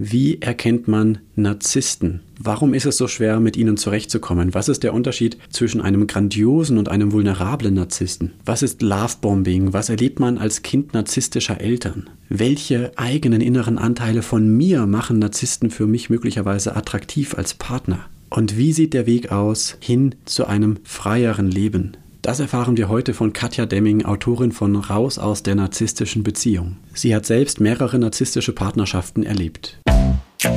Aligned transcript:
Wie 0.00 0.40
erkennt 0.40 0.86
man 0.86 1.18
Narzissten? 1.34 2.20
Warum 2.38 2.72
ist 2.72 2.86
es 2.86 2.96
so 2.96 3.08
schwer, 3.08 3.40
mit 3.40 3.56
ihnen 3.56 3.76
zurechtzukommen? 3.76 4.54
Was 4.54 4.68
ist 4.68 4.84
der 4.84 4.94
Unterschied 4.94 5.36
zwischen 5.50 5.80
einem 5.80 6.06
grandiosen 6.06 6.78
und 6.78 6.88
einem 6.88 7.10
vulnerablen 7.10 7.74
Narzissten? 7.74 8.30
Was 8.44 8.62
ist 8.62 8.80
Lovebombing? 8.80 9.72
Was 9.72 9.88
erlebt 9.88 10.20
man 10.20 10.38
als 10.38 10.62
Kind 10.62 10.94
narzisstischer 10.94 11.60
Eltern? 11.60 12.08
Welche 12.28 12.92
eigenen 12.94 13.40
inneren 13.40 13.76
Anteile 13.76 14.22
von 14.22 14.48
mir 14.48 14.86
machen 14.86 15.18
Narzissten 15.18 15.68
für 15.68 15.88
mich 15.88 16.10
möglicherweise 16.10 16.76
attraktiv 16.76 17.34
als 17.36 17.54
Partner? 17.54 18.06
Und 18.30 18.56
wie 18.56 18.72
sieht 18.72 18.94
der 18.94 19.06
Weg 19.06 19.32
aus 19.32 19.78
hin 19.80 20.14
zu 20.26 20.46
einem 20.46 20.76
freieren 20.84 21.50
Leben? 21.50 21.96
Das 22.28 22.40
erfahren 22.40 22.76
wir 22.76 22.90
heute 22.90 23.14
von 23.14 23.32
Katja 23.32 23.64
Demming, 23.64 24.04
Autorin 24.04 24.52
von 24.52 24.76
Raus 24.76 25.18
aus 25.18 25.42
der 25.42 25.54
narzisstischen 25.54 26.22
Beziehung. 26.22 26.76
Sie 26.92 27.14
hat 27.14 27.24
selbst 27.24 27.58
mehrere 27.58 27.98
narzisstische 27.98 28.52
Partnerschaften 28.52 29.22
erlebt. 29.22 29.80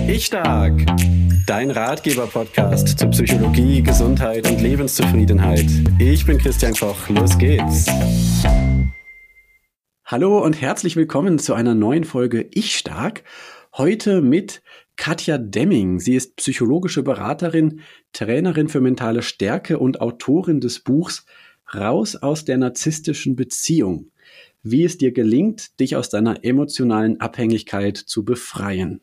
Ich 0.06 0.26
Stark, 0.26 0.74
dein 1.48 1.72
Ratgeber-Podcast 1.72 3.00
zu 3.00 3.08
Psychologie, 3.12 3.82
Gesundheit 3.82 4.50
und 4.50 4.60
Lebenszufriedenheit. 4.60 5.66
Ich 5.98 6.26
bin 6.26 6.40
Christian 6.40 6.74
Koch, 6.74 7.08
los 7.08 7.38
geht's. 7.38 7.86
Hallo 10.04 10.44
und 10.44 10.60
herzlich 10.60 10.98
willkommen 10.98 11.40
zu 11.40 11.54
einer 11.54 11.74
neuen 11.74 12.04
Folge 12.04 12.50
Ich 12.52 12.76
Stark. 12.76 13.24
Heute 13.78 14.20
mit 14.20 14.62
Katja 14.98 15.38
Demming. 15.38 16.02
Sie 16.02 16.16
ist 16.16 16.36
psychologische 16.36 17.02
Beraterin, 17.02 17.80
Trainerin 18.12 18.68
für 18.68 18.82
mentale 18.82 19.22
Stärke 19.22 19.80
und 19.80 20.02
Autorin 20.02 20.60
des 20.60 20.82
Buchs 20.82 21.26
Raus 21.74 22.16
aus 22.16 22.44
der 22.46 22.58
narzisstischen 22.58 23.36
Beziehung. 23.36 24.12
Wie 24.64 24.84
es 24.84 24.98
dir 24.98 25.12
gelingt, 25.12 25.80
dich 25.80 25.96
aus 25.96 26.10
deiner 26.10 26.44
emotionalen 26.44 27.20
Abhängigkeit 27.20 27.98
zu 27.98 28.24
befreien. 28.24 29.02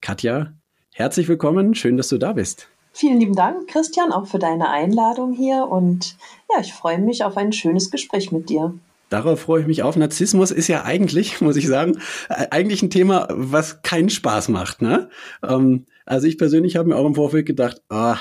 Katja, 0.00 0.52
herzlich 0.92 1.28
willkommen. 1.28 1.74
Schön, 1.74 1.96
dass 1.96 2.08
du 2.08 2.18
da 2.18 2.32
bist. 2.32 2.68
Vielen 2.92 3.20
lieben 3.20 3.34
Dank, 3.34 3.68
Christian, 3.68 4.12
auch 4.12 4.26
für 4.26 4.38
deine 4.38 4.68
Einladung 4.70 5.32
hier. 5.32 5.66
Und 5.68 6.16
ja, 6.50 6.60
ich 6.60 6.72
freue 6.72 6.98
mich 6.98 7.24
auf 7.24 7.36
ein 7.36 7.52
schönes 7.52 7.90
Gespräch 7.90 8.32
mit 8.32 8.48
dir. 8.48 8.74
Darauf 9.08 9.40
freue 9.40 9.62
ich 9.62 9.66
mich 9.66 9.82
auf. 9.82 9.96
Narzissmus 9.96 10.50
ist 10.50 10.68
ja 10.68 10.84
eigentlich, 10.84 11.40
muss 11.40 11.56
ich 11.56 11.66
sagen, 11.66 11.98
äh, 12.28 12.46
eigentlich 12.50 12.82
ein 12.82 12.90
Thema, 12.90 13.28
was 13.30 13.82
keinen 13.82 14.08
Spaß 14.10 14.48
macht. 14.48 14.82
Ne? 14.82 15.10
Ähm, 15.42 15.86
also 16.06 16.26
ich 16.26 16.38
persönlich 16.38 16.76
habe 16.76 16.88
mir 16.88 16.96
auch 16.96 17.06
im 17.06 17.14
Vorfeld 17.14 17.46
gedacht, 17.46 17.82
ah, 17.88 18.18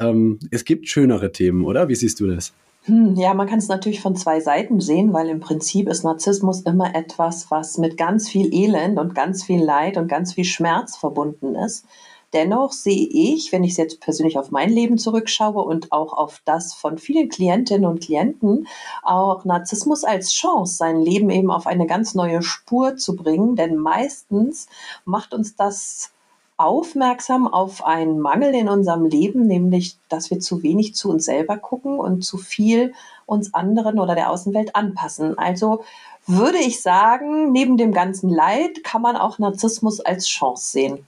ähm, 0.00 0.38
es 0.50 0.64
gibt 0.64 0.88
schönere 0.88 1.32
Themen, 1.32 1.64
oder? 1.64 1.88
Wie 1.88 1.94
siehst 1.94 2.20
du 2.20 2.26
das? 2.26 2.52
Hm, 2.88 3.16
ja, 3.16 3.34
man 3.34 3.46
kann 3.46 3.58
es 3.58 3.68
natürlich 3.68 4.00
von 4.00 4.16
zwei 4.16 4.40
Seiten 4.40 4.80
sehen, 4.80 5.12
weil 5.12 5.28
im 5.28 5.40
Prinzip 5.40 5.88
ist 5.90 6.04
Narzissmus 6.04 6.62
immer 6.62 6.94
etwas, 6.94 7.50
was 7.50 7.76
mit 7.76 7.98
ganz 7.98 8.30
viel 8.30 8.52
Elend 8.54 8.98
und 8.98 9.14
ganz 9.14 9.44
viel 9.44 9.62
Leid 9.62 9.98
und 9.98 10.08
ganz 10.08 10.32
viel 10.32 10.44
Schmerz 10.44 10.96
verbunden 10.96 11.54
ist. 11.54 11.84
Dennoch 12.32 12.72
sehe 12.72 13.06
ich, 13.10 13.52
wenn 13.52 13.62
ich 13.62 13.76
jetzt 13.76 14.00
persönlich 14.00 14.38
auf 14.38 14.50
mein 14.50 14.70
Leben 14.70 14.96
zurückschaue 14.96 15.62
und 15.62 15.92
auch 15.92 16.14
auf 16.14 16.40
das 16.46 16.72
von 16.72 16.96
vielen 16.96 17.28
Klientinnen 17.28 17.84
und 17.84 18.00
Klienten, 18.00 18.66
auch 19.02 19.44
Narzissmus 19.44 20.04
als 20.04 20.32
Chance, 20.32 20.76
sein 20.76 20.98
Leben 20.98 21.28
eben 21.28 21.50
auf 21.50 21.66
eine 21.66 21.86
ganz 21.86 22.14
neue 22.14 22.40
Spur 22.40 22.96
zu 22.96 23.16
bringen. 23.16 23.54
Denn 23.54 23.76
meistens 23.76 24.66
macht 25.04 25.34
uns 25.34 25.56
das 25.56 26.12
aufmerksam 26.58 27.46
auf 27.46 27.84
einen 27.84 28.18
Mangel 28.18 28.52
in 28.52 28.68
unserem 28.68 29.06
Leben, 29.06 29.46
nämlich, 29.46 29.96
dass 30.08 30.30
wir 30.30 30.40
zu 30.40 30.62
wenig 30.62 30.94
zu 30.94 31.08
uns 31.10 31.24
selber 31.24 31.56
gucken 31.56 31.98
und 31.98 32.24
zu 32.24 32.36
viel 32.36 32.92
uns 33.26 33.54
anderen 33.54 33.98
oder 33.98 34.14
der 34.14 34.30
Außenwelt 34.30 34.74
anpassen. 34.74 35.38
Also 35.38 35.84
würde 36.26 36.58
ich 36.58 36.82
sagen, 36.82 37.52
neben 37.52 37.76
dem 37.76 37.92
ganzen 37.92 38.28
Leid 38.28 38.84
kann 38.84 39.00
man 39.00 39.16
auch 39.16 39.38
Narzissmus 39.38 40.00
als 40.00 40.26
Chance 40.26 40.72
sehen. 40.72 41.06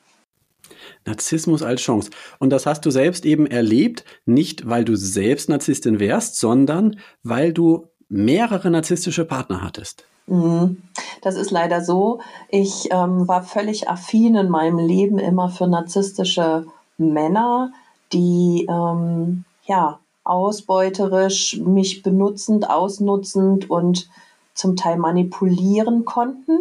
Narzissmus 1.04 1.62
als 1.62 1.80
Chance. 1.80 2.10
Und 2.38 2.50
das 2.50 2.66
hast 2.66 2.86
du 2.86 2.90
selbst 2.90 3.24
eben 3.24 3.46
erlebt, 3.46 4.04
nicht 4.26 4.68
weil 4.68 4.84
du 4.84 4.96
selbst 4.96 5.48
Narzisstin 5.48 5.98
wärst, 5.98 6.38
sondern 6.38 6.98
weil 7.22 7.52
du 7.52 7.89
mehrere 8.10 8.70
narzisstische 8.70 9.24
Partner 9.24 9.62
hattest. 9.62 10.04
Mhm. 10.26 10.82
Das 11.22 11.36
ist 11.36 11.50
leider 11.50 11.82
so. 11.82 12.20
Ich 12.48 12.88
ähm, 12.90 13.26
war 13.26 13.42
völlig 13.42 13.88
affin 13.88 14.34
in 14.34 14.50
meinem 14.50 14.78
Leben 14.78 15.18
immer 15.18 15.48
für 15.48 15.66
narzisstische 15.66 16.66
Männer, 16.98 17.72
die 18.12 18.66
ähm, 18.68 19.44
ja 19.64 19.98
ausbeuterisch 20.24 21.58
mich 21.58 22.02
benutzend, 22.02 22.68
ausnutzend 22.68 23.70
und 23.70 24.08
zum 24.54 24.76
Teil 24.76 24.98
manipulieren 24.98 26.04
konnten 26.04 26.58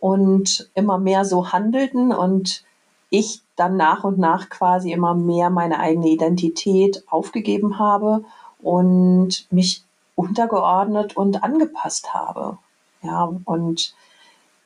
und 0.00 0.70
immer 0.74 0.98
mehr 0.98 1.24
so 1.24 1.52
handelten 1.52 2.12
und 2.12 2.62
ich 3.10 3.42
dann 3.56 3.76
nach 3.76 4.04
und 4.04 4.18
nach 4.18 4.48
quasi 4.48 4.92
immer 4.92 5.14
mehr 5.14 5.50
meine 5.50 5.78
eigene 5.80 6.08
Identität 6.08 7.04
aufgegeben 7.08 7.78
habe 7.78 8.24
und 8.62 9.46
mich 9.50 9.84
untergeordnet 10.14 11.16
und 11.16 11.42
angepasst 11.42 12.14
habe. 12.14 12.58
Ja, 13.02 13.32
und 13.44 13.94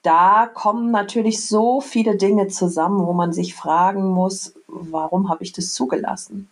da 0.03 0.47
kommen 0.47 0.91
natürlich 0.91 1.47
so 1.47 1.81
viele 1.81 2.17
Dinge 2.17 2.49
zusammen, 2.49 3.07
wo 3.07 3.13
man 3.13 3.33
sich 3.33 3.55
fragen 3.55 4.09
muss, 4.09 4.55
warum 4.67 5.29
habe 5.29 5.43
ich 5.43 5.53
das 5.53 5.73
zugelassen? 5.73 6.49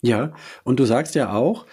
Ja, 0.00 0.32
und 0.64 0.80
du 0.80 0.84
sagst 0.84 1.14
ja 1.14 1.32
auch, 1.32 1.66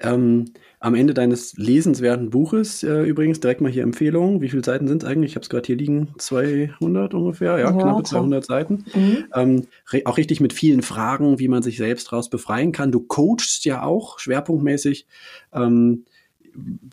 ähm, 0.00 0.52
am 0.80 0.94
Ende 0.94 1.12
deines 1.12 1.56
lesenswerten 1.56 2.30
Buches, 2.30 2.82
äh, 2.84 3.02
übrigens, 3.02 3.40
direkt 3.40 3.60
mal 3.60 3.70
hier 3.70 3.82
Empfehlungen. 3.82 4.40
Wie 4.40 4.48
viele 4.48 4.64
Seiten 4.64 4.86
sind 4.86 5.02
es 5.02 5.08
eigentlich? 5.08 5.32
Ich 5.32 5.36
habe 5.36 5.42
es 5.42 5.50
gerade 5.50 5.66
hier 5.66 5.76
liegen, 5.76 6.14
200 6.18 7.14
ungefähr, 7.14 7.58
ja, 7.58 7.70
ja 7.70 7.72
knappe 7.72 8.04
200 8.04 8.44
Seiten. 8.44 8.84
Mhm. 8.94 9.24
Ähm, 9.34 9.66
auch 10.04 10.16
richtig 10.16 10.40
mit 10.40 10.52
vielen 10.52 10.82
Fragen, 10.82 11.38
wie 11.38 11.48
man 11.48 11.62
sich 11.62 11.78
selbst 11.78 12.12
daraus 12.12 12.30
befreien 12.30 12.72
kann. 12.72 12.92
Du 12.92 13.00
coachst 13.00 13.64
ja 13.64 13.82
auch 13.82 14.18
schwerpunktmäßig. 14.18 15.06
Ähm, 15.52 16.04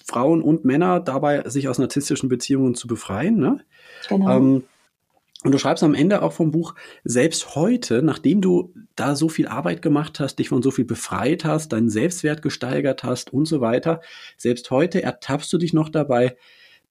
Frauen 0.03 0.41
und 0.41 0.66
Männer 0.66 1.00
dabei, 1.00 1.47
sich 1.50 1.67
aus 1.67 1.79
narzisstischen 1.79 2.29
Beziehungen 2.29 2.75
zu 2.75 2.88
befreien. 2.88 3.38
Ne? 3.38 3.59
Genau. 4.09 4.38
Ähm, 4.38 4.63
und 5.45 5.51
du 5.51 5.59
schreibst 5.59 5.83
am 5.83 5.94
Ende 5.94 6.23
auch 6.23 6.33
vom 6.33 6.51
Buch, 6.51 6.73
selbst 7.03 7.56
heute, 7.56 8.01
nachdem 8.01 8.41
du 8.41 8.73
da 8.95 9.16
so 9.16 9.29
viel 9.29 9.47
Arbeit 9.47 9.81
gemacht 9.81 10.19
hast, 10.19 10.39
dich 10.39 10.50
von 10.50 10.63
so 10.63 10.72
viel 10.72 10.85
befreit 10.85 11.45
hast, 11.45 11.72
deinen 11.72 11.89
Selbstwert 11.89 12.41
gesteigert 12.41 13.03
hast 13.03 13.31
und 13.31 13.45
so 13.45 13.61
weiter, 13.61 14.01
selbst 14.38 14.72
heute 14.72 15.03
ertappst 15.03 15.53
du 15.53 15.59
dich 15.59 15.72
noch 15.72 15.89
dabei, 15.89 16.35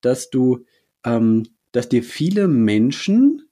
dass 0.00 0.31
du, 0.31 0.64
ähm, 1.04 1.48
dass 1.72 1.88
dir 1.88 2.04
viele 2.04 2.47
Menschen 2.47 3.43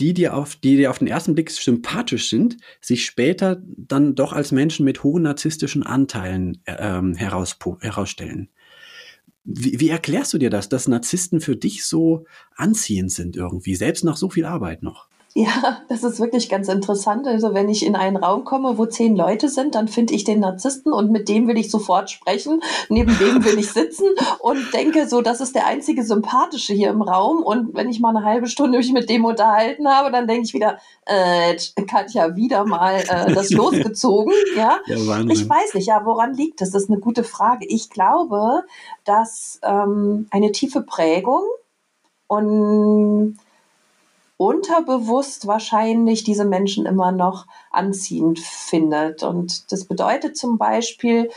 die 0.00 0.14
dir 0.14 0.34
auf, 0.34 0.56
die 0.56 0.76
dir 0.76 0.90
auf 0.90 0.98
den 0.98 1.06
ersten 1.06 1.34
Blick 1.34 1.50
sympathisch 1.50 2.28
sind, 2.28 2.56
sich 2.80 3.04
später 3.04 3.62
dann 3.64 4.14
doch 4.14 4.32
als 4.32 4.50
Menschen 4.50 4.84
mit 4.84 5.04
hohen 5.04 5.22
narzisstischen 5.22 5.84
Anteilen 5.84 6.60
äh, 6.64 6.74
ähm, 6.78 7.14
heraus, 7.14 7.56
herausstellen. 7.80 8.48
Wie, 9.44 9.80
wie 9.80 9.88
erklärst 9.88 10.32
du 10.32 10.38
dir 10.38 10.50
das, 10.50 10.68
dass 10.68 10.88
Narzissten 10.88 11.40
für 11.40 11.56
dich 11.56 11.84
so 11.84 12.24
anziehend 12.54 13.10
sind 13.10 13.36
irgendwie, 13.36 13.74
selbst 13.74 14.04
nach 14.04 14.16
so 14.16 14.30
viel 14.30 14.44
Arbeit 14.44 14.82
noch? 14.82 15.08
Ja, 15.34 15.80
das 15.88 16.04
ist 16.04 16.20
wirklich 16.20 16.50
ganz 16.50 16.68
interessant. 16.68 17.26
Also 17.26 17.54
wenn 17.54 17.70
ich 17.70 17.86
in 17.86 17.96
einen 17.96 18.18
Raum 18.18 18.44
komme, 18.44 18.76
wo 18.76 18.84
zehn 18.84 19.16
Leute 19.16 19.48
sind, 19.48 19.74
dann 19.74 19.88
finde 19.88 20.12
ich 20.12 20.24
den 20.24 20.40
Narzissten 20.40 20.92
und 20.92 21.10
mit 21.10 21.26
dem 21.26 21.48
will 21.48 21.56
ich 21.56 21.70
sofort 21.70 22.10
sprechen. 22.10 22.60
Neben 22.90 23.18
dem 23.18 23.42
will 23.42 23.58
ich 23.58 23.72
sitzen 23.72 24.08
und 24.40 24.74
denke 24.74 25.08
so, 25.08 25.22
das 25.22 25.40
ist 25.40 25.54
der 25.54 25.66
einzige 25.66 26.04
Sympathische 26.04 26.74
hier 26.74 26.90
im 26.90 27.00
Raum. 27.00 27.42
Und 27.42 27.74
wenn 27.74 27.88
ich 27.88 27.98
mal 27.98 28.14
eine 28.14 28.26
halbe 28.26 28.46
Stunde 28.46 28.76
mich 28.76 28.92
mit 28.92 29.08
dem 29.08 29.24
unterhalten 29.24 29.88
habe, 29.88 30.10
dann 30.12 30.26
denke 30.26 30.44
ich 30.44 30.52
wieder, 30.52 30.78
äh, 31.06 31.56
Katja, 31.86 32.36
wieder 32.36 32.66
mal 32.66 33.02
äh, 33.08 33.32
das 33.32 33.48
losgezogen. 33.52 34.34
Ja, 34.54 34.80
ja 34.84 34.96
ich 35.30 35.48
weiß 35.48 35.72
nicht, 35.74 35.86
ja, 35.86 36.04
woran 36.04 36.34
liegt 36.34 36.60
das? 36.60 36.72
Das 36.72 36.82
ist 36.82 36.90
eine 36.90 37.00
gute 37.00 37.24
Frage. 37.24 37.64
Ich 37.66 37.88
glaube, 37.88 38.64
dass 39.04 39.60
ähm, 39.62 40.26
eine 40.30 40.52
tiefe 40.52 40.82
Prägung 40.82 41.42
und 42.26 43.38
unterbewusst 44.46 45.46
wahrscheinlich 45.46 46.24
diese 46.24 46.44
Menschen 46.44 46.86
immer 46.86 47.12
noch 47.12 47.46
anziehend 47.70 48.38
findet. 48.40 49.22
Und 49.22 49.70
das 49.72 49.84
bedeutet 49.84 50.36
zum 50.36 50.58
Beispiel, 50.58 51.30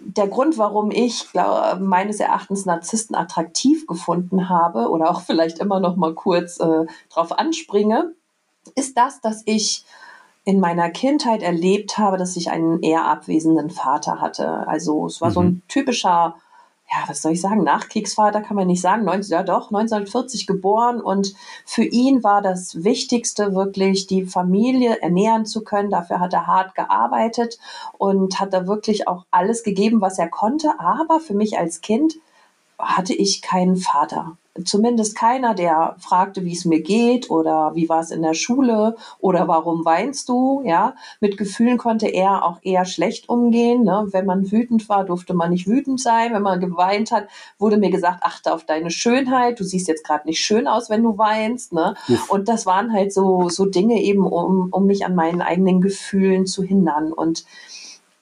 der 0.00 0.28
Grund, 0.28 0.56
warum 0.56 0.90
ich 0.90 1.30
glaub, 1.32 1.80
meines 1.80 2.20
Erachtens 2.20 2.66
Narzissten 2.66 3.16
attraktiv 3.16 3.86
gefunden 3.86 4.48
habe 4.48 4.88
oder 4.88 5.10
auch 5.10 5.22
vielleicht 5.22 5.58
immer 5.58 5.80
noch 5.80 5.96
mal 5.96 6.14
kurz 6.14 6.58
äh, 6.60 6.86
drauf 7.10 7.38
anspringe, 7.38 8.14
ist 8.74 8.96
das, 8.96 9.20
dass 9.20 9.42
ich 9.46 9.84
in 10.44 10.60
meiner 10.60 10.90
Kindheit 10.90 11.42
erlebt 11.42 11.98
habe, 11.98 12.16
dass 12.16 12.36
ich 12.36 12.50
einen 12.50 12.82
eher 12.82 13.04
abwesenden 13.04 13.70
Vater 13.70 14.20
hatte. 14.20 14.66
Also 14.66 15.06
es 15.06 15.20
war 15.20 15.28
mhm. 15.30 15.34
so 15.34 15.40
ein 15.40 15.46
mhm. 15.46 15.62
typischer 15.68 16.36
ja, 16.90 17.04
was 17.06 17.22
soll 17.22 17.32
ich 17.32 17.40
sagen, 17.40 17.62
Nachkriegsvater 17.62 18.40
kann 18.40 18.56
man 18.56 18.66
nicht 18.66 18.80
sagen, 18.80 19.04
19, 19.04 19.32
ja 19.32 19.42
doch, 19.44 19.70
1940 19.70 20.46
geboren 20.46 21.00
und 21.00 21.34
für 21.64 21.84
ihn 21.84 22.24
war 22.24 22.42
das 22.42 22.82
Wichtigste 22.82 23.54
wirklich, 23.54 24.08
die 24.08 24.24
Familie 24.24 25.00
ernähren 25.00 25.46
zu 25.46 25.62
können. 25.62 25.90
Dafür 25.90 26.18
hat 26.18 26.32
er 26.32 26.48
hart 26.48 26.74
gearbeitet 26.74 27.58
und 27.98 28.40
hat 28.40 28.52
da 28.52 28.66
wirklich 28.66 29.06
auch 29.06 29.24
alles 29.30 29.62
gegeben, 29.62 30.00
was 30.00 30.18
er 30.18 30.28
konnte. 30.28 30.80
Aber 30.80 31.20
für 31.20 31.34
mich 31.34 31.58
als 31.58 31.80
Kind 31.80 32.16
hatte 32.76 33.14
ich 33.14 33.40
keinen 33.40 33.76
Vater. 33.76 34.36
Zumindest 34.64 35.16
keiner, 35.16 35.54
der 35.54 35.96
fragte, 35.98 36.44
wie 36.44 36.52
es 36.52 36.64
mir 36.64 36.82
geht 36.82 37.30
oder 37.30 37.72
wie 37.74 37.88
war 37.88 38.00
es 38.00 38.10
in 38.10 38.22
der 38.22 38.34
Schule 38.34 38.96
oder 39.18 39.46
warum 39.48 39.84
weinst 39.84 40.28
du, 40.28 40.62
ja. 40.64 40.94
Mit 41.20 41.36
Gefühlen 41.36 41.78
konnte 41.78 42.08
er 42.08 42.44
auch 42.44 42.58
eher 42.62 42.84
schlecht 42.84 43.28
umgehen. 43.28 43.84
Ne? 43.84 44.08
Wenn 44.10 44.26
man 44.26 44.50
wütend 44.50 44.88
war, 44.88 45.04
durfte 45.04 45.34
man 45.34 45.50
nicht 45.50 45.66
wütend 45.66 46.00
sein. 46.00 46.32
Wenn 46.32 46.42
man 46.42 46.60
geweint 46.60 47.12
hat, 47.12 47.28
wurde 47.58 47.76
mir 47.76 47.90
gesagt, 47.90 48.22
achte 48.22 48.52
auf 48.52 48.64
deine 48.64 48.90
Schönheit. 48.90 49.60
Du 49.60 49.64
siehst 49.64 49.88
jetzt 49.88 50.04
gerade 50.04 50.26
nicht 50.26 50.40
schön 50.40 50.66
aus, 50.66 50.90
wenn 50.90 51.02
du 51.02 51.16
weinst. 51.16 51.72
Ne? 51.72 51.94
Und 52.28 52.48
das 52.48 52.66
waren 52.66 52.92
halt 52.92 53.12
so, 53.12 53.48
so 53.48 53.66
Dinge 53.66 54.02
eben, 54.02 54.26
um, 54.26 54.68
um 54.72 54.86
mich 54.86 55.04
an 55.04 55.14
meinen 55.14 55.42
eigenen 55.42 55.80
Gefühlen 55.80 56.46
zu 56.46 56.62
hindern. 56.62 57.12
Und 57.12 57.44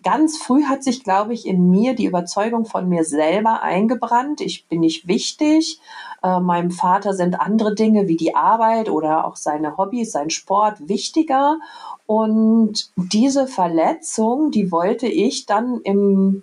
ganz 0.08 0.38
früh 0.38 0.64
hat 0.64 0.82
sich, 0.82 1.04
glaube 1.04 1.34
ich, 1.34 1.46
in 1.46 1.68
mir 1.68 1.94
die 1.94 2.06
Überzeugung 2.06 2.64
von 2.64 2.88
mir 2.88 3.04
selber 3.04 3.60
eingebrannt. 3.62 4.40
Ich 4.40 4.66
bin 4.66 4.80
nicht 4.80 5.06
wichtig. 5.06 5.82
Äh, 6.22 6.40
meinem 6.40 6.70
Vater 6.70 7.12
sind 7.12 7.38
andere 7.38 7.74
Dinge 7.74 8.08
wie 8.08 8.16
die 8.16 8.34
Arbeit 8.34 8.88
oder 8.88 9.26
auch 9.26 9.36
seine 9.36 9.76
Hobbys, 9.76 10.10
sein 10.12 10.30
Sport 10.30 10.88
wichtiger. 10.88 11.58
Und 12.06 12.90
diese 12.96 13.46
Verletzung, 13.46 14.50
die 14.50 14.72
wollte 14.72 15.06
ich 15.06 15.44
dann 15.44 15.82
in 15.82 16.42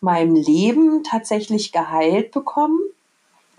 meinem 0.00 0.34
Leben 0.34 1.04
tatsächlich 1.04 1.70
geheilt 1.70 2.32
bekommen 2.32 2.80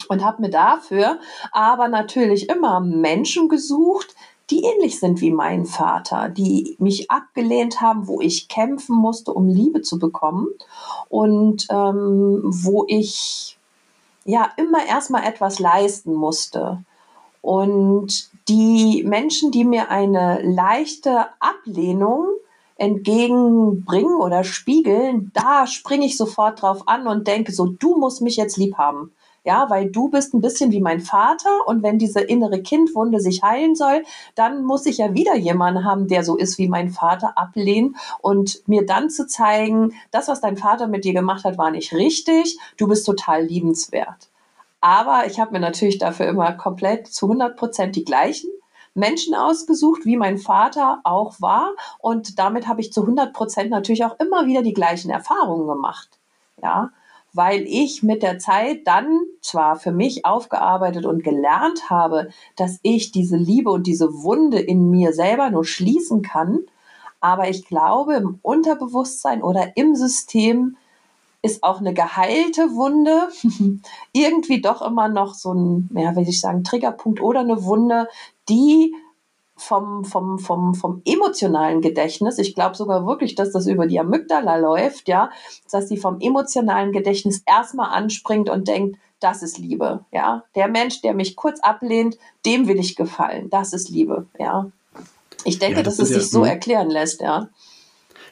und 0.09 0.25
habe 0.25 0.41
mir 0.41 0.49
dafür 0.49 1.19
aber 1.53 1.87
natürlich 1.87 2.49
immer 2.49 2.81
Menschen 2.81 3.47
gesucht, 3.47 4.13
die 4.49 4.63
ähnlich 4.63 4.99
sind 4.99 5.21
wie 5.21 5.31
mein 5.31 5.65
Vater, 5.65 6.29
die 6.29 6.75
mich 6.79 7.11
abgelehnt 7.11 7.81
haben, 7.81 8.07
wo 8.07 8.21
ich 8.21 8.47
kämpfen 8.47 8.95
musste, 8.95 9.33
um 9.33 9.47
Liebe 9.47 9.81
zu 9.81 9.99
bekommen 9.99 10.47
und 11.09 11.67
ähm, 11.69 12.41
wo 12.43 12.85
ich 12.87 13.57
ja 14.25 14.49
immer 14.57 14.85
erstmal 14.85 15.23
etwas 15.23 15.59
leisten 15.59 16.13
musste. 16.13 16.83
Und 17.41 18.29
die 18.47 19.03
Menschen, 19.05 19.51
die 19.51 19.63
mir 19.63 19.89
eine 19.91 20.41
leichte 20.41 21.27
Ablehnung 21.39 22.27
entgegenbringen 22.77 24.15
oder 24.15 24.43
spiegeln, 24.43 25.31
da 25.33 25.67
springe 25.67 26.05
ich 26.05 26.15
sofort 26.15 26.61
drauf 26.61 26.87
an 26.87 27.07
und 27.07 27.27
denke 27.27 27.51
so, 27.51 27.65
du 27.65 27.97
musst 27.97 28.21
mich 28.21 28.37
jetzt 28.37 28.57
lieb 28.57 28.77
haben 28.77 29.11
ja, 29.47 29.69
weil 29.69 29.89
du 29.89 30.09
bist 30.09 30.33
ein 30.33 30.41
bisschen 30.41 30.73
wie 30.73 30.81
mein 30.81 30.99
Vater 30.99 31.65
und 31.67 31.81
wenn 31.81 31.97
diese 31.97 32.19
innere 32.19 32.61
Kindwunde 32.61 33.21
sich 33.21 33.43
heilen 33.43 33.75
soll, 33.75 34.03
dann 34.35 34.65
muss 34.65 34.85
ich 34.85 34.97
ja 34.97 35.13
wieder 35.13 35.37
jemanden 35.37 35.85
haben, 35.85 36.09
der 36.09 36.25
so 36.25 36.35
ist 36.35 36.57
wie 36.57 36.67
mein 36.67 36.89
Vater, 36.89 37.37
ablehnen 37.37 37.95
und 38.19 38.67
mir 38.67 38.85
dann 38.85 39.09
zu 39.09 39.25
zeigen, 39.25 39.93
das, 40.11 40.27
was 40.27 40.41
dein 40.41 40.57
Vater 40.57 40.87
mit 40.87 41.05
dir 41.05 41.13
gemacht 41.13 41.45
hat, 41.45 41.57
war 41.57 41.71
nicht 41.71 41.93
richtig, 41.93 42.59
du 42.75 42.89
bist 42.89 43.05
total 43.05 43.45
liebenswert. 43.45 44.27
Aber 44.81 45.25
ich 45.27 45.39
habe 45.39 45.53
mir 45.53 45.61
natürlich 45.61 45.97
dafür 45.97 46.27
immer 46.27 46.51
komplett 46.51 47.07
zu 47.07 47.27
100 47.27 47.55
Prozent 47.55 47.95
die 47.95 48.03
gleichen 48.03 48.49
Menschen 48.95 49.33
ausgesucht, 49.33 50.01
wie 50.03 50.17
mein 50.17 50.39
Vater 50.39 50.99
auch 51.05 51.39
war. 51.39 51.71
Und 51.99 52.37
damit 52.37 52.67
habe 52.67 52.81
ich 52.81 52.91
zu 52.91 53.01
100 53.01 53.31
Prozent 53.31 53.69
natürlich 53.69 54.03
auch 54.03 54.19
immer 54.19 54.45
wieder 54.45 54.61
die 54.61 54.73
gleichen 54.73 55.09
Erfahrungen 55.09 55.67
gemacht. 55.67 56.09
Ja, 56.61 56.89
weil 57.37 57.63
ich 57.67 58.01
mit 58.01 58.23
der 58.23 58.39
Zeit 58.39 58.85
dann 58.85 59.21
zwar 59.41 59.77
für 59.77 59.91
mich 59.91 60.25
aufgearbeitet 60.25 61.05
und 61.05 61.23
gelernt 61.23 61.89
habe, 61.89 62.29
dass 62.55 62.79
ich 62.81 63.11
diese 63.11 63.37
Liebe 63.37 63.69
und 63.69 63.85
diese 63.85 64.23
Wunde 64.23 64.59
in 64.59 64.89
mir 64.89 65.13
selber 65.13 65.51
nur 65.51 65.63
schließen 65.63 66.23
kann, 66.23 66.61
aber 67.19 67.47
ich 67.49 67.65
glaube, 67.65 68.15
im 68.15 68.39
Unterbewusstsein 68.41 69.43
oder 69.43 69.77
im 69.77 69.95
System 69.95 70.77
ist 71.41 71.63
auch 71.63 71.79
eine 71.79 71.93
geheilte 71.93 72.73
Wunde 72.75 73.29
irgendwie 74.11 74.61
doch 74.61 74.81
immer 74.81 75.07
noch 75.07 75.35
so 75.35 75.53
ein, 75.53 75.89
ja, 75.93 76.15
will 76.15 76.27
ich 76.27 76.41
sagen, 76.41 76.63
Triggerpunkt 76.63 77.21
oder 77.21 77.41
eine 77.41 77.63
Wunde, 77.63 78.07
die 78.49 78.95
vom, 79.57 80.05
vom, 80.05 80.39
vom, 80.39 80.75
vom 80.75 81.01
emotionalen 81.03 81.81
Gedächtnis, 81.81 82.37
ich 82.37 82.55
glaube 82.55 82.75
sogar 82.75 83.05
wirklich, 83.05 83.35
dass 83.35 83.51
das 83.51 83.67
über 83.67 83.87
die 83.87 83.99
Amygdala 83.99 84.57
läuft, 84.57 85.07
ja, 85.07 85.31
dass 85.71 85.89
sie 85.89 85.97
vom 85.97 86.19
emotionalen 86.21 86.91
Gedächtnis 86.91 87.41
erstmal 87.45 87.89
anspringt 87.89 88.49
und 88.49 88.67
denkt, 88.67 88.97
das 89.19 89.41
ist 89.41 89.57
Liebe, 89.57 90.05
ja. 90.11 90.43
Der 90.55 90.67
Mensch, 90.67 91.01
der 91.01 91.15
mich 91.15 91.35
kurz 91.35 91.59
ablehnt, 91.59 92.17
dem 92.45 92.67
will 92.67 92.79
ich 92.79 92.95
gefallen. 92.95 93.49
Das 93.49 93.73
ist 93.73 93.89
Liebe, 93.89 94.27
ja. 94.37 94.69
Ich 95.43 95.57
denke, 95.57 95.77
ja, 95.77 95.83
das 95.83 95.97
dass 95.97 96.09
es 96.09 96.13
sich 96.13 96.23
ja, 96.23 96.29
so 96.29 96.41
hm. 96.41 96.49
erklären 96.49 96.89
lässt, 96.89 97.21
ja. 97.21 97.49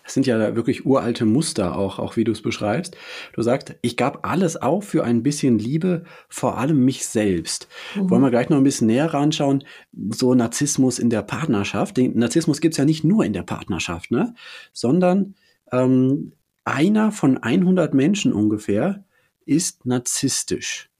Das 0.05 0.13
sind 0.13 0.27
ja 0.27 0.55
wirklich 0.55 0.85
uralte 0.85 1.25
Muster 1.25 1.75
auch, 1.75 1.97
auch 1.97 2.15
wie 2.15 2.23
du 2.23 2.31
es 2.31 2.43
beschreibst. 2.43 2.95
Du 3.33 3.41
sagst, 3.41 3.75
ich 3.81 3.97
gab 3.97 4.25
alles 4.25 4.55
auf 4.55 4.85
für 4.85 5.03
ein 5.03 5.23
bisschen 5.23 5.57
Liebe, 5.57 6.03
vor 6.29 6.59
allem 6.59 6.85
mich 6.85 7.07
selbst. 7.07 7.67
Mhm. 7.95 8.11
Wollen 8.11 8.21
wir 8.21 8.29
gleich 8.29 8.49
noch 8.49 8.57
ein 8.57 8.63
bisschen 8.63 8.85
näher 8.85 9.11
ranschauen, 9.11 9.63
so 10.11 10.35
Narzissmus 10.35 10.99
in 10.99 11.09
der 11.09 11.23
Partnerschaft. 11.23 11.97
Den 11.97 12.17
Narzissmus 12.19 12.61
gibt's 12.61 12.77
ja 12.77 12.85
nicht 12.85 13.03
nur 13.03 13.25
in 13.25 13.33
der 13.33 13.41
Partnerschaft, 13.41 14.11
ne? 14.11 14.35
sondern 14.73 15.33
ähm, 15.71 16.33
einer 16.65 17.11
von 17.11 17.39
100 17.39 17.95
Menschen 17.95 18.31
ungefähr 18.31 19.03
ist 19.47 19.87
narzisstisch. 19.87 20.91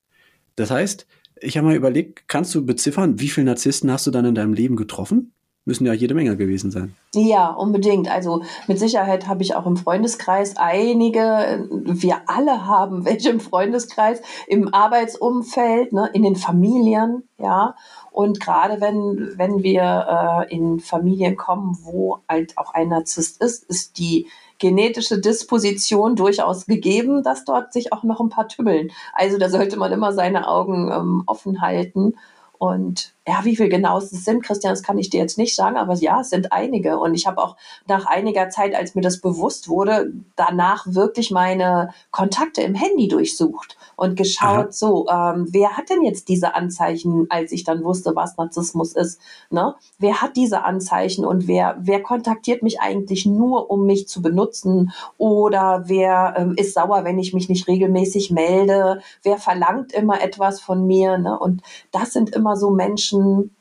Das 0.56 0.72
heißt, 0.72 1.06
ich 1.42 1.58
habe 1.58 1.68
mal 1.68 1.75
überlegt, 1.75 2.28
kannst 2.28 2.56
du 2.56 2.66
beziffern, 2.66 3.19
wie 3.19 3.30
viele 3.30 3.46
Narzissten 3.46 3.92
hast 3.92 4.08
du 4.08 4.12
dann 4.12 4.25
in 4.25 4.36
deinem 4.36 4.54
Leben 4.54 4.75
getroffen? 4.75 5.31
Müssen 5.65 5.85
ja 5.88 5.94
jede 5.94 6.13
Menge 6.13 6.38
gewesen 6.38 6.69
sein. 6.69 6.95
Ja, 7.15 7.50
unbedingt. 7.50 8.09
Also 8.09 8.44
mit 8.67 8.79
Sicherheit 8.79 9.27
habe 9.27 9.41
ich 9.41 9.56
auch 9.56 9.65
im 9.65 9.77
Freundeskreis 9.77 10.57
einige, 10.57 11.67
wir 11.69 12.21
alle 12.27 12.67
haben 12.67 13.03
welche 13.06 13.31
im 13.31 13.39
Freundeskreis, 13.39 14.21
im 14.47 14.73
Arbeitsumfeld, 14.73 15.91
ne, 15.91 16.09
in 16.13 16.23
den 16.23 16.35
Familien, 16.35 17.23
ja. 17.39 17.75
Und 18.12 18.39
gerade 18.39 18.79
wenn, 18.79 19.33
wenn 19.35 19.63
wir 19.63 20.45
äh, 20.50 20.56
in 20.56 20.79
Familien 20.79 21.35
kommen, 21.35 21.77
wo 21.81 22.19
halt 22.29 22.57
auch 22.57 22.73
ein 22.73 22.89
Narzisst 22.89 23.41
ist, 23.41 23.63
ist 23.65 23.97
die 23.97 24.27
genetische 24.57 25.19
Disposition 25.19 26.15
durchaus 26.15 26.65
gegeben, 26.65 27.23
dass 27.23 27.44
dort 27.44 27.73
sich 27.73 27.91
auch 27.91 28.03
noch 28.03 28.21
ein 28.21 28.29
paar 28.29 28.47
tübeln. 28.47 28.91
Also 29.13 29.38
da 29.38 29.50
sollte 29.50 29.77
man 29.77 29.91
immer 29.91 30.13
seine 30.13 30.47
Augen 30.47 30.91
ähm, 30.94 31.23
offen 31.25 31.59
halten 31.59 32.13
und 32.57 33.14
ja, 33.27 33.44
wie 33.44 33.56
viel 33.56 33.69
genau 33.69 33.98
es 33.98 34.12
sind, 34.12 34.44
Christian, 34.44 34.74
das 34.74 34.83
kann 34.83 35.00
ich 35.00 35.10
dir 35.10 35.19
jetzt 35.19 35.38
nicht 35.38 35.56
sagen, 35.56 35.77
aber 35.77 35.95
ja, 35.95 36.22
es 36.22 36.30
sind 36.30 36.51
einige. 36.51 37.00
Und 37.00 37.16
ich 37.16 37.25
habe 37.25 37.42
auch 37.42 37.56
nach 37.88 38.06
einiger 38.06 38.50
Zeit, 38.50 38.75
als 38.75 38.94
mir 38.94 39.01
das 39.01 39.19
bewusst 39.19 39.68
wurde, 39.68 40.13
danach 40.36 40.86
wirklich 40.88 41.31
meine 41.31 41.89
Kontakte 42.12 42.62
im 42.62 42.75
Handy 42.75 43.07
durchsucht 43.07 43.77
und 43.95 44.16
geschaut, 44.16 44.68
Aha. 44.68 44.72
so, 44.72 45.07
ähm, 45.10 45.48
wer 45.50 45.75
hat 45.75 45.89
denn 45.89 46.04
jetzt 46.04 46.30
diese 46.30 46.54
Anzeichen, 46.54 47.25
als 47.30 47.51
ich 47.51 47.63
dann 47.63 47.83
wusste, 47.83 48.16
was 48.16 48.38
Narzissmus 48.38 48.94
ist? 48.94 49.19
Ne? 49.50 49.74
Wer 49.98 50.22
hat 50.22 50.36
diese 50.36 50.63
Anzeichen 50.63 51.25
und 51.25 51.48
wer, 51.48 51.77
wer 51.79 52.03
kontaktiert 52.03 52.62
mich 52.62 52.79
eigentlich 52.79 53.25
nur, 53.25 53.72
um 53.72 53.86
mich 53.86 54.08
zu 54.08 54.22
benutzen? 54.22 54.91
Oder 55.17 55.84
wer 55.88 56.36
ähm, 56.38 56.53
ist 56.58 56.74
sauer, 56.75 57.05
wenn 57.05 57.17
ich 57.17 57.34
mich 57.34 57.50
nicht 57.50 57.67
regelmäßig 57.67 58.29
melde? 58.32 59.01
Wer 59.24 59.38
verlangt 59.38 59.94
immer 59.94 60.22
etwas 60.22 60.62
von 60.62 60.86
mir? 60.86 61.17
Ne? 61.17 61.39
Und 61.39 61.62
das 61.91 62.13
sind 62.13 62.36
immer 62.36 62.55
so 62.55 62.70
Menschen, 62.70 63.14
Menschen, 63.15 63.55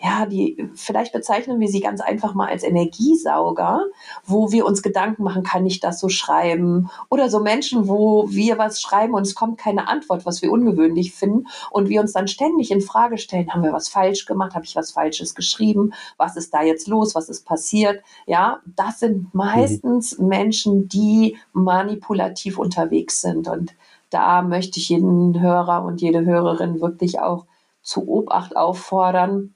ja, 0.00 0.26
die, 0.26 0.68
vielleicht 0.74 1.14
bezeichnen 1.14 1.60
wir 1.60 1.68
sie 1.68 1.80
ganz 1.80 2.02
einfach 2.02 2.34
mal 2.34 2.48
als 2.48 2.62
Energiesauger, 2.62 3.86
wo 4.26 4.52
wir 4.52 4.66
uns 4.66 4.82
Gedanken 4.82 5.22
machen, 5.22 5.44
kann 5.44 5.64
ich 5.64 5.80
das 5.80 5.98
so 5.98 6.10
schreiben? 6.10 6.90
Oder 7.08 7.30
so 7.30 7.40
Menschen, 7.40 7.88
wo 7.88 8.26
wir 8.28 8.58
was 8.58 8.82
schreiben 8.82 9.14
und 9.14 9.22
es 9.22 9.34
kommt 9.34 9.56
keine 9.56 9.88
Antwort, 9.88 10.26
was 10.26 10.42
wir 10.42 10.52
ungewöhnlich 10.52 11.14
finden 11.14 11.46
und 11.70 11.88
wir 11.88 12.02
uns 12.02 12.12
dann 12.12 12.28
ständig 12.28 12.70
in 12.70 12.82
Frage 12.82 13.16
stellen, 13.16 13.54
haben 13.54 13.62
wir 13.62 13.72
was 13.72 13.88
falsch 13.88 14.26
gemacht? 14.26 14.54
Habe 14.54 14.66
ich 14.66 14.76
was 14.76 14.90
Falsches 14.90 15.34
geschrieben? 15.34 15.94
Was 16.18 16.36
ist 16.36 16.52
da 16.52 16.62
jetzt 16.62 16.86
los? 16.86 17.14
Was 17.14 17.30
ist 17.30 17.46
passiert? 17.46 18.02
Ja, 18.26 18.60
das 18.66 19.00
sind 19.00 19.32
meistens 19.32 20.18
mhm. 20.18 20.28
Menschen, 20.28 20.88
die 20.88 21.38
manipulativ 21.54 22.58
unterwegs 22.58 23.22
sind 23.22 23.48
und 23.48 23.74
da 24.10 24.42
möchte 24.42 24.78
ich 24.78 24.90
jeden 24.90 25.40
Hörer 25.40 25.82
und 25.82 26.02
jede 26.02 26.26
Hörerin 26.26 26.80
wirklich 26.80 27.20
auch 27.20 27.46
zu 27.84 28.08
Obacht 28.08 28.56
auffordern. 28.56 29.54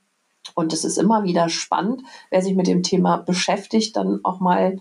Und 0.55 0.73
es 0.73 0.85
ist 0.85 0.99
immer 0.99 1.25
wieder 1.25 1.49
spannend, 1.49 2.03
wer 2.31 2.43
sich 2.43 2.55
mit 2.55 2.69
dem 2.69 2.85
Thema 2.85 3.17
beschäftigt, 3.17 3.97
dann 3.97 4.21
auch 4.23 4.39
mal 4.39 4.81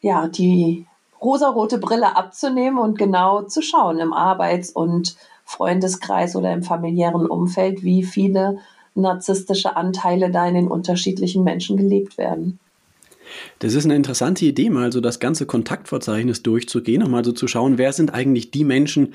ja, 0.00 0.28
die 0.28 0.86
rosarote 1.20 1.78
Brille 1.78 2.16
abzunehmen 2.16 2.78
und 2.78 2.98
genau 2.98 3.42
zu 3.42 3.62
schauen 3.62 3.98
im 4.00 4.12
Arbeits- 4.12 4.70
und 4.70 5.16
Freundeskreis 5.44 6.36
oder 6.36 6.52
im 6.52 6.62
familiären 6.62 7.26
Umfeld, 7.26 7.82
wie 7.82 8.02
viele 8.02 8.58
narzisstische 8.94 9.76
Anteile 9.76 10.30
da 10.30 10.46
in 10.46 10.54
den 10.54 10.68
unterschiedlichen 10.68 11.44
Menschen 11.44 11.76
gelebt 11.76 12.18
werden. 12.18 12.58
Das 13.60 13.74
ist 13.74 13.84
eine 13.84 13.96
interessante 13.96 14.44
Idee, 14.44 14.68
mal 14.68 14.92
so 14.92 15.00
das 15.00 15.18
ganze 15.18 15.46
Kontaktverzeichnis 15.46 16.42
durchzugehen 16.42 17.02
und 17.02 17.10
mal 17.10 17.24
so 17.24 17.32
zu 17.32 17.46
schauen, 17.46 17.78
wer 17.78 17.92
sind 17.92 18.12
eigentlich 18.12 18.50
die 18.50 18.64
Menschen, 18.64 19.14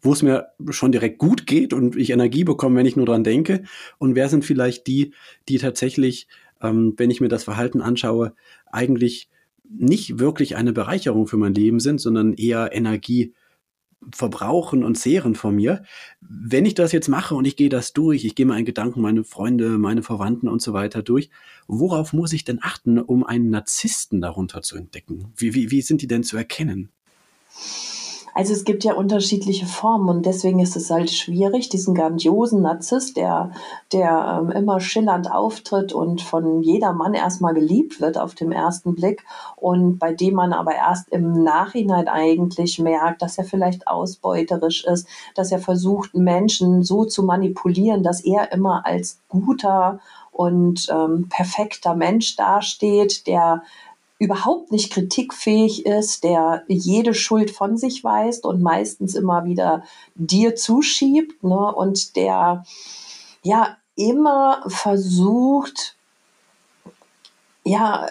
wo 0.00 0.12
es 0.12 0.22
mir 0.22 0.48
schon 0.70 0.92
direkt 0.92 1.18
gut 1.18 1.46
geht 1.46 1.72
und 1.72 1.96
ich 1.96 2.10
Energie 2.10 2.44
bekomme, 2.44 2.76
wenn 2.76 2.86
ich 2.86 2.96
nur 2.96 3.06
dran 3.06 3.24
denke? 3.24 3.64
Und 3.98 4.14
wer 4.14 4.28
sind 4.28 4.44
vielleicht 4.44 4.86
die, 4.86 5.12
die 5.48 5.58
tatsächlich, 5.58 6.28
ähm, 6.60 6.94
wenn 6.96 7.10
ich 7.10 7.20
mir 7.20 7.28
das 7.28 7.44
Verhalten 7.44 7.80
anschaue, 7.80 8.34
eigentlich 8.66 9.28
nicht 9.68 10.18
wirklich 10.18 10.56
eine 10.56 10.72
Bereicherung 10.72 11.26
für 11.26 11.36
mein 11.36 11.54
Leben 11.54 11.80
sind, 11.80 12.00
sondern 12.00 12.34
eher 12.34 12.72
Energie 12.72 13.34
verbrauchen 14.14 14.84
und 14.84 14.94
zehren 14.94 15.34
von 15.34 15.56
mir. 15.56 15.82
Wenn 16.20 16.66
ich 16.66 16.74
das 16.74 16.92
jetzt 16.92 17.08
mache 17.08 17.34
und 17.34 17.44
ich 17.44 17.56
gehe 17.56 17.68
das 17.68 17.92
durch, 17.92 18.24
ich 18.24 18.34
gehe 18.34 18.46
meinen 18.46 18.64
Gedanken, 18.64 19.00
meine 19.00 19.24
Freunde, 19.24 19.70
meine 19.78 20.02
Verwandten 20.02 20.48
und 20.48 20.62
so 20.62 20.72
weiter 20.72 21.02
durch, 21.02 21.30
worauf 21.66 22.12
muss 22.12 22.32
ich 22.32 22.44
denn 22.44 22.60
achten, 22.62 22.98
um 22.98 23.24
einen 23.24 23.50
Narzissten 23.50 24.20
darunter 24.20 24.62
zu 24.62 24.76
entdecken? 24.76 25.32
Wie, 25.36 25.54
wie, 25.54 25.70
wie 25.70 25.82
sind 25.82 26.00
die 26.00 26.06
denn 26.06 26.22
zu 26.22 26.36
erkennen? 26.36 26.90
Also 28.38 28.52
es 28.52 28.62
gibt 28.62 28.84
ja 28.84 28.94
unterschiedliche 28.94 29.66
Formen 29.66 30.08
und 30.08 30.24
deswegen 30.24 30.60
ist 30.60 30.76
es 30.76 30.90
halt 30.90 31.10
schwierig, 31.10 31.70
diesen 31.70 31.92
grandiosen 31.92 32.62
Narzisst, 32.62 33.16
der, 33.16 33.50
der 33.92 34.38
ähm, 34.40 34.52
immer 34.52 34.78
schillernd 34.78 35.28
auftritt 35.28 35.92
und 35.92 36.22
von 36.22 36.62
jedermann 36.62 37.14
erstmal 37.14 37.52
geliebt 37.52 38.00
wird 38.00 38.16
auf 38.16 38.36
dem 38.36 38.52
ersten 38.52 38.94
Blick 38.94 39.24
und 39.56 39.98
bei 39.98 40.12
dem 40.12 40.34
man 40.34 40.52
aber 40.52 40.72
erst 40.72 41.08
im 41.08 41.42
Nachhinein 41.42 42.06
eigentlich 42.06 42.78
merkt, 42.78 43.22
dass 43.22 43.38
er 43.38 43.44
vielleicht 43.44 43.88
ausbeuterisch 43.88 44.84
ist, 44.84 45.08
dass 45.34 45.50
er 45.50 45.58
versucht, 45.58 46.14
Menschen 46.14 46.84
so 46.84 47.04
zu 47.06 47.24
manipulieren, 47.24 48.04
dass 48.04 48.20
er 48.20 48.52
immer 48.52 48.86
als 48.86 49.18
guter 49.28 49.98
und 50.30 50.86
ähm, 50.88 51.28
perfekter 51.28 51.96
Mensch 51.96 52.36
dasteht, 52.36 53.26
der 53.26 53.64
überhaupt 54.18 54.72
nicht 54.72 54.92
kritikfähig 54.92 55.86
ist, 55.86 56.24
der 56.24 56.64
jede 56.66 57.14
Schuld 57.14 57.50
von 57.50 57.76
sich 57.76 58.02
weist 58.02 58.44
und 58.44 58.62
meistens 58.62 59.14
immer 59.14 59.44
wieder 59.44 59.84
dir 60.14 60.56
zuschiebt 60.56 61.42
ne? 61.44 61.72
und 61.74 62.16
der 62.16 62.64
ja 63.42 63.76
immer 63.94 64.64
versucht, 64.66 65.96
ja, 67.64 68.08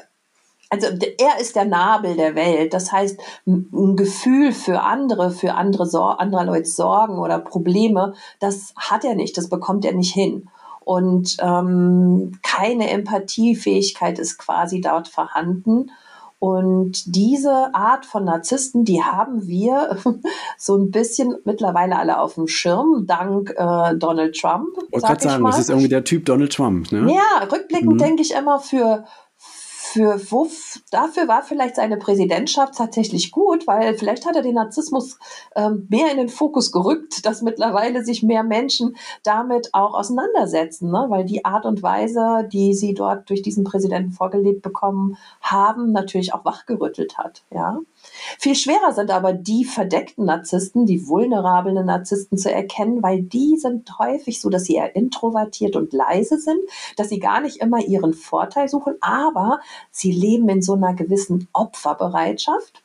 also 0.69 0.87
er 1.17 1.39
ist 1.39 1.55
der 1.55 1.65
Nabel 1.65 2.15
der 2.15 2.35
Welt. 2.35 2.73
Das 2.73 2.91
heißt, 2.91 3.19
ein 3.45 3.95
Gefühl 3.95 4.51
für 4.51 4.81
andere, 4.81 5.31
für 5.31 5.53
andere, 5.53 5.85
Sor 5.85 6.19
anderer 6.19 6.45
Leute 6.45 6.69
Sorgen 6.69 7.19
oder 7.19 7.39
Probleme, 7.39 8.13
das 8.39 8.73
hat 8.77 9.05
er 9.05 9.15
nicht, 9.15 9.37
das 9.37 9.49
bekommt 9.49 9.85
er 9.85 9.93
nicht 9.93 10.13
hin 10.13 10.49
und 10.88 11.36
ähm, 11.41 12.39
keine 12.44 12.89
Empathiefähigkeit 12.89 14.20
ist 14.20 14.38
quasi 14.38 14.79
dort 14.79 15.10
vorhanden. 15.10 15.91
Und 16.39 17.13
diese 17.13 17.75
Art 17.75 18.06
von 18.06 18.24
Narzissten, 18.24 18.86
die 18.86 19.03
haben 19.03 19.46
wir 19.46 19.98
so 20.58 20.77
ein 20.77 20.89
bisschen 20.89 21.36
mittlerweile 21.44 21.98
alle 21.98 22.22
auf 22.22 22.36
dem 22.36 22.48
Schirm, 22.48 23.03
dank 23.06 23.50
äh, 23.58 23.96
Donald 23.98 24.39
Trump. 24.39 24.70
Ich 24.77 24.94
wollte 24.94 25.08
gerade 25.08 25.24
sagen, 25.24 25.44
mal. 25.44 25.50
das 25.50 25.60
ist 25.60 25.70
irgendwie 25.70 25.89
der 25.89 26.06
Typ 26.06 26.24
Donald 26.24 26.53
Trump. 26.53 26.89
Ne? 26.89 27.13
Ja, 27.13 27.46
rückblickend 27.51 27.96
mhm. 27.96 27.98
denke 27.98 28.22
ich 28.22 28.34
immer 28.34 28.62
für, 28.62 29.03
für 29.91 30.20
wo, 30.32 30.48
dafür 30.91 31.27
war 31.27 31.44
vielleicht 31.44 31.75
seine 31.75 31.98
Präsidentschaft 31.98 32.75
tatsächlich 32.75 33.32
gut, 33.32 33.67
weil 33.67 33.98
vielleicht 33.98 34.25
hat 34.25 34.36
er 34.36 34.41
den 34.41 34.56
Narzissmus 34.56 35.17
ähm, 35.56 35.88
mehr 35.89 36.12
in 36.12 36.17
den 36.17 36.29
Fokus 36.29 36.72
gerückt, 36.72 37.25
dass 37.25 37.41
mittlerweile 37.41 38.03
sich 38.03 38.22
mehr 38.22 38.44
Menschen 38.44 38.98
damit 39.24 39.70
auch 39.74 39.94
auseinandersetzen, 39.94 40.91
ne? 40.91 41.06
weil 41.10 41.25
die 41.25 41.46
Art 41.46 41.65
und 41.65 41.82
Weise, 41.84 42.48
die 42.51 42.74
sie 42.74 42.94
dort 42.94 43.29
durch 43.29 43.41
diesen 43.41 43.63
Präsidenten 43.63 44.12
vorgelebt 44.12 44.62
bekommen 44.62 45.17
haben, 45.41 45.91
natürlich 45.91 46.34
auch 46.34 46.44
wachgerüttelt 46.44 47.17
hat. 47.17 47.44
Ja. 47.51 47.79
Viel 48.39 48.55
schwerer 48.55 48.93
sind 48.93 49.12
aber 49.12 49.34
die 49.34 49.65
verdeckten 49.65 50.25
Narzissten, 50.25 50.86
die 50.86 51.07
vulnerablen 51.07 51.86
Narzissten 51.86 52.38
zu 52.38 52.51
erkennen, 52.51 53.01
weil 53.03 53.22
die 53.22 53.57
sind 53.57 53.98
häufig 54.00 54.41
so, 54.41 54.50
dass 54.50 54.65
sie 54.65 54.75
eher 54.75 54.96
introvertiert 54.96 55.75
und 55.75 55.93
leise 55.93 56.39
sind, 56.39 56.60
dass 56.96 57.10
sie 57.10 57.19
gar 57.19 57.41
nicht 57.41 57.57
immer 57.57 57.79
ihren 57.79 58.13
Vorteil 58.13 58.67
suchen, 58.67 58.96
aber 59.01 59.60
sie 59.91 60.12
leben 60.12 60.50
in 60.50 60.62
so 60.62 60.74
einer 60.74 60.93
gewissen 60.93 61.48
Opferbereitschaft. 61.53 62.84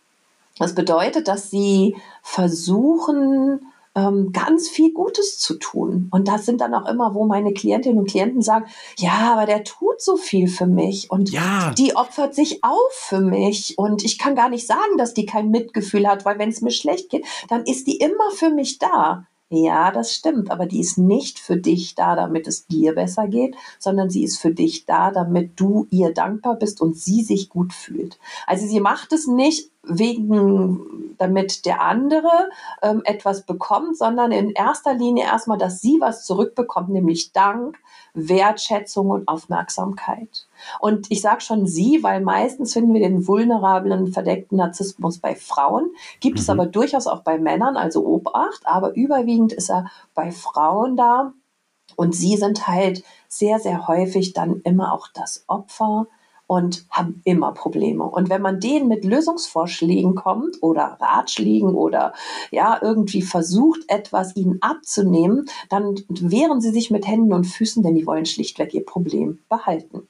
Das 0.59 0.75
bedeutet, 0.75 1.29
dass 1.29 1.51
sie 1.51 1.97
versuchen, 2.23 3.72
ähm, 3.95 4.33
ganz 4.33 4.69
viel 4.69 4.93
Gutes 4.93 5.39
zu 5.39 5.55
tun. 5.55 6.09
Und 6.11 6.29
das 6.29 6.47
sind 6.47 6.61
dann 6.61 6.75
auch 6.75 6.89
immer, 6.89 7.15
wo 7.15 7.27
meine 7.27 7.53
Klientinnen 7.53 7.99
und 7.99 8.11
Klienten 8.11 8.43
sagen, 8.43 8.67
ja, 8.99 9.33
aber 9.33 9.47
der 9.47 9.65
tut 9.65 10.01
so 10.01 10.17
viel 10.17 10.49
für 10.49 10.67
mich 10.67 11.11
und 11.11 11.31
ja. 11.31 11.73
die 11.77 11.97
opfert 11.97 12.35
sich 12.35 12.65
auf 12.65 12.93
für 12.93 13.21
mich 13.21 13.79
und 13.79 14.05
ich 14.05 14.19
kann 14.19 14.35
gar 14.35 14.49
nicht 14.49 14.67
sagen, 14.67 14.97
dass 14.99 15.15
die 15.15 15.27
kein 15.27 15.51
Mitgefühl 15.51 16.09
hat, 16.09 16.25
weil 16.25 16.39
wenn 16.39 16.49
es 16.49 16.63
mir 16.63 16.71
schlecht 16.71 17.11
geht, 17.11 17.27
dann 17.49 17.65
ist 17.65 17.87
die 17.87 17.97
immer 17.97 18.31
für 18.33 18.51
mich 18.51 18.79
da. 18.79 19.27
Ja, 19.55 19.91
das 19.91 20.15
stimmt, 20.15 20.51
aber 20.51 20.65
die 20.65 20.81
ist 20.81 20.97
nicht 20.97 21.39
für 21.39 21.59
dich 21.59 21.95
da, 21.95 22.17
damit 22.17 22.47
es 22.47 22.67
dir 22.69 22.95
besser 22.95 23.29
geht, 23.29 23.55
sondern 23.79 24.09
sie 24.09 24.25
ist 24.25 24.39
für 24.39 24.55
dich 24.55 24.87
da, 24.87 25.11
damit 25.11 25.61
du 25.61 25.87
ihr 25.91 26.15
dankbar 26.15 26.57
bist 26.57 26.81
und 26.81 26.97
sie 26.97 27.23
sich 27.23 27.51
gut 27.51 27.75
fühlt. 27.75 28.19
Also 28.47 28.67
sie 28.67 28.81
macht 28.81 29.13
es 29.13 29.27
nicht 29.27 29.71
wegen, 29.83 31.15
damit 31.19 31.67
der 31.67 31.83
andere 31.83 32.49
ähm, 32.81 33.03
etwas 33.05 33.45
bekommt, 33.45 33.99
sondern 33.99 34.33
in 34.33 34.53
erster 34.53 34.95
Linie 34.95 35.25
erstmal, 35.25 35.59
dass 35.59 35.83
sie 35.83 35.99
was 36.01 36.25
zurückbekommt, 36.25 36.89
nämlich 36.89 37.33
Dank, 37.33 37.77
Wertschätzung 38.15 39.11
und 39.11 39.29
Aufmerksamkeit. 39.29 40.47
Und 40.81 41.11
ich 41.11 41.23
sage 41.23 41.41
schon 41.41 41.67
sie, 41.67 42.03
weil 42.03 42.21
meistens 42.21 42.73
finden 42.73 42.95
wir 42.95 43.01
den 43.01 43.27
vulnerablen, 43.27 44.13
verdeckten 44.13 44.59
Narzissmus 44.59 45.19
bei 45.19 45.35
Frauen, 45.35 45.91
gibt 46.21 46.37
mhm. 46.37 46.43
es 46.43 46.51
aber 46.51 46.67
durchaus 46.67 47.07
auch 47.07 47.23
bei 47.23 47.39
Männern, 47.39 47.77
also 47.77 48.05
Obacht, 48.05 48.61
aber 48.65 48.95
überwiegend 48.95 49.53
ist 49.53 49.71
er 49.71 49.91
bei 50.15 50.31
Frauen 50.31 50.97
da. 50.97 51.33
Und 51.97 52.15
sie 52.15 52.37
sind 52.37 52.69
halt 52.69 53.05
sehr, 53.29 53.59
sehr 53.59 53.87
häufig 53.87 54.33
dann 54.33 54.61
immer 54.63 54.93
auch 54.93 55.09
das 55.13 55.45
Opfer, 55.47 56.07
und 56.53 56.85
haben 56.91 57.23
immer 57.25 57.55
Probleme. 57.55 58.05
Und 58.05 58.29
wenn 58.29 58.43
man 58.43 58.61
denen 58.61 58.87
mit 58.87 59.07
Lösungsvorschlägen 59.07 60.15
kommt 60.15 60.59
oder 60.61 60.99
Ratschlägen 61.01 61.75
oder 61.75 62.13
ja, 62.51 62.79
irgendwie 62.83 63.23
versucht, 63.23 63.81
etwas 63.89 64.37
ihnen 64.37 64.59
abzunehmen, 64.61 65.47
dann 65.71 65.95
wehren 66.11 66.61
sie 66.61 66.71
sich 66.71 66.91
mit 66.91 67.07
Händen 67.07 67.33
und 67.33 67.47
Füßen, 67.47 67.83
denn 67.83 67.95
die 67.95 68.07
wollen 68.07 68.27
schlichtweg 68.27 68.75
ihr 68.75 68.85
Problem 68.85 69.39
behalten. 69.49 70.07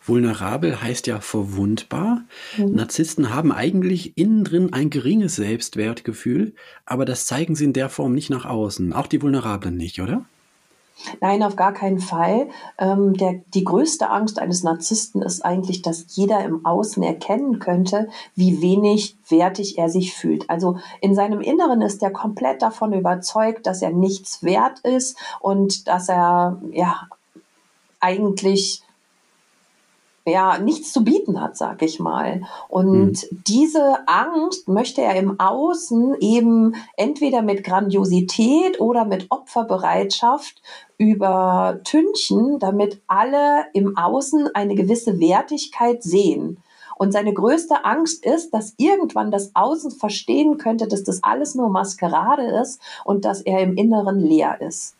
Vulnerabel 0.00 0.80
heißt 0.80 1.08
ja 1.08 1.20
verwundbar. 1.20 2.22
Mhm. 2.56 2.76
Narzissten 2.76 3.34
haben 3.34 3.50
eigentlich 3.50 4.16
innen 4.16 4.44
drin 4.44 4.72
ein 4.72 4.88
geringes 4.88 5.34
Selbstwertgefühl, 5.34 6.52
aber 6.86 7.04
das 7.04 7.26
zeigen 7.26 7.56
sie 7.56 7.64
in 7.64 7.72
der 7.72 7.88
Form 7.88 8.14
nicht 8.14 8.30
nach 8.30 8.44
außen. 8.44 8.92
Auch 8.92 9.08
die 9.08 9.20
Vulnerablen 9.20 9.76
nicht, 9.76 10.00
oder? 10.00 10.26
Nein, 11.20 11.42
auf 11.42 11.56
gar 11.56 11.72
keinen 11.72 11.98
Fall. 11.98 12.48
Ähm, 12.78 13.14
der, 13.14 13.40
die 13.52 13.64
größte 13.64 14.10
Angst 14.10 14.38
eines 14.38 14.62
Narzissten 14.62 15.22
ist 15.22 15.44
eigentlich, 15.44 15.82
dass 15.82 16.06
jeder 16.10 16.44
im 16.44 16.64
Außen 16.64 17.02
erkennen 17.02 17.58
könnte, 17.58 18.08
wie 18.36 18.62
wenig 18.62 19.16
wertig 19.28 19.76
er 19.76 19.88
sich 19.88 20.14
fühlt. 20.14 20.48
Also 20.48 20.78
in 21.00 21.14
seinem 21.14 21.40
Inneren 21.40 21.82
ist 21.82 22.02
er 22.02 22.10
komplett 22.10 22.62
davon 22.62 22.92
überzeugt, 22.92 23.66
dass 23.66 23.82
er 23.82 23.90
nichts 23.90 24.42
wert 24.42 24.80
ist 24.80 25.18
und 25.40 25.88
dass 25.88 26.08
er 26.08 26.60
ja 26.72 27.08
eigentlich 28.00 28.83
ja, 30.26 30.58
nichts 30.58 30.92
zu 30.92 31.04
bieten 31.04 31.40
hat, 31.40 31.56
sag 31.56 31.82
ich 31.82 32.00
mal. 32.00 32.42
Und 32.68 33.22
mhm. 33.30 33.42
diese 33.46 34.08
Angst 34.08 34.68
möchte 34.68 35.02
er 35.02 35.16
im 35.16 35.38
Außen 35.38 36.16
eben 36.20 36.74
entweder 36.96 37.42
mit 37.42 37.62
Grandiosität 37.62 38.80
oder 38.80 39.04
mit 39.04 39.26
Opferbereitschaft 39.30 40.62
übertünchen, 40.96 42.58
damit 42.58 43.02
alle 43.06 43.66
im 43.74 43.98
Außen 43.98 44.54
eine 44.54 44.74
gewisse 44.74 45.20
Wertigkeit 45.20 46.02
sehen. 46.02 46.58
Und 46.96 47.12
seine 47.12 47.34
größte 47.34 47.84
Angst 47.84 48.24
ist, 48.24 48.54
dass 48.54 48.74
irgendwann 48.78 49.30
das 49.30 49.50
Außen 49.54 49.90
verstehen 49.90 50.58
könnte, 50.58 50.86
dass 50.86 51.02
das 51.02 51.22
alles 51.22 51.54
nur 51.54 51.68
Maskerade 51.68 52.60
ist 52.62 52.80
und 53.04 53.24
dass 53.24 53.42
er 53.42 53.60
im 53.60 53.76
Inneren 53.76 54.20
leer 54.20 54.60
ist. 54.60 54.94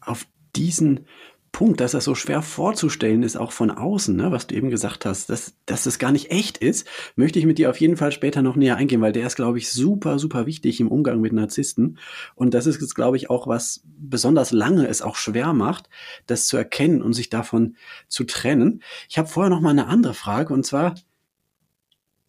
Auf 0.00 0.26
diesen 0.54 1.06
Punkt, 1.52 1.80
dass 1.80 1.92
das 1.92 2.04
so 2.04 2.14
schwer 2.14 2.40
vorzustellen 2.40 3.22
ist, 3.22 3.36
auch 3.36 3.52
von 3.52 3.70
außen, 3.70 4.16
ne, 4.16 4.32
was 4.32 4.46
du 4.46 4.54
eben 4.54 4.70
gesagt 4.70 5.04
hast, 5.04 5.28
dass, 5.28 5.54
dass 5.66 5.84
das 5.84 5.98
gar 5.98 6.10
nicht 6.10 6.30
echt 6.30 6.56
ist, 6.56 6.88
möchte 7.14 7.38
ich 7.38 7.44
mit 7.44 7.58
dir 7.58 7.68
auf 7.68 7.78
jeden 7.78 7.98
Fall 7.98 8.10
später 8.10 8.40
noch 8.40 8.56
näher 8.56 8.76
eingehen, 8.76 9.02
weil 9.02 9.12
der 9.12 9.26
ist, 9.26 9.36
glaube 9.36 9.58
ich, 9.58 9.70
super, 9.70 10.18
super 10.18 10.46
wichtig 10.46 10.80
im 10.80 10.88
Umgang 10.88 11.20
mit 11.20 11.34
Narzissten. 11.34 11.98
Und 12.34 12.54
das 12.54 12.66
ist 12.66 12.80
jetzt, 12.80 12.94
glaube 12.94 13.18
ich, 13.18 13.28
auch 13.28 13.46
was 13.46 13.82
besonders 13.84 14.50
lange 14.50 14.88
es 14.88 15.02
auch 15.02 15.14
schwer 15.14 15.52
macht, 15.52 15.90
das 16.26 16.46
zu 16.46 16.56
erkennen 16.56 17.02
und 17.02 17.12
sich 17.12 17.28
davon 17.28 17.76
zu 18.08 18.24
trennen. 18.24 18.82
Ich 19.10 19.18
habe 19.18 19.28
vorher 19.28 19.50
noch 19.50 19.60
mal 19.60 19.70
eine 19.70 19.88
andere 19.88 20.14
Frage 20.14 20.54
und 20.54 20.64
zwar, 20.64 20.94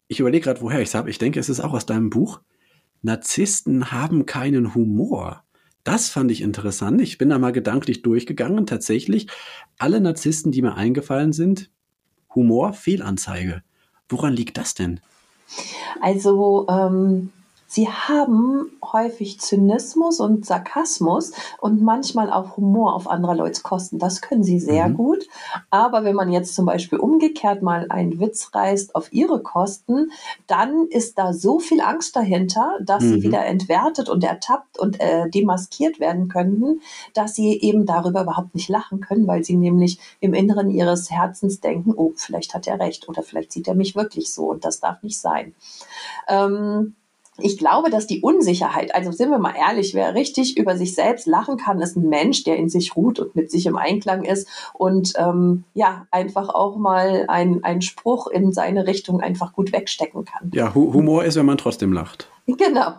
ich 0.06 0.20
überlege 0.20 0.44
gerade, 0.44 0.60
woher 0.60 0.80
ich 0.80 0.88
es 0.88 0.94
habe. 0.94 1.08
Ich 1.08 1.18
denke, 1.18 1.40
es 1.40 1.48
ist 1.48 1.60
auch 1.60 1.72
aus 1.72 1.86
deinem 1.86 2.10
Buch. 2.10 2.40
Narzissten 3.00 3.90
haben 3.90 4.26
keinen 4.26 4.74
Humor. 4.74 5.44
Das 5.84 6.08
fand 6.08 6.30
ich 6.30 6.40
interessant. 6.40 7.00
Ich 7.02 7.18
bin 7.18 7.28
da 7.28 7.38
mal 7.38 7.52
gedanklich 7.52 8.02
durchgegangen. 8.02 8.66
Tatsächlich, 8.66 9.28
alle 9.78 10.00
Narzissten, 10.00 10.50
die 10.50 10.62
mir 10.62 10.74
eingefallen 10.74 11.32
sind, 11.32 11.70
Humor, 12.34 12.72
Fehlanzeige. 12.72 13.62
Woran 14.08 14.32
liegt 14.32 14.56
das 14.56 14.74
denn? 14.74 15.00
Also, 16.00 16.66
ähm, 16.68 17.30
sie 17.66 17.88
haben 17.88 18.70
häufig 18.82 19.40
Zynismus 19.40 20.20
und 20.20 20.46
Sarkasmus 20.46 21.32
und 21.60 21.82
manchmal 21.82 22.32
auch 22.32 22.56
Humor 22.56 22.94
auf 22.94 23.08
anderer 23.08 23.34
Leute 23.34 23.62
Kosten. 23.62 23.98
Das 23.98 24.20
können 24.20 24.44
sie 24.44 24.60
sehr 24.60 24.88
mhm. 24.88 24.94
gut. 24.96 25.28
Aber 25.70 26.04
wenn 26.04 26.14
man 26.14 26.30
jetzt 26.30 26.54
zum 26.54 26.66
Beispiel 26.66 26.98
umgekehrt 26.98 27.62
mal 27.62 27.86
einen 27.90 28.20
Witz 28.20 28.50
reißt 28.54 28.94
auf 28.94 29.12
ihre 29.12 29.42
Kosten, 29.42 30.10
dann 30.46 30.86
ist 30.88 31.18
da 31.18 31.32
so 31.32 31.58
viel 31.58 31.80
Angst 31.80 32.16
dahinter, 32.16 32.78
dass 32.80 33.02
mhm. 33.02 33.08
sie 33.08 33.22
wieder 33.22 33.44
entwertet 33.44 34.08
und 34.08 34.24
ertappt 34.24 34.78
und 34.78 35.00
äh, 35.00 35.28
demaskiert 35.28 36.00
werden 36.00 36.28
könnten, 36.28 36.80
dass 37.14 37.34
sie 37.34 37.60
eben 37.60 37.86
darüber 37.86 38.22
überhaupt 38.22 38.54
nicht 38.54 38.68
lachen 38.68 39.00
können, 39.00 39.26
weil 39.26 39.44
sie 39.44 39.56
nämlich 39.56 39.98
im 40.20 40.34
Inneren 40.34 40.70
ihres 40.70 41.10
Herzens 41.10 41.60
denken, 41.60 41.92
oh, 41.96 42.12
vielleicht 42.16 42.54
hat 42.54 42.66
er 42.66 42.80
recht 42.80 43.08
oder 43.08 43.22
vielleicht 43.22 43.52
sieht 43.52 43.68
er 43.68 43.74
mich 43.74 43.94
wirklich 43.94 44.32
so 44.32 44.50
und 44.50 44.64
das 44.64 44.80
darf 44.80 45.02
nicht 45.02 45.18
sein. 45.18 45.54
Ähm, 46.28 46.94
ich 47.38 47.58
glaube, 47.58 47.90
dass 47.90 48.06
die 48.06 48.20
Unsicherheit, 48.20 48.94
also 48.94 49.10
sind 49.10 49.30
wir 49.30 49.38
mal 49.38 49.54
ehrlich, 49.56 49.94
wer 49.94 50.14
richtig 50.14 50.56
über 50.56 50.76
sich 50.76 50.94
selbst 50.94 51.26
lachen 51.26 51.56
kann, 51.56 51.80
ist 51.80 51.96
ein 51.96 52.08
Mensch, 52.08 52.44
der 52.44 52.56
in 52.56 52.68
sich 52.68 52.94
ruht 52.96 53.18
und 53.18 53.34
mit 53.34 53.50
sich 53.50 53.66
im 53.66 53.76
Einklang 53.76 54.24
ist 54.24 54.48
und 54.72 55.14
ähm, 55.16 55.64
ja, 55.74 56.06
einfach 56.12 56.48
auch 56.48 56.76
mal 56.76 57.24
einen 57.28 57.82
Spruch 57.82 58.28
in 58.28 58.52
seine 58.52 58.86
Richtung 58.86 59.20
einfach 59.20 59.52
gut 59.52 59.72
wegstecken 59.72 60.24
kann. 60.24 60.50
Ja, 60.54 60.74
Humor 60.74 61.24
ist, 61.24 61.36
wenn 61.36 61.46
man 61.46 61.58
trotzdem 61.58 61.92
lacht. 61.92 62.28
Genau. 62.46 62.90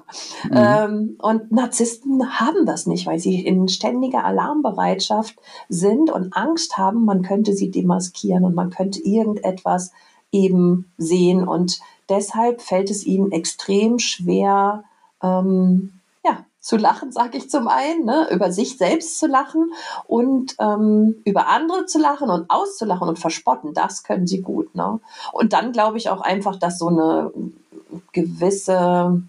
Mhm. 0.46 0.52
Ähm, 0.52 1.16
und 1.20 1.52
Narzissten 1.52 2.40
haben 2.40 2.66
das 2.66 2.88
nicht, 2.88 3.06
weil 3.06 3.20
sie 3.20 3.46
in 3.46 3.68
ständiger 3.68 4.26
Alarmbereitschaft 4.26 5.36
sind 5.70 6.10
und 6.10 6.36
Angst 6.36 6.78
haben, 6.78 7.06
man 7.06 7.22
könnte 7.22 7.54
sie 7.54 7.70
demaskieren 7.70 8.44
und 8.44 8.56
man 8.56 8.72
könnte 8.72 9.02
irgendetwas 9.02 9.92
eben 10.32 10.92
sehen 10.98 11.48
und 11.48 11.80
deshalb 12.10 12.62
fällt 12.62 12.90
es 12.90 13.06
ihnen 13.06 13.32
extrem 13.32 14.00
schwer, 14.00 14.84
ähm, 15.22 15.94
ja, 16.24 16.46
zu 16.60 16.78
lachen, 16.78 17.12
sage 17.12 17.38
ich 17.38 17.50
zum 17.50 17.68
einen, 17.68 18.06
ne? 18.06 18.28
über 18.32 18.52
sich 18.52 18.78
selbst 18.78 19.20
zu 19.20 19.28
lachen 19.28 19.72
und 20.08 20.56
ähm, 20.60 21.16
über 21.26 21.48
andere 21.48 21.86
zu 21.86 22.00
lachen 22.00 22.30
und 22.30 22.50
auszulachen 22.50 23.08
und 23.08 23.20
verspotten, 23.20 23.74
das 23.74 24.04
können 24.04 24.28
sie 24.28 24.42
gut. 24.42 24.74
Ne? 24.76 25.00
Und 25.32 25.54
dann 25.54 25.72
glaube 25.72 25.98
ich 25.98 26.10
auch 26.10 26.22
einfach, 26.22 26.58
dass 26.58 26.80
so 26.80 26.88
eine 26.88 27.32
gewisse, 28.12 29.22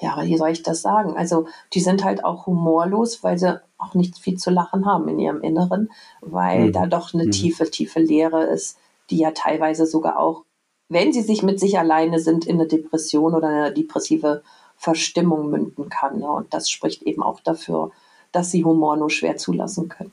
ja, 0.00 0.22
wie 0.22 0.36
soll 0.36 0.50
ich 0.50 0.62
das 0.62 0.82
sagen? 0.82 1.16
Also 1.16 1.46
die 1.72 1.80
sind 1.80 2.04
halt 2.04 2.24
auch 2.24 2.46
humorlos, 2.46 3.22
weil 3.22 3.38
sie 3.38 3.60
auch 3.78 3.94
nicht 3.94 4.18
viel 4.18 4.36
zu 4.36 4.50
lachen 4.50 4.86
haben 4.86 5.08
in 5.08 5.18
ihrem 5.18 5.40
Inneren, 5.42 5.90
weil 6.20 6.66
mhm. 6.66 6.72
da 6.72 6.86
doch 6.86 7.14
eine 7.14 7.26
mhm. 7.26 7.30
tiefe, 7.30 7.70
tiefe 7.70 8.00
Leere 8.00 8.44
ist, 8.44 8.76
die 9.10 9.18
ja 9.18 9.30
teilweise 9.30 9.86
sogar 9.86 10.18
auch 10.18 10.42
wenn 10.88 11.12
sie 11.12 11.22
sich 11.22 11.42
mit 11.42 11.60
sich 11.60 11.78
alleine 11.78 12.18
sind, 12.18 12.46
in 12.46 12.56
eine 12.56 12.68
Depression 12.68 13.34
oder 13.34 13.48
eine 13.48 13.72
depressive 13.72 14.42
Verstimmung 14.76 15.50
münden 15.50 15.88
kann. 15.88 16.20
Ja. 16.20 16.30
Und 16.30 16.54
das 16.54 16.70
spricht 16.70 17.02
eben 17.02 17.22
auch 17.22 17.40
dafür, 17.40 17.90
dass 18.32 18.50
sie 18.50 18.64
Humor 18.64 18.96
nur 18.96 19.10
schwer 19.10 19.36
zulassen 19.36 19.88
können. 19.88 20.12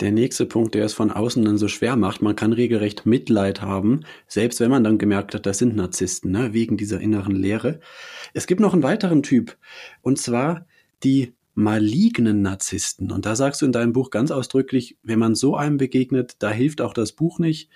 Der 0.00 0.10
nächste 0.10 0.44
Punkt, 0.44 0.74
der 0.74 0.84
es 0.84 0.92
von 0.92 1.12
außen 1.12 1.44
dann 1.44 1.56
so 1.56 1.68
schwer 1.68 1.94
macht, 1.94 2.20
man 2.20 2.34
kann 2.34 2.52
regelrecht 2.52 3.06
Mitleid 3.06 3.62
haben, 3.62 4.00
selbst 4.26 4.58
wenn 4.58 4.70
man 4.70 4.82
dann 4.82 4.98
gemerkt 4.98 5.34
hat, 5.34 5.46
das 5.46 5.58
sind 5.58 5.76
Narzissten, 5.76 6.32
ne, 6.32 6.52
wegen 6.52 6.76
dieser 6.76 7.00
inneren 7.00 7.36
Leere. 7.36 7.78
Es 8.32 8.48
gibt 8.48 8.60
noch 8.60 8.72
einen 8.72 8.82
weiteren 8.82 9.22
Typ, 9.22 9.56
und 10.02 10.18
zwar 10.18 10.66
die 11.04 11.32
malignen 11.54 12.42
Narzissten. 12.42 13.12
Und 13.12 13.26
da 13.26 13.36
sagst 13.36 13.62
du 13.62 13.66
in 13.66 13.72
deinem 13.72 13.92
Buch 13.92 14.10
ganz 14.10 14.32
ausdrücklich, 14.32 14.96
wenn 15.04 15.20
man 15.20 15.36
so 15.36 15.54
einem 15.54 15.76
begegnet, 15.76 16.36
da 16.40 16.50
hilft 16.50 16.80
auch 16.80 16.92
das 16.92 17.12
Buch 17.12 17.38
nicht, 17.38 17.70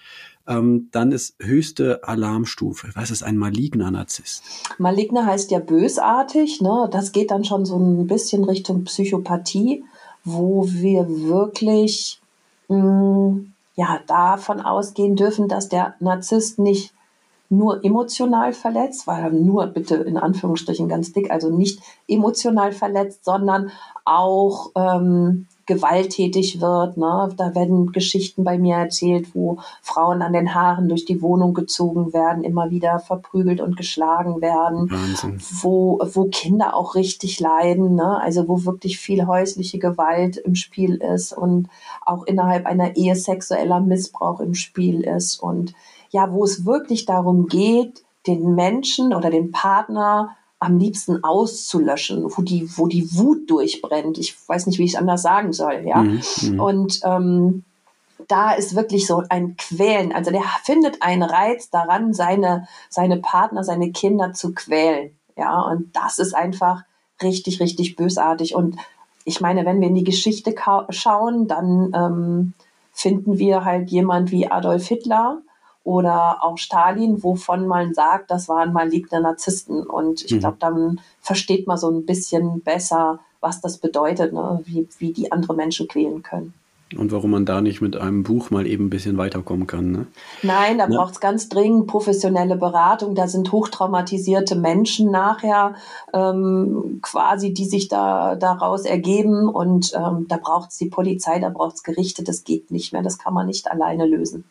ähm, 0.49 0.89
dann 0.93 1.13
ist 1.13 1.37
höchste 1.39 2.03
Alarmstufe. 2.03 2.89
Was 2.95 3.11
ist 3.11 3.23
ein 3.23 3.37
maligner 3.37 3.91
Narzisst? 3.91 4.43
Maligner 4.79 5.27
heißt 5.27 5.51
ja 5.51 5.61
bösartig. 5.61 6.61
Ne? 6.61 6.89
Das 6.91 7.13
geht 7.13 7.31
dann 7.31 7.45
schon 7.45 7.67
so 7.67 7.79
ein 7.79 8.07
bisschen 8.07 8.45
Richtung 8.45 8.85
Psychopathie, 8.85 9.85
wo 10.25 10.67
wir 10.69 11.07
wirklich 11.09 12.21
mh, 12.69 12.77
mm, 12.79 13.53
ja, 13.77 14.01
davon 14.07 14.61
ausgehen 14.61 15.15
dürfen, 15.15 15.47
dass 15.47 15.69
der 15.69 15.95
Narzisst 16.01 16.59
nicht 16.59 16.93
nur 17.51 17.85
emotional 17.85 18.53
verletzt, 18.53 19.07
weil 19.07 19.31
nur 19.33 19.67
bitte 19.69 19.95
in 19.97 20.19
Anführungsstrichen 20.19 20.89
ganz 20.89 21.13
dick, 21.13 21.31
also 21.31 21.49
nicht 21.51 21.81
emotional 22.07 22.73
verletzt, 22.73 23.25
sondern 23.25 23.71
auch 24.05 24.71
ähm, 24.75 25.47
gewalttätig 25.69 26.61
wird. 26.61 26.97
Ne? 26.97 27.29
Da 27.37 27.55
werden 27.55 27.93
Geschichten 27.93 28.43
bei 28.43 28.59
mir 28.59 28.77
erzählt, 28.77 29.35
wo 29.35 29.59
Frauen 29.83 30.23
an 30.23 30.33
den 30.33 30.55
Haaren 30.55 30.89
durch 30.89 31.05
die 31.05 31.21
Wohnung 31.21 31.53
gezogen 31.53 32.13
werden, 32.13 32.43
immer 32.43 32.71
wieder 32.71 32.99
verprügelt 32.99 33.61
und 33.61 33.77
geschlagen 33.77 34.41
werden, 34.41 34.91
Wahnsinn. 34.91 35.41
wo, 35.61 36.01
wo 36.13 36.25
Kinder 36.25 36.75
auch 36.75 36.95
richtig 36.95 37.39
leiden, 37.39 37.95
ne? 37.95 38.19
also 38.21 38.49
wo 38.49 38.65
wirklich 38.65 38.99
viel 38.99 39.27
häusliche 39.27 39.79
Gewalt 39.79 40.39
im 40.39 40.55
Spiel 40.55 40.97
ist 40.97 41.35
und 41.35 41.69
auch 42.05 42.25
innerhalb 42.25 42.65
einer 42.65 42.97
Ehe 42.97 43.15
sexueller 43.15 43.81
Missbrauch 43.81 44.41
im 44.41 44.55
Spiel 44.55 45.03
ist 45.03 45.37
und 45.37 45.75
ja, 46.11 46.33
wo 46.33 46.45
es 46.45 46.65
wirklich 46.65 47.05
darum 47.05 47.47
geht, 47.47 48.03
den 48.27 48.55
Menschen 48.55 49.13
oder 49.13 49.31
den 49.31 49.53
Partner 49.53 50.35
am 50.61 50.79
liebsten 50.79 51.23
auszulöschen, 51.23 52.25
wo 52.25 52.43
die, 52.43 52.69
wo 52.77 52.87
die 52.87 53.15
Wut 53.17 53.49
durchbrennt. 53.49 54.19
Ich 54.19 54.37
weiß 54.49 54.67
nicht, 54.67 54.79
wie 54.79 54.85
ich 54.85 54.95
es 54.95 54.99
anders 54.99 55.23
sagen 55.23 55.53
soll, 55.53 55.85
ja. 55.87 56.03
Mhm, 56.03 56.21
mhm, 56.43 56.61
und 56.61 57.01
ähm, 57.05 57.65
da 58.27 58.53
ist 58.53 58.75
wirklich 58.75 59.07
so 59.07 59.23
ein 59.29 59.57
Quälen. 59.57 60.13
Also 60.13 60.31
der 60.31 60.43
findet 60.65 61.03
einen 61.03 61.23
Reiz 61.23 61.71
daran, 61.71 62.13
seine, 62.13 62.67
seine 62.89 63.19
Partner, 63.19 63.65
seine 63.65 63.93
Kinder 63.93 64.33
zu 64.33 64.53
quälen. 64.53 65.17
Ja, 65.37 65.61
und 65.63 65.95
das 65.95 66.19
ist 66.19 66.35
einfach 66.35 66.83
richtig, 67.23 67.61
richtig 67.61 67.97
bösartig. 67.97 68.55
Und 68.55 68.77
ich 69.25 69.41
meine, 69.41 69.65
wenn 69.65 69.81
wir 69.81 69.89
in 69.89 69.95
die 69.95 70.05
Geschichte 70.05 70.55
schauen, 70.91 71.47
dann 71.47 71.93
ähm, 71.95 72.53
finden 72.93 73.39
wir 73.39 73.65
halt 73.65 73.91
jemand 73.91 74.33
wie 74.33 74.51
Adolf 74.51 74.89
Hitler, 74.89 75.39
oder 75.89 76.45
auch 76.45 76.59
Stalin, 76.59 77.23
wovon 77.23 77.67
man 77.67 77.95
sagt, 77.95 78.31
das 78.31 78.47
waren 78.47 78.75
maligne 78.75 79.23
Narzissten. 79.23 79.85
Und 79.85 80.23
ich 80.23 80.33
mhm. 80.33 80.41
glaube, 80.41 80.59
dann 80.61 81.01
versteht 81.23 81.67
man 81.67 81.79
so 81.79 81.91
ein 81.91 82.05
bisschen 82.05 82.61
besser, 82.61 83.21
was 83.41 83.63
das 83.63 83.79
bedeutet, 83.79 84.35
ne? 84.35 84.61
wie, 84.67 84.87
wie 84.99 85.15
die 85.15 85.33
andere 85.33 85.55
Menschen 85.55 85.89
quälen 85.89 86.23
können. 86.23 86.53
Und 86.95 87.11
warum 87.11 87.31
man 87.31 87.47
da 87.47 87.63
nicht 87.63 87.81
mit 87.81 87.97
einem 87.97 88.23
Buch 88.23 88.51
mal 88.51 88.67
eben 88.67 88.87
ein 88.87 88.91
bisschen 88.91 89.17
weiterkommen 89.17 89.67
kann. 89.67 89.93
Ne? 89.93 90.07
Nein, 90.43 90.77
da 90.77 90.87
braucht 90.87 91.15
es 91.15 91.21
ganz 91.21 91.49
dringend 91.49 91.87
professionelle 91.87 92.57
Beratung. 92.57 93.15
Da 93.15 93.27
sind 93.27 93.51
hochtraumatisierte 93.51 94.57
Menschen 94.57 95.11
nachher 95.11 95.75
ähm, 96.13 96.99
quasi, 97.01 97.55
die 97.55 97.65
sich 97.65 97.89
da 97.89 98.37
daraus 98.37 98.85
ergeben. 98.85 99.49
Und 99.49 99.95
ähm, 99.95 100.27
da 100.29 100.37
braucht 100.37 100.71
es 100.71 100.77
die 100.77 100.91
Polizei, 100.91 101.39
da 101.39 101.49
braucht 101.49 101.77
es 101.77 101.83
Gerichte. 101.83 102.25
Das 102.25 102.45
geht 102.45 102.71
nicht 102.71 102.93
mehr. 102.93 103.03
Das 103.03 103.19
kann 103.19 103.33
man 103.33 103.47
nicht 103.47 103.71
alleine 103.71 104.07
lösen. 104.07 104.45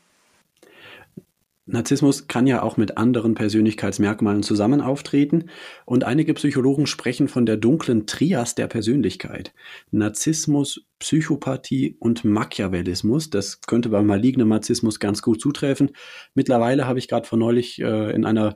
Narzissmus 1.67 2.27
kann 2.27 2.47
ja 2.47 2.63
auch 2.63 2.77
mit 2.77 2.97
anderen 2.97 3.35
Persönlichkeitsmerkmalen 3.35 4.41
zusammen 4.41 4.79
auftreten 4.79 5.49
und 5.85 6.05
einige 6.05 6.33
Psychologen 6.33 6.87
sprechen 6.87 7.27
von 7.27 7.45
der 7.45 7.57
dunklen 7.57 8.07
Trias 8.07 8.55
der 8.55 8.67
Persönlichkeit. 8.67 9.53
Narzissmus, 9.91 10.85
Psychopathie 10.99 11.97
und 11.99 12.23
Machiavellismus. 12.23 13.29
Das 13.29 13.61
könnte 13.61 13.89
beim 13.89 14.07
malignen 14.07 14.47
Narzissmus 14.47 14.99
ganz 14.99 15.21
gut 15.21 15.41
zutreffen. 15.41 15.91
Mittlerweile 16.33 16.87
habe 16.87 16.99
ich 16.99 17.09
gerade 17.09 17.27
vor 17.27 17.37
neulich 17.37 17.81
äh, 17.81 18.11
in 18.11 18.25
einer 18.25 18.55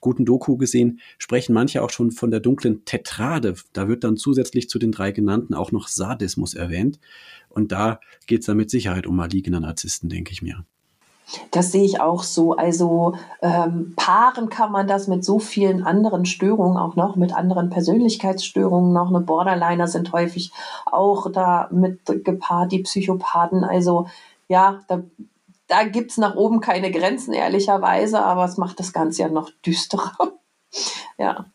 guten 0.00 0.24
Doku 0.24 0.56
gesehen, 0.56 1.00
sprechen 1.18 1.52
manche 1.52 1.82
auch 1.82 1.90
schon 1.90 2.10
von 2.10 2.30
der 2.30 2.40
dunklen 2.40 2.84
Tetrade. 2.84 3.54
Da 3.72 3.86
wird 3.86 4.02
dann 4.02 4.16
zusätzlich 4.16 4.68
zu 4.68 4.78
den 4.78 4.92
drei 4.92 5.12
genannten 5.12 5.54
auch 5.54 5.72
noch 5.72 5.88
Sadismus 5.88 6.54
erwähnt. 6.54 6.98
Und 7.48 7.70
da 7.70 8.00
geht 8.26 8.40
es 8.40 8.46
dann 8.46 8.56
mit 8.56 8.70
Sicherheit 8.70 9.06
um 9.06 9.16
maligne 9.16 9.60
Narzissten, 9.60 10.08
denke 10.08 10.32
ich 10.32 10.42
mir. 10.42 10.64
Das 11.50 11.72
sehe 11.72 11.84
ich 11.84 12.00
auch 12.00 12.22
so. 12.22 12.54
Also 12.54 13.16
ähm, 13.42 13.94
paaren 13.96 14.48
kann 14.48 14.70
man 14.70 14.86
das 14.86 15.08
mit 15.08 15.24
so 15.24 15.38
vielen 15.38 15.84
anderen 15.84 16.24
Störungen 16.24 16.76
auch 16.76 16.94
noch, 16.94 17.16
mit 17.16 17.34
anderen 17.34 17.68
Persönlichkeitsstörungen 17.68 18.92
noch. 18.92 19.08
Eine 19.08 19.20
Borderliner 19.20 19.88
sind 19.88 20.12
häufig 20.12 20.52
auch 20.84 21.30
da 21.32 21.68
mit 21.72 22.00
gepaart, 22.24 22.70
die 22.70 22.82
Psychopathen. 22.82 23.64
Also 23.64 24.06
ja, 24.48 24.80
da, 24.86 25.02
da 25.66 25.82
gibt 25.84 26.12
es 26.12 26.16
nach 26.16 26.36
oben 26.36 26.60
keine 26.60 26.92
Grenzen, 26.92 27.32
ehrlicherweise, 27.32 28.22
aber 28.22 28.44
es 28.44 28.56
macht 28.56 28.78
das 28.78 28.92
Ganze 28.92 29.22
ja 29.22 29.28
noch 29.28 29.50
düsterer. 29.64 30.32
ja. 31.18 31.46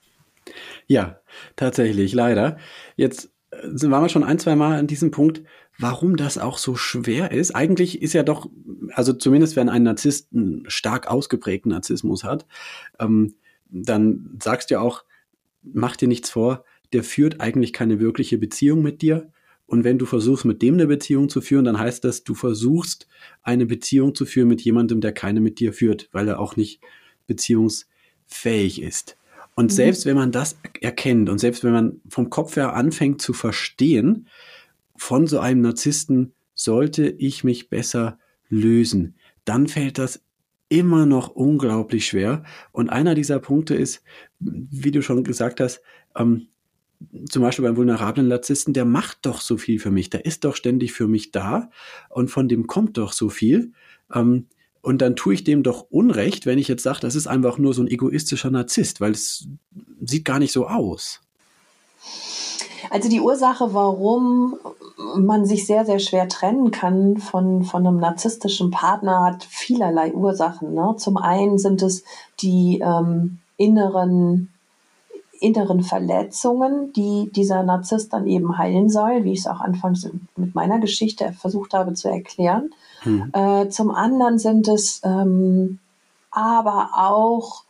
Ja, 0.88 1.16
tatsächlich, 1.56 2.14
leider. 2.14 2.58
Jetzt 2.98 3.32
äh, 3.52 3.90
waren 3.90 4.04
wir 4.04 4.10
schon 4.10 4.26
ein, 4.26 4.40
zwei 4.40 4.58
Mal 4.58 4.78
an 4.78 4.88
diesem 4.88 5.12
Punkt 5.12 5.44
warum 5.78 6.16
das 6.16 6.38
auch 6.38 6.58
so 6.58 6.76
schwer 6.76 7.32
ist. 7.32 7.56
Eigentlich 7.56 8.02
ist 8.02 8.14
ja 8.14 8.24
doch, 8.24 8.50
also 8.94 9.14
zumindest 9.14 9.56
wenn 9.56 9.70
ein 9.70 9.84
Narzisst 9.84 10.30
einen 10.34 10.64
stark 10.68 11.08
ausgeprägten 11.08 11.72
Narzissmus 11.72 12.24
hat, 12.24 12.46
ähm, 13.00 13.36
dann 13.70 14.38
sagst 14.42 14.70
du 14.70 14.76
ja 14.76 14.82
auch, 14.82 15.04
mach 15.64 15.96
dir 15.96 16.08
nichts 16.08 16.30
vor, 16.30 16.66
der 16.94 17.04
führt 17.04 17.40
eigentlich 17.40 17.74
keine 17.74 18.00
wirkliche 18.00 18.38
Beziehung 18.38 18.82
mit 18.82 19.02
dir. 19.02 19.32
Und 19.66 19.86
wenn 19.86 19.98
du 19.98 20.06
versuchst, 20.06 20.44
mit 20.44 20.62
dem 20.62 20.74
eine 20.74 20.88
Beziehung 20.88 21.30
zu 21.30 21.40
führen, 21.40 21.64
dann 21.64 21.80
heißt 21.80 22.04
das, 22.04 22.26
du 22.26 22.36
versuchst, 22.36 23.08
eine 23.42 23.66
Beziehung 23.66 24.14
zu 24.14 24.26
führen 24.26 24.50
mit 24.50 24.62
jemandem, 24.62 25.00
der 25.00 25.14
keine 25.14 25.40
mit 25.40 25.60
dir 25.60 25.72
führt, 25.72 26.10
weil 26.12 26.28
er 26.28 26.40
auch 26.40 26.58
nicht 26.58 26.82
beziehungsfähig 27.28 28.82
ist. 28.82 29.18
Und 29.56 29.66
mhm. 29.66 29.76
selbst 29.76 30.06
wenn 30.06 30.18
man 30.18 30.34
das 30.34 30.58
erkennt 30.82 31.30
und 31.30 31.40
selbst 31.40 31.64
wenn 31.64 31.72
man 31.72 32.02
vom 32.10 32.30
Kopf 32.30 32.58
her 32.58 32.74
anfängt 32.74 33.22
zu 33.22 33.32
verstehen, 33.32 34.28
von 35.02 35.26
so 35.26 35.40
einem 35.40 35.62
Narzissten 35.62 36.32
sollte 36.54 37.10
ich 37.10 37.44
mich 37.44 37.70
besser 37.70 38.20
lösen, 38.50 39.16
dann 39.46 39.68
fällt 39.68 39.98
das 39.98 40.22
immer 40.70 41.08
noch 41.08 41.30
unglaublich 41.30 42.06
schwer. 42.06 42.44
Und 42.72 42.90
einer 42.92 43.16
dieser 43.16 43.40
Punkte 43.40 43.74
ist, 43.74 44.04
wie 44.40 44.92
du 44.92 45.02
schon 45.02 45.24
gesagt 45.24 45.60
hast, 45.60 45.82
ähm, 46.16 46.50
zum 47.28 47.42
Beispiel 47.42 47.66
beim 47.66 47.78
vulnerablen 47.78 48.28
Narzissten, 48.28 48.76
der 48.76 48.86
macht 48.86 49.26
doch 49.26 49.42
so 49.42 49.58
viel 49.58 49.80
für 49.80 49.90
mich, 49.90 50.12
der 50.12 50.24
ist 50.24 50.46
doch 50.46 50.56
ständig 50.56 50.94
für 50.94 51.08
mich 51.08 51.32
da 51.32 51.72
und 52.10 52.30
von 52.30 52.48
dem 52.48 52.68
kommt 52.68 53.00
doch 53.00 53.12
so 53.12 53.30
viel. 53.30 53.72
Ähm, 54.14 54.46
und 54.82 55.02
dann 55.02 55.16
tue 55.16 55.34
ich 55.34 55.44
dem 55.44 55.64
doch 55.64 55.88
Unrecht, 55.90 56.46
wenn 56.46 56.60
ich 56.60 56.68
jetzt 56.68 56.84
sage, 56.84 57.00
das 57.02 57.16
ist 57.16 57.26
einfach 57.26 57.58
nur 57.58 57.74
so 57.74 57.82
ein 57.82 57.88
egoistischer 57.88 58.52
Narzisst, 58.52 59.02
weil 59.02 59.14
es 59.14 59.48
sieht 60.06 60.26
gar 60.26 60.38
nicht 60.38 60.52
so 60.52 60.68
aus. 60.68 61.22
Also 62.92 63.10
die 63.10 63.22
Ursache, 63.22 63.74
warum 63.74 64.60
man 65.16 65.46
sich 65.46 65.66
sehr, 65.66 65.86
sehr 65.86 66.00
schwer 66.00 66.28
trennen 66.28 66.72
kann 66.72 67.18
von, 67.18 67.64
von 67.64 67.86
einem 67.86 67.98
narzisstischen 67.98 68.72
Partner, 68.72 69.24
hat 69.24 69.44
vielerlei 69.44 70.14
Ursachen. 70.14 70.74
Ne? 70.74 70.96
Zum 70.98 71.18
einen 71.18 71.58
sind 71.58 71.82
es 71.82 72.04
die 72.42 72.80
ähm, 72.80 73.40
inneren 73.58 74.50
inneren 75.42 75.82
Verletzungen, 75.82 76.94
die 76.94 77.32
dieser 77.36 77.64
Narzisst 77.64 78.14
dann 78.14 78.28
eben 78.28 78.60
heilen 78.60 78.90
soll, 78.90 79.24
wie 79.24 79.34
ich 79.34 79.40
es 79.40 79.48
auch 79.48 79.60
anfangs 79.60 80.08
mit 80.36 80.54
meiner 80.54 80.80
Geschichte 80.80 81.34
versucht 81.34 81.74
habe 81.74 81.94
zu 81.94 82.10
erklären. 82.10 82.70
Mhm. 83.04 83.32
Äh, 83.34 83.70
zum 83.70 83.90
anderen 83.90 84.38
sind 84.38 84.68
es 84.68 85.02
ähm, 85.04 85.80
aber 86.30 86.92
auch 86.96 87.64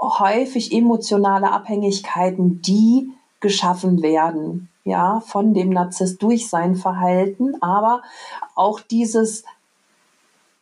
häufig 0.00 0.72
emotionale 0.72 1.52
Abhängigkeiten, 1.52 2.62
die 2.62 3.10
geschaffen 3.40 4.02
werden, 4.02 4.69
ja, 4.84 5.20
von 5.20 5.54
dem 5.54 5.70
Narzisst 5.70 6.22
durch 6.22 6.48
sein 6.48 6.74
Verhalten, 6.74 7.54
aber 7.60 8.02
auch 8.54 8.80
dieses 8.80 9.44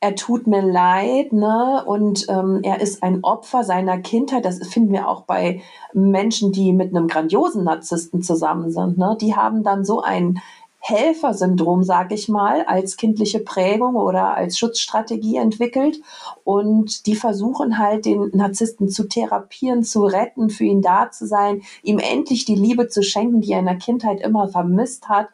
er 0.00 0.14
tut 0.14 0.46
mir 0.46 0.62
leid, 0.62 1.32
ne? 1.32 1.82
Und 1.84 2.26
ähm, 2.28 2.60
er 2.62 2.80
ist 2.80 3.02
ein 3.02 3.24
Opfer 3.24 3.64
seiner 3.64 3.98
Kindheit. 3.98 4.44
Das 4.44 4.64
finden 4.68 4.92
wir 4.92 5.08
auch 5.08 5.22
bei 5.22 5.60
Menschen, 5.92 6.52
die 6.52 6.72
mit 6.72 6.94
einem 6.94 7.08
grandiosen 7.08 7.64
Narzissten 7.64 8.22
zusammen 8.22 8.70
sind. 8.70 8.96
Ne? 8.96 9.16
Die 9.20 9.34
haben 9.34 9.64
dann 9.64 9.84
so 9.84 10.00
ein 10.00 10.40
Helfersyndrom, 10.88 11.82
sag 11.82 12.12
ich 12.12 12.28
mal, 12.28 12.62
als 12.64 12.96
kindliche 12.96 13.40
Prägung 13.40 13.94
oder 13.96 14.34
als 14.34 14.58
Schutzstrategie 14.58 15.36
entwickelt. 15.36 16.00
Und 16.44 17.06
die 17.06 17.16
versuchen 17.16 17.78
halt, 17.78 18.06
den 18.06 18.30
Narzissten 18.32 18.88
zu 18.88 19.08
therapieren, 19.08 19.84
zu 19.84 20.04
retten, 20.04 20.50
für 20.50 20.64
ihn 20.64 20.82
da 20.82 21.10
zu 21.10 21.26
sein, 21.26 21.62
ihm 21.82 21.98
endlich 21.98 22.44
die 22.44 22.54
Liebe 22.54 22.88
zu 22.88 23.02
schenken, 23.02 23.40
die 23.40 23.52
er 23.52 23.60
in 23.60 23.66
der 23.66 23.76
Kindheit 23.76 24.20
immer 24.20 24.48
vermisst 24.48 25.08
hat 25.08 25.28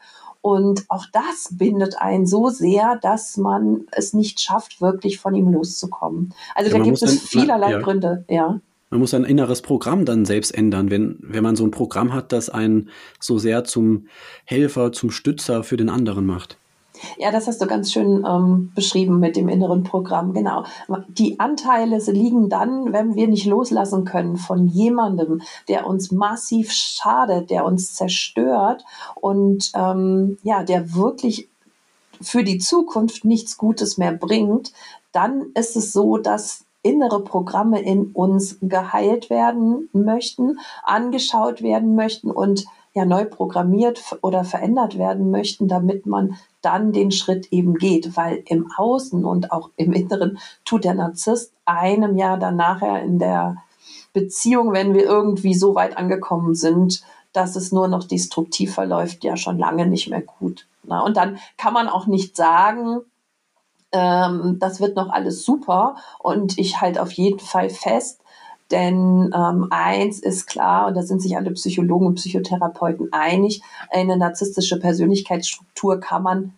und 0.45 0.85
auch 0.91 1.07
das 1.11 1.49
bindet 1.53 1.97
einen 1.97 2.27
so 2.27 2.51
sehr, 2.51 2.99
dass 3.01 3.39
man 3.39 3.87
es 3.93 4.13
nicht 4.13 4.43
schafft, 4.43 4.83
wirklich 4.83 5.19
von 5.19 5.35
ihm 5.35 5.51
loszukommen. 5.51 6.35
Also 6.55 6.71
ja, 6.71 6.77
da 6.77 6.85
gibt 6.85 7.03
es 7.03 7.19
vielerlei 7.21 7.71
ja. 7.71 7.79
Gründe, 7.79 8.27
ja. 8.29 8.61
Man 8.91 9.01
muss 9.01 9.15
ein 9.15 9.25
inneres 9.25 9.63
Programm 9.63 10.05
dann 10.05 10.25
selbst 10.25 10.55
ändern, 10.55 10.91
wenn, 10.91 11.19
wenn 11.21 11.43
man 11.43 11.57
so 11.57 11.65
ein 11.65 11.71
Programm 11.71 12.13
hat, 12.13 12.33
das 12.33 12.49
einen 12.49 12.91
so 13.19 13.39
sehr 13.39 13.65
zum 13.65 14.07
Helfer, 14.45 14.93
zum 14.93 15.11
Stützer 15.11 15.65
für 15.65 15.77
den 15.77 15.89
anderen 15.89 16.27
macht. 16.27 16.59
Ja, 17.19 17.33
das 17.33 17.47
hast 17.47 17.61
du 17.61 17.67
ganz 17.67 17.93
schön 17.93 18.25
ähm, 18.27 18.73
beschrieben 18.75 19.19
mit 19.19 19.37
dem 19.37 19.49
inneren 19.49 19.83
Programm. 19.83 20.33
Genau. 20.33 20.65
Die 21.09 21.41
Anteile 21.41 21.99
liegen 21.99 22.49
dann, 22.49 22.93
wenn 22.93 23.15
wir 23.15 23.27
nicht 23.27 23.47
loslassen 23.47 24.05
können 24.05 24.37
von 24.37 24.67
jemandem, 24.67 25.43
der 25.69 25.87
uns 25.87 26.13
massiv 26.13 26.71
schadet, 26.73 27.51
der 27.51 27.65
uns 27.65 27.95
zerstört 27.95 28.85
und 29.17 29.73
ähm, 29.75 30.39
ja, 30.43 30.63
der 30.63 30.95
wirklich 30.95 31.49
für 32.21 32.45
die 32.45 32.59
Zukunft 32.59 33.25
nichts 33.25 33.59
Gutes 33.59 33.99
mehr 33.99 34.13
bringt, 34.13 34.73
dann 35.13 35.47
ist 35.55 35.77
es 35.77 35.93
so, 35.93 36.17
dass 36.17 36.65
innere 36.85 37.25
Programme 37.25 37.81
in 37.81 38.13
uns 38.13 38.59
geheilt 38.61 39.31
werden 39.31 39.89
möchten, 39.93 40.59
angeschaut 40.85 41.63
werden 41.63 41.97
möchten 41.97 42.31
und 42.31 42.67
ja 42.93 43.05
neu 43.05 43.25
programmiert 43.25 44.17
oder 44.21 44.45
verändert 44.45 44.99
werden 44.99 45.31
möchten, 45.31 45.67
damit 45.67 46.07
man 46.07 46.37
dann 46.61 46.93
den 46.93 47.11
Schritt 47.11 47.53
eben 47.53 47.75
geht, 47.75 48.17
weil 48.17 48.45
im 48.47 48.71
Außen 48.77 49.25
und 49.25 49.51
auch 49.51 49.71
im 49.77 49.93
Inneren 49.93 50.39
tut 50.65 50.85
der 50.85 50.95
Narzisst 50.95 51.53
einem 51.65 52.17
Jahr 52.17 52.39
dann 52.39 52.57
nachher 52.57 53.03
in 53.03 53.19
der 53.19 53.57
Beziehung, 54.13 54.73
wenn 54.73 54.95
wir 54.95 55.05
irgendwie 55.05 55.55
so 55.55 55.75
weit 55.75 55.97
angekommen 55.97 56.55
sind, 56.55 57.03
dass 57.33 57.57
es 57.57 57.73
nur 57.73 57.89
noch 57.89 58.05
destruktiv 58.05 58.75
verläuft, 58.75 59.25
ja 59.25 59.37
schon 59.37 59.59
lange 59.59 59.87
nicht 59.87 60.09
mehr 60.09 60.23
gut. 60.23 60.67
Na, 60.85 61.01
und 61.01 61.17
dann 61.17 61.39
kann 61.57 61.73
man 61.73 61.89
auch 61.89 62.07
nicht 62.07 62.37
sagen, 62.37 63.01
ähm, 63.95 64.59
das 64.59 64.81
wird 64.81 64.97
noch 64.97 65.09
alles 65.09 65.45
super 65.45 65.97
und 66.19 66.59
ich 66.59 66.81
halte 66.81 67.01
auf 67.01 67.13
jeden 67.13 67.39
Fall 67.39 67.71
fest, 67.71 68.21
denn 68.71 69.33
ähm, 69.35 69.69
eins 69.71 70.19
ist 70.19 70.47
klar, 70.47 70.89
und 70.89 70.97
da 70.97 71.03
sind 71.03 71.23
sich 71.23 71.37
alle 71.37 71.53
Psychologen 71.53 72.07
und 72.07 72.15
Psychotherapeuten 72.17 73.13
einig, 73.13 73.63
eine 73.91 74.17
narzisstische 74.17 74.81
Persönlichkeitsstruktur 74.81 76.01
kann 76.01 76.23
man 76.23 76.55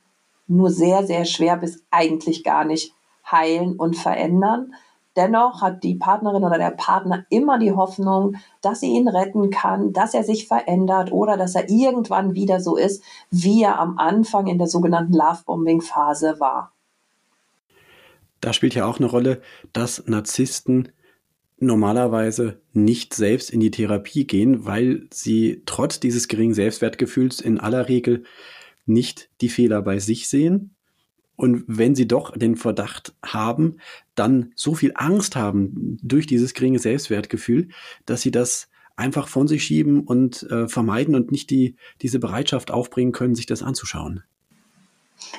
nur 0.49 0.71
sehr, 0.71 1.07
sehr 1.07 1.25
schwer 1.25 1.57
bis 1.57 1.83
eigentlich 1.91 2.43
gar 2.43 2.65
nicht 2.65 2.95
heilen 3.31 3.77
und 3.77 3.97
verändern. 3.97 4.73
Dennoch 5.17 5.63
hat 5.63 5.83
die 5.83 5.95
Partnerin 5.95 6.45
oder 6.45 6.59
der 6.59 6.71
Partner 6.71 7.25
immer 7.31 7.59
die 7.59 7.73
Hoffnung, 7.73 8.37
dass 8.61 8.81
sie 8.81 8.93
ihn 8.93 9.09
retten 9.09 9.51
kann, 9.51 9.93
dass 9.93 10.15
er 10.15 10.25
sich 10.25 10.47
verändert 10.47 11.11
oder 11.11 11.37
dass 11.37 11.55
er 11.55 11.69
irgendwann 11.69 12.35
wieder 12.35 12.61
so 12.61 12.77
ist, 12.77 13.03
wie 13.31 13.63
er 13.63 13.79
am 13.79 13.99
Anfang 13.99 14.47
in 14.47 14.59
der 14.59 14.69
sogenannten 14.69 15.15
Lovebombing-Phase 15.15 16.39
war. 16.39 16.73
Da 18.47 18.53
spielt 18.53 18.77
ja 18.77 18.87
auch 18.87 18.99
eine 19.01 19.09
Rolle, 19.09 19.43
dass 19.73 20.07
Narzissten 20.07 20.91
normalerweise 21.59 22.61
nicht 22.73 23.13
selbst 23.13 23.51
in 23.51 23.59
die 23.59 23.73
Therapie 23.73 24.25
gehen, 24.25 24.65
weil 24.65 25.09
sie 25.13 25.63
trotz 25.67 25.99
dieses 25.99 26.29
geringen 26.29 26.55
Selbstwertgefühls 26.55 27.41
in 27.41 27.59
aller 27.59 27.89
Regel 27.89 28.23
nicht 28.85 29.31
die 29.41 29.49
Fehler 29.49 29.83
bei 29.83 29.99
sich 29.99 30.29
sehen. 30.29 30.77
Und 31.35 31.65
wenn 31.67 31.97
sie 31.97 32.07
doch 32.07 32.39
den 32.39 32.55
Verdacht 32.55 33.17
haben, 33.21 33.79
dann 34.15 34.53
so 34.55 34.77
viel 34.77 34.93
Angst 34.95 35.35
haben 35.35 35.99
durch 36.01 36.29
dieses 36.29 36.55
geringe 36.55 36.79
Selbstwertgefühl, 36.79 37.71
dass 38.05 38.23
sie 38.23 38.31
das 38.31 38.69
einfach 38.95 39.27
von 39.27 39.49
sich 39.49 39.65
schieben 39.65 40.05
und 40.05 40.45
äh, 40.53 40.69
vermeiden 40.69 41.17
und 41.17 41.33
nicht 41.33 41.51
die, 41.51 41.75
diese 42.01 42.21
Bereitschaft 42.21 42.71
aufbringen 42.71 43.11
können, 43.11 43.35
sich 43.35 43.47
das 43.47 43.65
anzuschauen. 43.65 44.23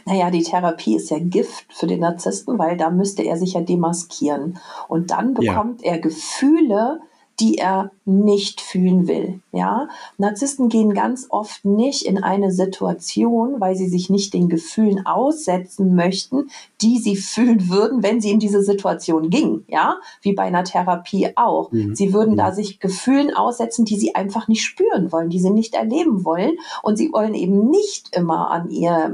Naja, 0.06 0.32
die 0.32 0.44
Therapie 0.44 0.96
ist 0.96 1.10
ja 1.10 1.20
Gift 1.20 1.66
für 1.74 1.88
den 1.88 2.02
Narzissten, 2.02 2.58
weil 2.58 2.78
da 2.78 2.90
müsste 2.90 3.24
er 3.24 3.38
sich 3.38 3.54
ja 3.54 3.62
demaskieren. 3.62 4.60
Und 4.88 5.12
dann 5.12 5.34
bekommt 5.34 5.82
ja. 5.84 5.94
er 5.94 6.00
Gefühle, 6.00 7.02
die 7.40 7.58
er 7.58 7.92
nicht 8.06 8.62
fühlen 8.62 9.08
will. 9.08 9.42
Ja, 9.52 9.90
Narzissten 10.18 10.70
gehen 10.70 10.94
ganz 10.94 11.28
oft 11.30 11.66
nicht 11.66 12.04
in 12.04 12.24
eine 12.24 12.52
Situation, 12.52 13.60
weil 13.60 13.76
sie 13.76 13.88
sich 13.88 14.10
nicht 14.10 14.34
den 14.34 14.50
Gefühlen 14.50 15.06
aussetzen 15.06 15.94
möchten, 15.94 16.50
die 16.82 16.98
sie 16.98 17.16
fühlen 17.16 17.70
würden, 17.70 18.02
wenn 18.02 18.22
sie 18.22 18.32
in 18.32 18.40
diese 18.40 18.64
Situation 18.64 19.30
gingen. 19.30 19.66
Ja, 19.68 19.98
wie 20.22 20.34
bei 20.34 20.44
einer 20.44 20.64
Therapie 20.64 21.30
auch. 21.36 21.72
Mhm. 21.72 21.96
Sie 21.96 22.12
würden 22.12 22.34
mhm. 22.34 22.38
da 22.38 22.52
sich 22.52 22.80
Gefühlen 22.80 23.36
aussetzen, 23.36 23.86
die 23.86 24.00
sie 24.00 24.16
einfach 24.16 24.48
nicht 24.48 24.64
spüren 24.64 25.12
wollen, 25.12 25.30
die 25.30 25.40
sie 25.40 25.52
nicht 25.52 25.76
erleben 25.76 26.26
wollen. 26.26 26.54
Und 26.82 26.98
sie 26.98 27.12
wollen 27.12 27.36
eben 27.36 27.70
nicht 27.70 28.16
immer 28.16 28.50
an 28.50 28.72
ihr 28.72 29.14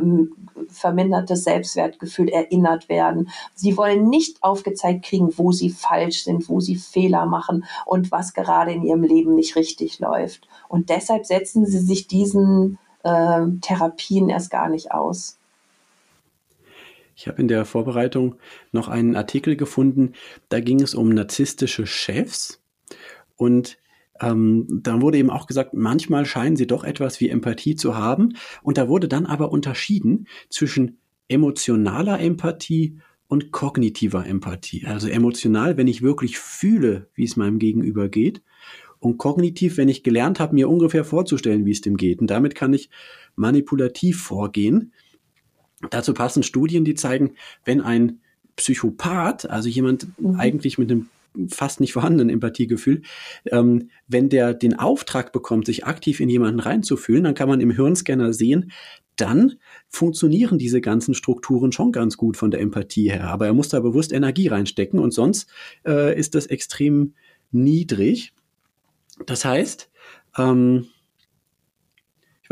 vermindertes 0.73 1.43
Selbstwertgefühl 1.43 2.29
erinnert 2.29 2.89
werden. 2.89 3.29
Sie 3.55 3.77
wollen 3.77 4.09
nicht 4.09 4.41
aufgezeigt 4.43 5.05
kriegen, 5.05 5.37
wo 5.37 5.51
sie 5.51 5.69
falsch 5.69 6.23
sind, 6.23 6.49
wo 6.49 6.59
sie 6.59 6.75
Fehler 6.75 7.25
machen 7.25 7.65
und 7.85 8.11
was 8.11 8.33
gerade 8.33 8.71
in 8.71 8.83
ihrem 8.83 9.03
Leben 9.03 9.35
nicht 9.35 9.55
richtig 9.55 9.99
läuft. 9.99 10.47
Und 10.67 10.89
deshalb 10.89 11.25
setzen 11.25 11.65
sie 11.65 11.79
sich 11.79 12.07
diesen 12.07 12.79
äh, 13.03 13.45
Therapien 13.61 14.29
erst 14.29 14.49
gar 14.49 14.69
nicht 14.69 14.91
aus. 14.91 15.37
Ich 17.15 17.27
habe 17.27 17.41
in 17.41 17.47
der 17.47 17.65
Vorbereitung 17.65 18.35
noch 18.71 18.87
einen 18.87 19.15
Artikel 19.15 19.55
gefunden, 19.55 20.13
da 20.49 20.59
ging 20.59 20.81
es 20.81 20.95
um 20.95 21.09
narzisstische 21.09 21.85
Chefs 21.85 22.59
und 23.37 23.77
ähm, 24.21 24.67
dann 24.69 25.01
wurde 25.01 25.17
eben 25.17 25.29
auch 25.29 25.47
gesagt, 25.47 25.73
manchmal 25.73 26.25
scheinen 26.25 26.55
sie 26.55 26.67
doch 26.67 26.83
etwas 26.83 27.19
wie 27.19 27.29
Empathie 27.29 27.75
zu 27.75 27.95
haben. 27.95 28.33
Und 28.61 28.77
da 28.77 28.87
wurde 28.87 29.07
dann 29.07 29.25
aber 29.25 29.51
unterschieden 29.51 30.27
zwischen 30.49 30.97
emotionaler 31.27 32.19
Empathie 32.19 32.99
und 33.27 33.51
kognitiver 33.51 34.25
Empathie. 34.25 34.85
Also 34.85 35.07
emotional, 35.07 35.77
wenn 35.77 35.87
ich 35.87 36.01
wirklich 36.01 36.37
fühle, 36.37 37.09
wie 37.15 37.23
es 37.23 37.35
meinem 37.35 37.59
Gegenüber 37.59 38.07
geht. 38.07 38.43
Und 38.99 39.17
kognitiv, 39.17 39.77
wenn 39.77 39.89
ich 39.89 40.03
gelernt 40.03 40.39
habe, 40.39 40.55
mir 40.55 40.69
ungefähr 40.69 41.03
vorzustellen, 41.03 41.65
wie 41.65 41.71
es 41.71 41.81
dem 41.81 41.97
geht. 41.97 42.21
Und 42.21 42.27
damit 42.27 42.55
kann 42.55 42.73
ich 42.73 42.89
manipulativ 43.35 44.21
vorgehen. 44.21 44.93
Dazu 45.89 46.13
passen 46.13 46.43
Studien, 46.43 46.85
die 46.85 46.95
zeigen, 46.95 47.33
wenn 47.65 47.81
ein 47.81 48.21
Psychopath, 48.55 49.49
also 49.49 49.67
jemand 49.67 50.07
mhm. 50.19 50.39
eigentlich 50.39 50.77
mit 50.77 50.91
einem 50.91 51.09
fast 51.49 51.79
nicht 51.79 51.93
vorhandenen 51.93 52.29
Empathiegefühl. 52.29 53.01
Ähm, 53.45 53.89
wenn 54.07 54.29
der 54.29 54.53
den 54.53 54.77
Auftrag 54.77 55.31
bekommt, 55.31 55.65
sich 55.65 55.85
aktiv 55.85 56.19
in 56.19 56.29
jemanden 56.29 56.59
reinzufühlen, 56.59 57.23
dann 57.23 57.33
kann 57.33 57.49
man 57.49 57.61
im 57.61 57.71
Hirnscanner 57.71 58.33
sehen, 58.33 58.71
dann 59.15 59.55
funktionieren 59.87 60.57
diese 60.57 60.81
ganzen 60.81 61.13
Strukturen 61.13 61.71
schon 61.71 61.91
ganz 61.91 62.17
gut 62.17 62.37
von 62.37 62.51
der 62.51 62.61
Empathie 62.61 63.11
her. 63.11 63.25
Aber 63.29 63.45
er 63.45 63.53
muss 63.53 63.69
da 63.69 63.79
bewusst 63.79 64.11
Energie 64.11 64.47
reinstecken 64.47 64.99
und 64.99 65.13
sonst 65.13 65.49
äh, 65.85 66.17
ist 66.17 66.35
das 66.35 66.47
extrem 66.47 67.13
niedrig. 67.51 68.33
Das 69.25 69.45
heißt, 69.45 69.91
ähm, 70.37 70.87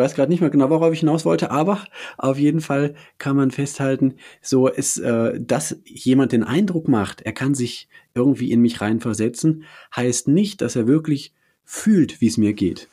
weiß 0.01 0.15
gerade 0.15 0.31
nicht 0.31 0.41
mehr 0.41 0.49
genau, 0.49 0.69
worauf 0.69 0.93
ich 0.93 0.99
hinaus 0.99 1.25
wollte, 1.25 1.51
aber 1.51 1.83
auf 2.17 2.37
jeden 2.37 2.61
Fall 2.61 2.95
kann 3.17 3.35
man 3.35 3.51
festhalten, 3.51 4.15
so 4.41 4.67
ist, 4.67 4.97
äh, 4.97 5.39
dass 5.39 5.77
jemand 5.85 6.31
den 6.31 6.43
Eindruck 6.43 6.87
macht, 6.87 7.21
er 7.21 7.33
kann 7.33 7.55
sich 7.55 7.87
irgendwie 8.13 8.51
in 8.51 8.61
mich 8.61 8.81
reinversetzen, 8.81 9.63
heißt 9.95 10.27
nicht, 10.27 10.61
dass 10.61 10.75
er 10.75 10.87
wirklich 10.87 11.33
fühlt, 11.63 12.21
wie 12.21 12.27
es 12.27 12.37
mir 12.37 12.53
geht. 12.53 12.87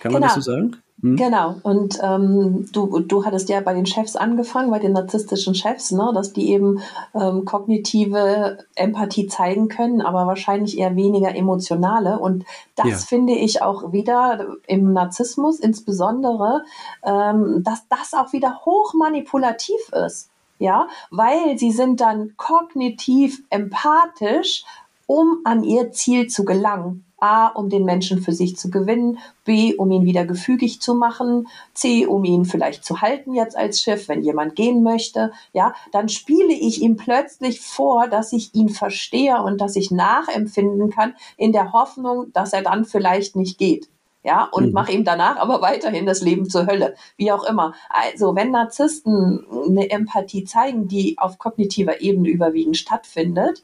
Kann 0.00 0.12
genau. 0.12 0.20
man 0.20 0.22
das 0.22 0.34
genau. 0.34 0.44
so 0.44 0.50
sagen? 0.52 0.76
Hm? 1.02 1.16
Genau. 1.16 1.56
Und 1.62 1.98
ähm, 2.02 2.68
du, 2.72 3.00
du 3.00 3.24
hattest 3.24 3.48
ja 3.48 3.60
bei 3.60 3.74
den 3.74 3.86
Chefs 3.86 4.16
angefangen, 4.16 4.70
bei 4.70 4.78
den 4.78 4.92
narzisstischen 4.92 5.54
Chefs, 5.54 5.90
ne, 5.92 6.10
dass 6.14 6.32
die 6.32 6.50
eben 6.50 6.80
ähm, 7.14 7.44
kognitive 7.44 8.58
Empathie 8.74 9.26
zeigen 9.26 9.68
können, 9.68 10.02
aber 10.02 10.26
wahrscheinlich 10.26 10.78
eher 10.78 10.96
weniger 10.96 11.34
emotionale. 11.34 12.18
Und 12.18 12.44
das 12.76 12.88
ja. 12.88 12.96
finde 12.96 13.32
ich 13.32 13.62
auch 13.62 13.92
wieder 13.92 14.56
im 14.66 14.92
Narzissmus 14.92 15.58
insbesondere, 15.58 16.64
ähm, 17.02 17.62
dass 17.64 17.88
das 17.88 18.12
auch 18.14 18.32
wieder 18.32 18.60
hochmanipulativ 18.64 19.80
ist. 20.06 20.28
Ja, 20.58 20.88
weil 21.10 21.56
sie 21.56 21.70
sind 21.70 22.02
dann 22.02 22.34
kognitiv 22.36 23.42
empathisch, 23.48 24.64
um 25.06 25.38
an 25.44 25.64
ihr 25.64 25.90
Ziel 25.90 26.26
zu 26.26 26.44
gelangen. 26.44 27.06
A, 27.20 27.48
um 27.48 27.68
den 27.68 27.84
Menschen 27.84 28.20
für 28.20 28.32
sich 28.32 28.56
zu 28.56 28.70
gewinnen, 28.70 29.18
B, 29.44 29.74
um 29.74 29.90
ihn 29.90 30.04
wieder 30.04 30.24
gefügig 30.24 30.80
zu 30.80 30.94
machen, 30.94 31.46
C, 31.74 32.06
um 32.06 32.24
ihn 32.24 32.44
vielleicht 32.44 32.84
zu 32.84 33.00
halten 33.00 33.34
jetzt 33.34 33.56
als 33.56 33.80
Schiff, 33.80 34.08
wenn 34.08 34.22
jemand 34.22 34.56
gehen 34.56 34.82
möchte, 34.82 35.32
ja, 35.52 35.74
dann 35.92 36.08
spiele 36.08 36.52
ich 36.52 36.82
ihm 36.82 36.96
plötzlich 36.96 37.60
vor, 37.60 38.08
dass 38.08 38.32
ich 38.32 38.54
ihn 38.54 38.68
verstehe 38.68 39.42
und 39.42 39.60
dass 39.60 39.76
ich 39.76 39.90
nachempfinden 39.90 40.90
kann 40.90 41.14
in 41.36 41.52
der 41.52 41.72
Hoffnung, 41.72 42.32
dass 42.32 42.52
er 42.52 42.62
dann 42.62 42.84
vielleicht 42.84 43.36
nicht 43.36 43.58
geht 43.58 43.88
ja, 44.22 44.44
und 44.44 44.66
mhm. 44.66 44.72
mache 44.72 44.92
ihm 44.92 45.04
danach 45.04 45.36
aber 45.36 45.62
weiterhin 45.62 46.06
das 46.06 46.20
Leben 46.20 46.48
zur 46.48 46.66
Hölle, 46.66 46.94
wie 47.16 47.32
auch 47.32 47.44
immer. 47.44 47.74
Also, 47.88 48.34
wenn 48.34 48.50
Narzissten 48.50 49.46
eine 49.68 49.90
Empathie 49.90 50.44
zeigen, 50.44 50.88
die 50.88 51.16
auf 51.18 51.38
kognitiver 51.38 52.00
Ebene 52.00 52.28
überwiegend 52.28 52.76
stattfindet, 52.76 53.62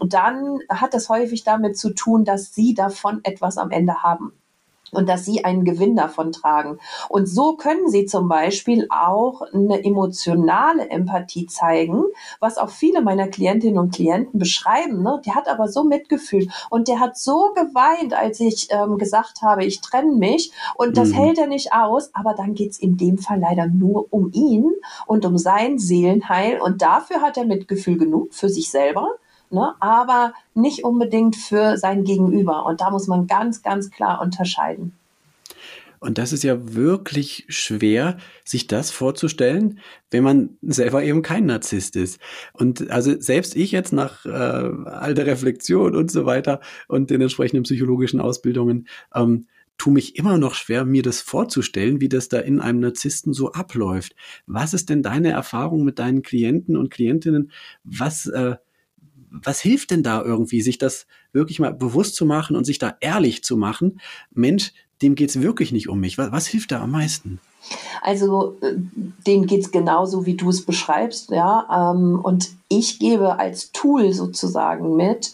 dann 0.00 0.58
hat 0.68 0.94
das 0.94 1.08
häufig 1.08 1.44
damit 1.44 1.78
zu 1.78 1.94
tun, 1.94 2.24
dass 2.24 2.54
sie 2.54 2.74
davon 2.74 3.20
etwas 3.22 3.58
am 3.58 3.70
Ende 3.70 4.02
haben 4.02 4.32
und 4.92 5.08
dass 5.08 5.24
sie 5.24 5.44
einen 5.44 5.64
Gewinn 5.64 5.96
davon 5.96 6.32
tragen. 6.32 6.78
Und 7.08 7.26
so 7.26 7.56
können 7.56 7.88
sie 7.88 8.06
zum 8.06 8.28
Beispiel 8.28 8.86
auch 8.90 9.42
eine 9.52 9.82
emotionale 9.84 10.88
Empathie 10.90 11.46
zeigen, 11.46 12.04
was 12.40 12.58
auch 12.58 12.70
viele 12.70 13.00
meiner 13.00 13.28
Klientinnen 13.28 13.78
und 13.78 13.94
Klienten 13.94 14.38
beschreiben. 14.38 15.02
Ne? 15.02 15.20
Der 15.26 15.34
hat 15.34 15.48
aber 15.48 15.68
so 15.68 15.84
Mitgefühl 15.84 16.48
und 16.70 16.88
der 16.88 17.00
hat 17.00 17.16
so 17.16 17.52
geweint, 17.54 18.12
als 18.12 18.38
ich 18.40 18.68
ähm, 18.70 18.98
gesagt 18.98 19.42
habe, 19.42 19.64
ich 19.64 19.80
trenne 19.80 20.12
mich 20.12 20.52
und 20.76 20.96
das 20.96 21.08
mhm. 21.08 21.14
hält 21.14 21.38
er 21.38 21.46
nicht 21.46 21.72
aus. 21.72 22.10
Aber 22.14 22.34
dann 22.34 22.54
geht's 22.54 22.78
in 22.78 22.96
dem 22.96 23.18
Fall 23.18 23.40
leider 23.40 23.66
nur 23.66 24.06
um 24.10 24.30
ihn 24.32 24.70
und 25.06 25.24
um 25.24 25.38
sein 25.38 25.78
Seelenheil 25.78 26.60
und 26.60 26.82
dafür 26.82 27.22
hat 27.22 27.36
er 27.36 27.44
Mitgefühl 27.44 27.96
genug 27.96 28.34
für 28.34 28.48
sich 28.48 28.70
selber 28.70 29.08
ne? 29.52 29.74
aber 29.80 30.32
nicht 30.54 30.84
unbedingt 30.84 31.36
für 31.36 31.76
sein 31.76 32.04
Gegenüber. 32.04 32.66
Und 32.66 32.80
da 32.80 32.90
muss 32.90 33.06
man 33.06 33.26
ganz, 33.26 33.62
ganz 33.62 33.90
klar 33.90 34.20
unterscheiden. 34.20 34.96
Und 36.02 36.18
das 36.18 36.32
ist 36.32 36.42
ja 36.42 36.74
wirklich 36.74 37.44
schwer, 37.48 38.16
sich 38.44 38.66
das 38.66 38.90
vorzustellen, 38.90 39.78
wenn 40.10 40.24
man 40.24 40.58
selber 40.60 41.04
eben 41.04 41.22
kein 41.22 41.46
Narzisst 41.46 41.94
ist. 41.94 42.18
Und 42.52 42.90
also 42.90 43.20
selbst 43.20 43.54
ich 43.54 43.70
jetzt 43.70 43.92
nach 43.92 44.26
äh, 44.26 44.28
all 44.28 45.14
der 45.14 45.26
Reflexion 45.26 45.94
und 45.94 46.10
so 46.10 46.26
weiter 46.26 46.60
und 46.88 47.10
den 47.10 47.20
entsprechenden 47.20 47.62
psychologischen 47.62 48.20
Ausbildungen, 48.20 48.88
ähm, 49.14 49.46
tue 49.78 49.92
mich 49.92 50.16
immer 50.16 50.38
noch 50.38 50.54
schwer, 50.54 50.84
mir 50.84 51.02
das 51.02 51.20
vorzustellen, 51.20 52.00
wie 52.00 52.08
das 52.08 52.28
da 52.28 52.40
in 52.40 52.60
einem 52.60 52.80
Narzissten 52.80 53.32
so 53.32 53.52
abläuft. 53.52 54.16
Was 54.46 54.74
ist 54.74 54.90
denn 54.90 55.04
deine 55.04 55.30
Erfahrung 55.30 55.84
mit 55.84 56.00
deinen 56.00 56.22
Klienten 56.22 56.76
und 56.76 56.90
Klientinnen? 56.90 57.52
Was 57.84 58.26
äh, 58.26 58.56
was 59.32 59.60
hilft 59.60 59.90
denn 59.90 60.02
da 60.02 60.22
irgendwie, 60.22 60.60
sich 60.60 60.78
das 60.78 61.06
wirklich 61.32 61.58
mal 61.58 61.72
bewusst 61.72 62.14
zu 62.14 62.26
machen 62.26 62.56
und 62.56 62.64
sich 62.64 62.78
da 62.78 62.96
ehrlich 63.00 63.42
zu 63.42 63.56
machen? 63.56 64.00
Mensch, 64.32 64.72
dem 65.00 65.14
geht's 65.14 65.40
wirklich 65.40 65.72
nicht 65.72 65.88
um 65.88 66.00
mich. 66.00 66.18
Was, 66.18 66.32
was 66.32 66.46
hilft 66.46 66.72
da 66.72 66.82
am 66.82 66.90
meisten? 66.90 67.40
Also 68.02 68.56
äh, 68.60 68.74
denen 69.26 69.46
geht 69.46 69.62
es 69.62 69.70
genauso, 69.70 70.26
wie 70.26 70.34
du 70.34 70.50
es 70.50 70.64
beschreibst, 70.64 71.30
ja. 71.30 71.92
Ähm, 71.92 72.20
und 72.22 72.50
ich 72.68 72.98
gebe 72.98 73.38
als 73.38 73.72
Tool 73.72 74.12
sozusagen 74.12 74.96
mit, 74.96 75.32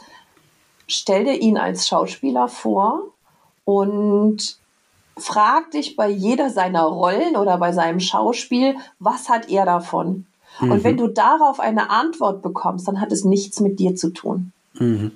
stell 0.87 1.25
dir 1.25 1.41
ihn 1.41 1.59
als 1.59 1.89
Schauspieler 1.89 2.49
vor 2.49 3.03
und 3.65 4.59
frag 5.17 5.71
dich 5.73 5.97
bei 5.97 6.09
jeder 6.09 6.51
seiner 6.51 6.85
Rollen 6.85 7.37
oder 7.37 7.59
bei 7.59 7.73
seinem 7.73 8.01
Schauspiel, 8.01 8.77
was 8.99 9.29
hat 9.29 9.49
er 9.51 9.65
davon? 9.65 10.27
Mhm. 10.61 10.73
Und 10.73 10.85
wenn 10.85 10.95
mhm. 10.95 10.99
du 10.99 11.09
darauf 11.09 11.61
eine 11.61 11.91
Antwort 11.91 12.43
bekommst, 12.43 12.89
dann 12.89 13.01
hat 13.01 13.13
es 13.13 13.25
nichts 13.25 13.61
mit 13.61 13.79
dir 13.79 13.95
zu 13.95 14.11
tun. 14.11 14.53
Mhm. 14.75 15.13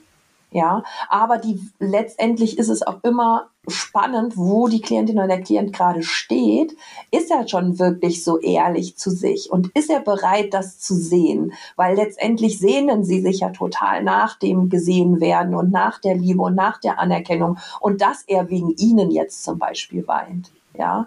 Ja, 0.52 0.84
aber 1.08 1.38
die, 1.38 1.60
letztendlich 1.78 2.58
ist 2.58 2.68
es 2.68 2.82
auch 2.86 3.02
immer 3.04 3.48
spannend, 3.68 4.36
wo 4.36 4.68
die 4.68 4.82
Klientin 4.82 5.16
oder 5.16 5.28
der 5.28 5.40
Klient 5.40 5.72
gerade 5.72 6.02
steht. 6.02 6.76
Ist 7.10 7.30
er 7.30 7.48
schon 7.48 7.78
wirklich 7.78 8.22
so 8.22 8.38
ehrlich 8.38 8.98
zu 8.98 9.10
sich 9.10 9.50
und 9.50 9.68
ist 9.74 9.88
er 9.88 10.00
bereit, 10.00 10.52
das 10.52 10.78
zu 10.78 10.94
sehen? 10.94 11.54
Weil 11.76 11.96
letztendlich 11.96 12.58
sehnen 12.58 13.02
sie 13.02 13.22
sich 13.22 13.40
ja 13.40 13.48
total 13.48 14.02
nach 14.02 14.38
dem 14.38 14.68
gesehen 14.68 15.20
werden 15.20 15.54
und 15.54 15.70
nach 15.70 15.98
der 15.98 16.16
Liebe 16.16 16.42
und 16.42 16.54
nach 16.54 16.78
der 16.78 16.98
Anerkennung 16.98 17.56
und 17.80 18.02
dass 18.02 18.22
er 18.26 18.50
wegen 18.50 18.74
ihnen 18.76 19.10
jetzt 19.10 19.44
zum 19.44 19.58
Beispiel 19.58 20.06
weint. 20.06 20.50
Ja, 20.76 21.06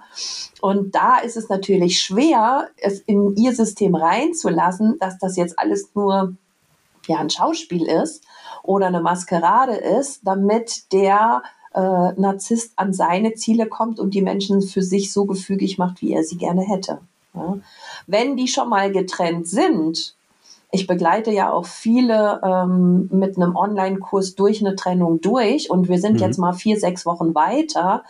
und 0.62 0.94
da 0.94 1.18
ist 1.18 1.38
es 1.38 1.50
natürlich 1.50 2.00
schwer, 2.00 2.68
es 2.78 3.00
in 3.00 3.36
ihr 3.36 3.54
System 3.54 3.96
reinzulassen, 3.96 4.98
dass 5.00 5.18
das 5.18 5.38
jetzt 5.38 5.58
alles 5.58 5.90
nur 5.96 6.36
ja 7.08 7.18
ein 7.18 7.30
Schauspiel 7.30 7.88
ist 7.88 8.24
oder 8.64 8.88
eine 8.88 9.02
Maskerade 9.02 9.76
ist, 9.76 10.22
damit 10.24 10.92
der 10.92 11.42
äh, 11.74 11.80
Narzisst 11.80 12.74
an 12.78 12.94
seine 12.94 13.34
Ziele 13.34 13.68
kommt 13.68 14.00
und 14.00 14.14
die 14.14 14.22
Menschen 14.22 14.62
für 14.62 14.82
sich 14.82 15.12
so 15.12 15.26
gefügig 15.26 15.78
macht, 15.78 16.02
wie 16.02 16.14
er 16.14 16.24
sie 16.24 16.38
gerne 16.38 16.62
hätte. 16.62 17.00
Ja. 17.34 17.58
Wenn 18.08 18.38
die 18.38 18.48
schon 18.48 18.70
mal 18.70 18.92
getrennt 18.92 19.48
sind, 19.48 20.16
ich 20.72 20.88
begleite 20.88 21.32
ja 21.32 21.52
auch 21.52 21.66
viele 21.66 22.42
ähm, 22.44 23.10
mit 23.12 23.38
einem 23.38 23.56
Online-Kurs 23.56 24.36
durch 24.36 24.62
eine 24.62 24.76
Trennung 24.76 25.22
durch 25.22 25.70
und 25.70 25.90
wir 25.90 26.00
sind 26.00 26.14
mhm. 26.14 26.20
jetzt 26.20 26.38
mal 26.38 26.54
vier, 26.54 26.80
sechs 26.80 27.06
Wochen 27.06 27.36
weiter, 27.36 28.04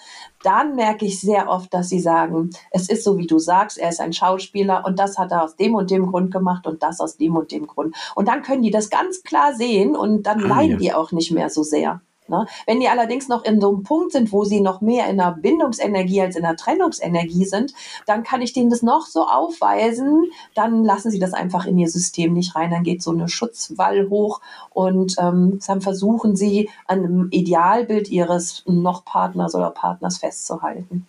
dann 0.46 0.76
merke 0.76 1.06
ich 1.06 1.20
sehr 1.20 1.50
oft, 1.50 1.74
dass 1.74 1.90
sie 1.90 2.00
sagen, 2.00 2.52
es 2.72 2.90
ist 2.90 3.04
so, 3.04 3.18
wie 3.18 3.28
du 3.28 3.40
sagst, 3.40 3.78
er 3.78 3.90
ist 3.90 4.00
ein 4.00 4.14
Schauspieler 4.14 4.84
und 4.86 5.00
das 5.00 5.18
hat 5.18 5.32
er 5.32 5.44
aus 5.44 5.56
dem 5.56 5.74
und 5.76 5.90
dem 5.90 6.08
Grund 6.08 6.32
gemacht 6.32 6.68
und 6.68 6.84
das 6.84 7.00
aus 7.00 7.18
dem 7.18 7.36
und 7.36 7.52
dem 7.52 7.68
Grund. 7.68 7.96
Und 8.16 8.28
dann 8.28 8.44
können 8.44 8.62
die 8.62 8.72
das 8.72 8.90
ganz 8.90 9.24
klar 9.24 9.54
sehen 9.54 9.96
und 9.96 10.24
dann 10.24 10.44
ah, 10.44 10.48
leiden 10.48 10.72
ja. 10.74 10.78
die 10.78 10.94
auch 10.94 11.12
nicht 11.12 11.32
mehr 11.32 11.50
so 11.50 11.64
sehr. 11.64 12.02
Ne? 12.28 12.46
Wenn 12.66 12.80
die 12.80 12.88
allerdings 12.88 13.28
noch 13.28 13.44
in 13.46 13.62
so 13.62 13.70
einem 13.70 13.84
Punkt 13.84 14.12
sind, 14.12 14.32
wo 14.32 14.46
sie 14.46 14.62
noch 14.62 14.82
mehr 14.82 15.08
in 15.10 15.18
der 15.18 15.38
Bindungsenergie 15.40 16.22
als 16.22 16.36
in 16.36 16.44
der 16.44 16.56
Trennungsenergie 16.56 17.46
sind, 17.46 17.74
dann 18.06 18.24
kann 18.24 18.42
ich 18.42 18.54
denen 18.54 18.70
das 18.70 18.82
noch 18.82 19.06
so 19.06 19.26
aufweisen, 19.26 20.24
dann 20.56 20.84
lassen 20.84 21.12
sie 21.12 21.20
das 21.20 21.34
einfach 21.34 21.66
in 21.66 21.78
ihr 21.78 21.90
System 21.90 22.34
nicht 22.34 22.56
rein, 22.56 22.72
dann 22.72 22.84
geht 22.84 23.04
so 23.04 23.12
eine 23.12 23.30
Schutzwall 23.30 24.10
hoch 24.10 24.42
und 24.72 25.16
ähm, 25.20 25.60
dann 25.68 25.82
versuchen 25.82 26.36
sie 26.36 26.70
an 26.88 27.04
einem 27.04 27.28
Idealbild 27.32 28.10
ihres 28.10 28.64
noch 28.66 29.06
Partners 29.06 29.54
oder 29.54 29.70
Partners 29.70 30.18
festzuhalten. 30.18 31.08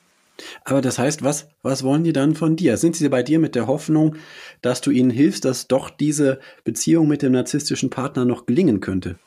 Aber 0.65 0.83
das 0.83 0.99
heißt, 0.99 1.23
was, 1.23 1.49
was 1.63 1.83
wollen 1.83 2.05
die 2.05 2.13
dann 2.13 2.35
von 2.35 2.57
dir? 2.57 2.77
Sind 2.77 2.97
sie 2.97 3.09
bei 3.09 3.23
dir 3.23 3.39
mit 3.39 3.55
der 3.55 3.67
Hoffnung, 3.67 4.17
dass 4.61 4.83
du 4.83 4.91
ihnen 4.91 5.11
hilfst, 5.11 5.47
dass 5.47 5.67
doch 5.67 5.89
diese 5.89 6.41
Beziehung 6.65 7.09
mit 7.09 7.23
dem 7.23 7.33
narzisstischen 7.33 7.89
Partner 7.89 8.27
noch 8.27 8.45
gelingen 8.45 8.81
könnte? 8.81 9.19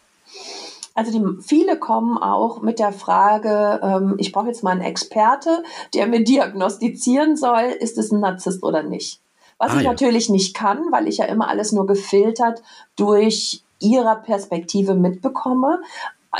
Also 0.99 1.17
die, 1.17 1.41
viele 1.41 1.79
kommen 1.79 2.17
auch 2.17 2.61
mit 2.61 2.77
der 2.77 2.91
Frage, 2.91 3.79
ähm, 3.81 4.15
ich 4.17 4.33
brauche 4.33 4.47
jetzt 4.47 4.65
mal 4.65 4.71
einen 4.71 4.81
Experte, 4.81 5.63
der 5.93 6.07
mir 6.07 6.25
diagnostizieren 6.25 7.37
soll, 7.37 7.67
ist 7.79 7.97
es 7.97 8.11
ein 8.11 8.19
Narzisst 8.19 8.63
oder 8.63 8.83
nicht. 8.83 9.21
Was 9.57 9.71
ah, 9.71 9.77
ich 9.77 9.83
ja. 9.83 9.91
natürlich 9.91 10.27
nicht 10.27 10.53
kann, 10.53 10.91
weil 10.91 11.07
ich 11.07 11.19
ja 11.19 11.25
immer 11.25 11.47
alles 11.47 11.71
nur 11.71 11.87
gefiltert 11.87 12.61
durch 12.97 13.63
ihrer 13.79 14.17
Perspektive 14.17 14.93
mitbekomme. 14.93 15.79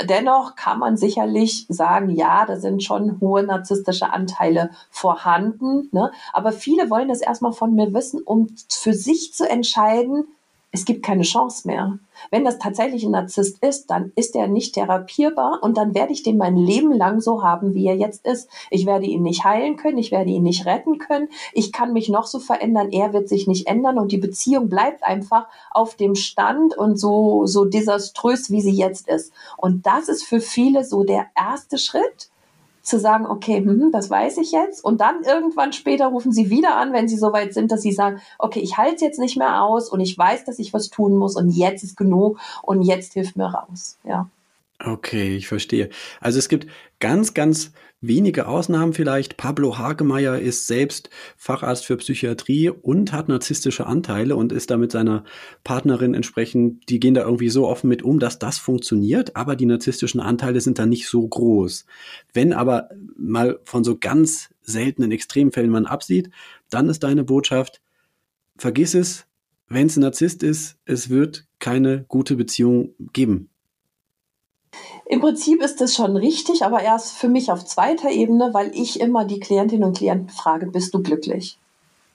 Dennoch 0.06 0.56
kann 0.56 0.78
man 0.78 0.98
sicherlich 0.98 1.64
sagen, 1.70 2.10
ja, 2.10 2.44
da 2.44 2.56
sind 2.56 2.82
schon 2.82 3.18
hohe 3.18 3.42
narzisstische 3.42 4.12
Anteile 4.12 4.72
vorhanden. 4.90 5.88
Ne? 5.90 6.12
Aber 6.34 6.52
viele 6.52 6.90
wollen 6.90 7.08
das 7.08 7.22
erstmal 7.22 7.54
von 7.54 7.74
mir 7.74 7.94
wissen, 7.94 8.20
um 8.22 8.48
für 8.68 8.92
sich 8.92 9.32
zu 9.32 9.48
entscheiden, 9.48 10.26
es 10.72 10.84
gibt 10.84 11.04
keine 11.04 11.24
Chance 11.24 11.66
mehr. 11.66 11.98
Wenn 12.30 12.44
das 12.44 12.58
tatsächlich 12.58 13.02
ein 13.04 13.10
Narzisst 13.10 13.62
ist, 13.64 13.90
dann 13.90 14.12
ist 14.14 14.36
er 14.36 14.46
nicht 14.46 14.74
therapierbar 14.74 15.58
und 15.62 15.76
dann 15.76 15.94
werde 15.94 16.12
ich 16.12 16.22
den 16.22 16.36
mein 16.36 16.56
Leben 16.56 16.92
lang 16.92 17.20
so 17.20 17.42
haben, 17.42 17.74
wie 17.74 17.86
er 17.86 17.96
jetzt 17.96 18.24
ist. 18.24 18.48
Ich 18.70 18.86
werde 18.86 19.06
ihn 19.06 19.22
nicht 19.22 19.44
heilen 19.44 19.76
können, 19.76 19.98
ich 19.98 20.12
werde 20.12 20.30
ihn 20.30 20.44
nicht 20.44 20.66
retten 20.66 20.98
können, 20.98 21.28
ich 21.52 21.72
kann 21.72 21.92
mich 21.92 22.08
noch 22.08 22.26
so 22.26 22.38
verändern, 22.38 22.92
er 22.92 23.12
wird 23.12 23.28
sich 23.28 23.48
nicht 23.48 23.66
ändern 23.66 23.98
und 23.98 24.12
die 24.12 24.18
Beziehung 24.18 24.68
bleibt 24.68 25.02
einfach 25.02 25.46
auf 25.72 25.96
dem 25.96 26.14
Stand 26.14 26.76
und 26.76 26.98
so, 26.98 27.46
so 27.46 27.64
desaströs, 27.64 28.50
wie 28.50 28.60
sie 28.60 28.76
jetzt 28.76 29.08
ist. 29.08 29.32
Und 29.56 29.86
das 29.86 30.08
ist 30.08 30.22
für 30.22 30.40
viele 30.40 30.84
so 30.84 31.02
der 31.02 31.26
erste 31.34 31.78
Schritt, 31.78 32.30
zu 32.90 32.98
sagen, 32.98 33.26
okay, 33.26 33.58
hm, 33.58 33.90
das 33.92 34.10
weiß 34.10 34.38
ich 34.38 34.52
jetzt. 34.52 34.84
Und 34.84 35.00
dann 35.00 35.22
irgendwann 35.22 35.72
später 35.72 36.08
rufen 36.08 36.32
sie 36.32 36.50
wieder 36.50 36.76
an, 36.76 36.92
wenn 36.92 37.08
sie 37.08 37.16
so 37.16 37.32
weit 37.32 37.54
sind, 37.54 37.72
dass 37.72 37.82
sie 37.82 37.92
sagen, 37.92 38.20
okay, 38.38 38.60
ich 38.60 38.76
halte 38.76 38.96
es 38.96 39.00
jetzt 39.00 39.18
nicht 39.18 39.38
mehr 39.38 39.62
aus 39.62 39.88
und 39.88 40.00
ich 40.00 40.18
weiß, 40.18 40.44
dass 40.44 40.58
ich 40.58 40.74
was 40.74 40.90
tun 40.90 41.16
muss 41.16 41.36
und 41.36 41.50
jetzt 41.50 41.84
ist 41.84 41.96
genug 41.96 42.38
und 42.62 42.82
jetzt 42.82 43.14
hilft 43.14 43.36
mir 43.36 43.46
raus. 43.46 43.98
Ja. 44.04 44.28
Okay, 44.84 45.36
ich 45.36 45.46
verstehe. 45.46 45.90
Also 46.20 46.38
es 46.38 46.48
gibt 46.48 46.66
ganz, 47.00 47.34
ganz 47.34 47.72
wenige 48.00 48.48
Ausnahmen 48.48 48.92
vielleicht. 48.92 49.36
Pablo 49.36 49.78
Hagemeyer 49.78 50.38
ist 50.38 50.66
selbst 50.66 51.10
Facharzt 51.36 51.84
für 51.84 51.96
Psychiatrie 51.98 52.70
und 52.70 53.12
hat 53.12 53.28
narzisstische 53.28 53.86
Anteile 53.86 54.36
und 54.36 54.52
ist 54.52 54.70
da 54.70 54.76
mit 54.76 54.92
seiner 54.92 55.24
Partnerin 55.64 56.14
entsprechend, 56.14 56.88
die 56.88 57.00
gehen 57.00 57.14
da 57.14 57.22
irgendwie 57.22 57.50
so 57.50 57.68
offen 57.68 57.88
mit 57.88 58.02
um, 58.02 58.18
dass 58.18 58.38
das 58.38 58.58
funktioniert, 58.58 59.36
aber 59.36 59.56
die 59.56 59.66
narzisstischen 59.66 60.20
Anteile 60.20 60.60
sind 60.60 60.78
da 60.78 60.86
nicht 60.86 61.08
so 61.08 61.26
groß. 61.26 61.84
Wenn 62.32 62.52
aber 62.52 62.88
mal 63.16 63.60
von 63.64 63.84
so 63.84 63.98
ganz 63.98 64.50
seltenen 64.62 65.12
Extremfällen 65.12 65.70
man 65.70 65.86
absieht, 65.86 66.30
dann 66.70 66.88
ist 66.88 67.02
deine 67.02 67.24
Botschaft, 67.24 67.82
vergiss 68.56 68.94
es, 68.94 69.26
wenn 69.68 69.86
es 69.86 69.96
ein 69.96 70.00
Narzisst 70.00 70.42
ist, 70.42 70.78
es 70.84 71.10
wird 71.10 71.46
keine 71.58 72.04
gute 72.08 72.34
Beziehung 72.34 72.94
geben. 73.12 73.50
Im 75.10 75.18
Prinzip 75.18 75.60
ist 75.60 75.80
das 75.80 75.96
schon 75.96 76.16
richtig, 76.16 76.64
aber 76.64 76.82
erst 76.82 77.16
für 77.16 77.28
mich 77.28 77.50
auf 77.50 77.64
zweiter 77.64 78.10
Ebene, 78.10 78.50
weil 78.54 78.70
ich 78.72 79.00
immer 79.00 79.24
die 79.24 79.40
Klientinnen 79.40 79.82
und 79.82 79.96
Klienten 79.96 80.28
frage, 80.28 80.68
bist 80.68 80.94
du 80.94 81.02
glücklich? 81.02 81.58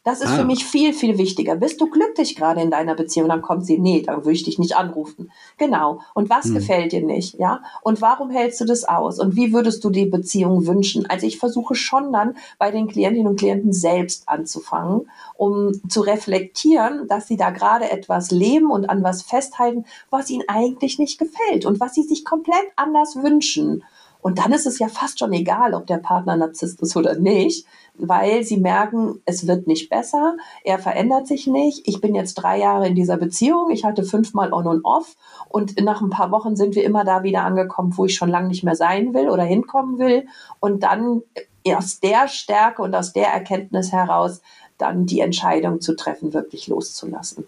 Das 0.06 0.22
ist 0.22 0.30
ah. 0.30 0.36
für 0.36 0.46
mich 0.46 0.64
viel, 0.64 0.94
viel 0.94 1.18
wichtiger. 1.18 1.56
Bist 1.56 1.82
du 1.82 1.90
glücklich 1.90 2.36
gerade 2.36 2.62
in 2.62 2.70
deiner 2.70 2.94
Beziehung? 2.94 3.28
Dann 3.28 3.42
kommt 3.42 3.66
sie, 3.66 3.80
nee, 3.80 4.04
dann 4.04 4.18
würde 4.18 4.34
ich 4.34 4.44
dich 4.44 4.60
nicht 4.60 4.78
anrufen. 4.78 5.32
Genau. 5.58 6.00
Und 6.14 6.30
was 6.30 6.46
hm. 6.46 6.54
gefällt 6.54 6.92
dir 6.92 7.04
nicht? 7.04 7.40
Ja. 7.40 7.64
Und 7.82 8.04
warum 8.04 8.30
hältst 8.30 8.62
du 8.62 8.66
das 8.66 8.84
aus? 8.84 9.20
Und 9.20 9.36
wie 9.36 9.52
würdest 9.52 9.84
du 9.84 9.90
die 9.90 10.06
Beziehung 10.06 10.68
wünschen? 10.68 11.10
Also 11.10 11.26
ich 11.26 11.40
versuche 11.40 11.74
schon 11.74 12.14
dann 12.14 12.38
bei 12.60 12.70
den 12.70 12.88
Klientinnen 12.88 13.28
und 13.28 13.40
Klienten 13.40 13.74
selbst 13.74 14.30
anzufangen, 14.30 15.10
um 15.38 15.72
zu 15.90 16.02
reflektieren, 16.02 17.08
dass 17.08 17.28
sie 17.28 17.36
da 17.36 17.50
gerade 17.50 17.90
etwas 17.90 18.30
leben 18.30 18.70
und 18.70 18.88
an 18.88 19.02
was 19.02 19.24
festhalten, 19.24 19.86
was 20.12 20.30
ihnen 20.30 20.44
eigentlich 20.48 21.00
nicht 21.00 21.18
gefällt 21.18 21.66
und 21.66 21.80
was 21.80 21.96
sie 21.96 22.04
sich 22.04 22.24
komplett 22.24 22.68
anders 22.76 23.16
wünschen. 23.16 23.84
Und 24.26 24.40
dann 24.40 24.54
ist 24.54 24.66
es 24.66 24.80
ja 24.80 24.88
fast 24.88 25.20
schon 25.20 25.34
egal, 25.34 25.76
ob 25.76 25.86
der 25.86 26.00
Partner 26.00 26.36
Narzisst 26.36 26.82
ist 26.82 26.98
oder 26.98 27.14
nicht, 27.14 27.68
weil 27.94 28.42
sie 28.42 28.58
merken, 28.58 29.22
es 29.26 29.46
wird 29.46 29.68
nicht 29.68 29.88
besser, 29.92 30.36
er 30.64 30.80
verändert 30.80 31.28
sich 31.28 31.46
nicht. 31.46 31.88
Ich 31.88 32.02
bin 32.02 32.16
jetzt 32.16 32.34
drei 32.34 32.58
Jahre 32.58 32.88
in 32.88 32.96
dieser 32.96 33.18
Beziehung, 33.18 33.70
ich 33.70 33.86
hatte 33.86 34.02
fünfmal 34.04 34.52
On 34.52 34.66
und 34.66 34.84
Off 34.84 35.16
und 35.48 35.80
nach 35.80 36.02
ein 36.02 36.10
paar 36.10 36.32
Wochen 36.32 36.56
sind 36.56 36.74
wir 36.74 36.84
immer 36.84 37.06
da 37.06 37.22
wieder 37.22 37.44
angekommen, 37.44 37.96
wo 37.96 38.06
ich 38.06 38.16
schon 38.16 38.30
lange 38.30 38.48
nicht 38.48 38.64
mehr 38.64 38.76
sein 38.76 39.14
will 39.14 39.30
oder 39.30 39.44
hinkommen 39.44 40.00
will. 40.00 40.26
Und 40.60 40.82
dann 40.82 41.22
aus 41.76 42.00
der 42.00 42.28
Stärke 42.28 42.82
und 42.82 42.96
aus 42.96 43.14
der 43.14 43.28
Erkenntnis 43.28 43.92
heraus 43.92 44.42
dann 44.80 45.06
die 45.06 45.20
Entscheidung 45.20 45.82
zu 45.82 45.96
treffen, 45.96 46.34
wirklich 46.34 46.66
loszulassen. 46.66 47.46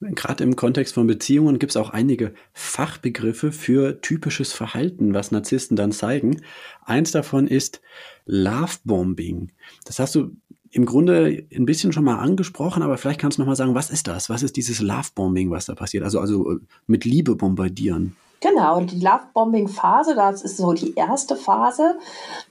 Gerade 0.00 0.44
im 0.44 0.54
Kontext 0.54 0.94
von 0.94 1.08
Beziehungen 1.08 1.58
gibt 1.58 1.72
es 1.72 1.76
auch 1.76 1.90
einige 1.90 2.32
Fachbegriffe 2.52 3.50
für 3.50 4.00
typisches 4.00 4.52
Verhalten, 4.52 5.12
was 5.12 5.32
Narzissten 5.32 5.76
dann 5.76 5.90
zeigen. 5.90 6.40
Eins 6.84 7.10
davon 7.10 7.48
ist 7.48 7.80
Lovebombing. 8.24 9.50
Das 9.84 9.98
hast 9.98 10.14
du 10.14 10.36
im 10.70 10.86
Grunde 10.86 11.44
ein 11.52 11.66
bisschen 11.66 11.92
schon 11.92 12.04
mal 12.04 12.18
angesprochen, 12.18 12.82
aber 12.82 12.96
vielleicht 12.96 13.20
kannst 13.20 13.38
du 13.38 13.42
noch 13.42 13.48
mal 13.48 13.56
sagen, 13.56 13.74
was 13.74 13.90
ist 13.90 14.06
das? 14.06 14.30
Was 14.30 14.44
ist 14.44 14.56
dieses 14.56 14.80
Lovebombing, 14.80 15.50
was 15.50 15.66
da 15.66 15.74
passiert? 15.74 16.04
Also, 16.04 16.20
also 16.20 16.52
äh, 16.52 16.58
mit 16.86 17.04
Liebe 17.04 17.34
bombardieren. 17.34 18.14
Genau, 18.40 18.80
die 18.80 19.00
Love-Bombing-Phase, 19.00 20.14
das 20.14 20.42
ist 20.42 20.58
so 20.58 20.72
die 20.72 20.94
erste 20.94 21.34
Phase 21.34 21.98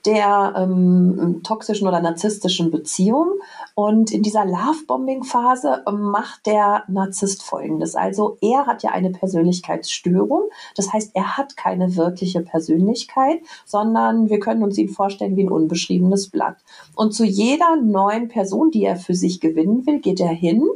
der 0.05 0.53
ähm, 0.57 1.39
toxischen 1.43 1.87
oder 1.87 2.01
narzisstischen 2.01 2.71
Beziehung. 2.71 3.39
Und 3.73 4.11
in 4.11 4.21
dieser 4.21 4.43
Love-Bombing-Phase 4.43 5.83
macht 5.89 6.45
der 6.45 6.83
Narzisst 6.89 7.41
Folgendes. 7.41 7.95
Also 7.95 8.37
er 8.41 8.65
hat 8.65 8.83
ja 8.83 8.89
eine 8.91 9.11
Persönlichkeitsstörung. 9.11 10.49
Das 10.75 10.91
heißt, 10.91 11.11
er 11.13 11.37
hat 11.37 11.55
keine 11.55 11.95
wirkliche 11.95 12.41
Persönlichkeit, 12.41 13.39
sondern 13.65 14.29
wir 14.29 14.41
können 14.41 14.63
uns 14.63 14.77
ihn 14.77 14.89
vorstellen 14.89 15.37
wie 15.37 15.43
ein 15.43 15.51
unbeschriebenes 15.51 16.29
Blatt. 16.29 16.57
Und 16.95 17.13
zu 17.13 17.23
jeder 17.23 17.77
neuen 17.77 18.27
Person, 18.27 18.71
die 18.71 18.83
er 18.83 18.97
für 18.97 19.15
sich 19.15 19.39
gewinnen 19.39 19.85
will, 19.85 19.99
geht 19.99 20.19
er 20.19 20.27
hin 20.27 20.67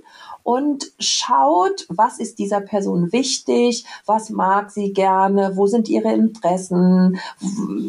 und 0.43 0.91
schaut, 0.99 1.85
was 1.89 2.19
ist 2.19 2.39
dieser 2.39 2.61
Person 2.61 3.11
wichtig, 3.11 3.85
was 4.05 4.29
mag 4.29 4.71
sie 4.71 4.93
gerne, 4.93 5.55
wo 5.55 5.67
sind 5.67 5.89
ihre 5.89 6.13
Interessen, 6.13 7.19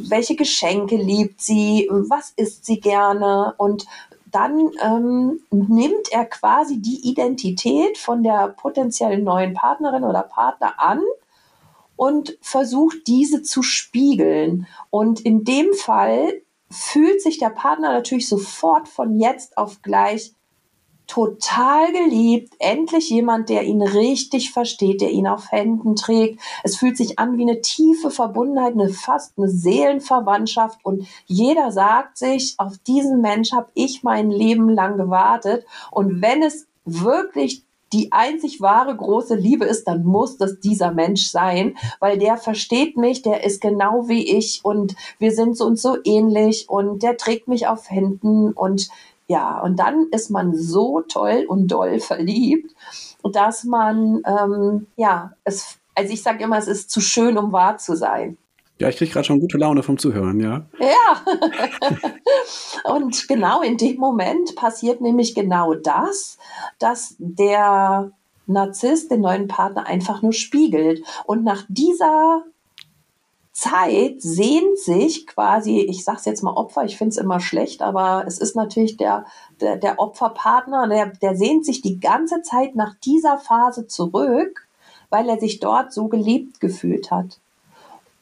welche 0.09 0.37
Geschenke 0.37 0.97
liebt 0.97 1.41
sie, 1.41 1.89
was 1.91 2.33
isst 2.37 2.67
sie 2.67 2.81
gerne 2.81 3.55
und 3.57 3.87
dann 4.33 4.71
ähm, 4.83 5.41
nimmt 5.51 6.11
er 6.11 6.25
quasi 6.25 6.81
die 6.81 7.07
Identität 7.09 7.99
von 7.99 8.23
der 8.23 8.49
potenziellen 8.49 9.25
neuen 9.25 9.53
Partnerin 9.53 10.05
oder 10.05 10.23
Partner 10.23 10.75
an 10.79 11.01
und 11.97 12.39
versucht 12.41 13.07
diese 13.07 13.43
zu 13.43 13.63
spiegeln. 13.63 14.67
Und 14.89 15.21
in 15.21 15.45
dem 15.45 15.75
Fall 15.75 16.41
fühlt 16.71 17.21
sich 17.21 17.39
der 17.39 17.51
Partner 17.51 17.93
natürlich 17.93 18.27
sofort 18.29 18.89
von 18.89 19.21
jetzt 19.21 19.59
auf 19.59 19.83
gleich 19.83 20.33
total 21.13 21.93
geliebt, 21.93 22.55
endlich 22.59 23.11
jemand, 23.11 23.51
der 23.51 23.65
ihn 23.65 23.83
richtig 23.83 24.51
versteht, 24.51 25.03
der 25.03 25.11
ihn 25.11 25.27
auf 25.27 25.53
Händen 25.53 25.95
trägt. 25.95 26.41
Es 26.63 26.77
fühlt 26.77 26.97
sich 26.97 27.19
an 27.19 27.37
wie 27.37 27.43
eine 27.43 27.61
tiefe 27.61 28.11
Verbundenheit, 28.11 28.73
eine 28.73 28.89
fast 28.89 29.35
eine 29.37 29.51
Seelenverwandtschaft. 29.51 30.79
Und 30.83 31.07
jeder 31.27 31.71
sagt 31.71 32.17
sich, 32.17 32.55
auf 32.57 32.79
diesen 32.87 33.21
Mensch 33.21 33.53
habe 33.53 33.69
ich 33.75 34.03
mein 34.03 34.31
Leben 34.31 34.71
lang 34.71 34.97
gewartet. 34.97 35.67
Und 35.91 36.23
wenn 36.23 36.43
es 36.43 36.67
wirklich 36.87 37.63
die 37.93 38.11
einzig 38.11 38.63
wahre 38.63 38.97
große 38.97 39.35
Liebe 39.35 39.67
ist, 39.67 39.87
dann 39.87 40.05
muss 40.05 40.39
das 40.39 40.61
dieser 40.61 40.93
Mensch 40.93 41.27
sein, 41.27 41.77
weil 42.01 42.17
der 42.17 42.39
versteht 42.39 42.97
mich, 42.97 43.21
der 43.21 43.45
ist 43.45 43.61
genau 43.61 44.09
wie 44.09 44.35
ich. 44.35 44.61
Und 44.63 44.95
wir 45.19 45.33
sind 45.33 45.61
uns 45.61 45.83
so 45.83 45.99
ähnlich. 46.05 46.71
Und 46.71 47.03
der 47.03 47.19
trägt 47.19 47.49
mich 47.49 47.67
auf 47.67 47.91
Händen. 47.91 48.53
Und 48.53 48.89
ja, 49.33 49.61
und 49.61 49.79
dann 49.79 50.09
ist 50.11 50.29
man 50.29 50.55
so 50.55 51.01
toll 51.01 51.47
und 51.49 51.69
doll 51.69 52.01
verliebt, 52.01 52.75
dass 53.25 53.65
man, 53.65 54.21
ähm, 54.27 54.89
ja, 54.97 55.33
es, 55.45 55.79
also 55.95 56.13
ich 56.13 56.23
sage 56.23 56.45
immer, 56.45 56.59
es 56.59 56.69
ist 56.69 56.91
zu 56.91 57.01
schön, 57.01 57.39
um 57.39 57.51
wahr 57.51 57.79
zu 57.79 57.97
sein. 57.97 58.37
Ja, 58.79 58.91
ich 58.91 58.99
kriege 58.99 59.11
gerade 59.11 59.25
schon 59.25 59.41
gute 59.41 59.57
Laune 59.57 59.83
vom 59.83 59.97
Zuhören, 59.97 60.39
ja. 60.39 60.67
Ja. 60.79 61.23
und 62.93 63.27
genau 63.27 63.63
in 63.63 63.79
dem 63.79 63.97
Moment 63.97 64.55
passiert 64.55 65.01
nämlich 65.01 65.35
genau 65.35 65.73
das, 65.73 66.37
dass 66.79 67.15
der 67.19 68.13
Narzisst 68.47 69.11
den 69.11 69.23
neuen 69.23 69.49
Partner 69.49 69.87
einfach 69.87 70.21
nur 70.21 70.35
spiegelt. 70.35 71.03
Und 71.25 71.43
nach 71.43 71.65
dieser 71.69 72.45
Zeit 73.53 74.23
sehnt 74.23 74.79
sich 74.79 75.27
quasi, 75.27 75.81
ich 75.81 76.05
sage 76.05 76.19
es 76.19 76.25
jetzt 76.25 76.43
mal 76.43 76.55
Opfer, 76.55 76.85
ich 76.85 76.97
finde 76.97 77.11
es 77.11 77.19
immer 77.19 77.39
schlecht, 77.39 77.83
aber 77.83 78.25
es 78.27 78.39
ist 78.39 78.57
natürlich 78.57 78.97
der, 78.97 79.27
der, 79.61 79.77
der 79.77 79.99
Opferpartner, 79.99 80.89
der, 80.89 81.07
der 81.07 81.37
sehnt 81.37 81.67
sich 81.67 81.83
die 81.83 82.01
ganze 82.01 82.41
Zeit 82.43 82.75
nach 82.75 82.95
dieser 83.05 83.37
Phase 83.37 83.87
zurück, 83.87 84.67
weil 85.11 85.29
er 85.29 85.39
sich 85.39 85.61
dort 85.61 85.93
so 85.93 86.09
geliebt 86.09 86.61
gefühlt 86.61 87.11
hat. 87.11 87.41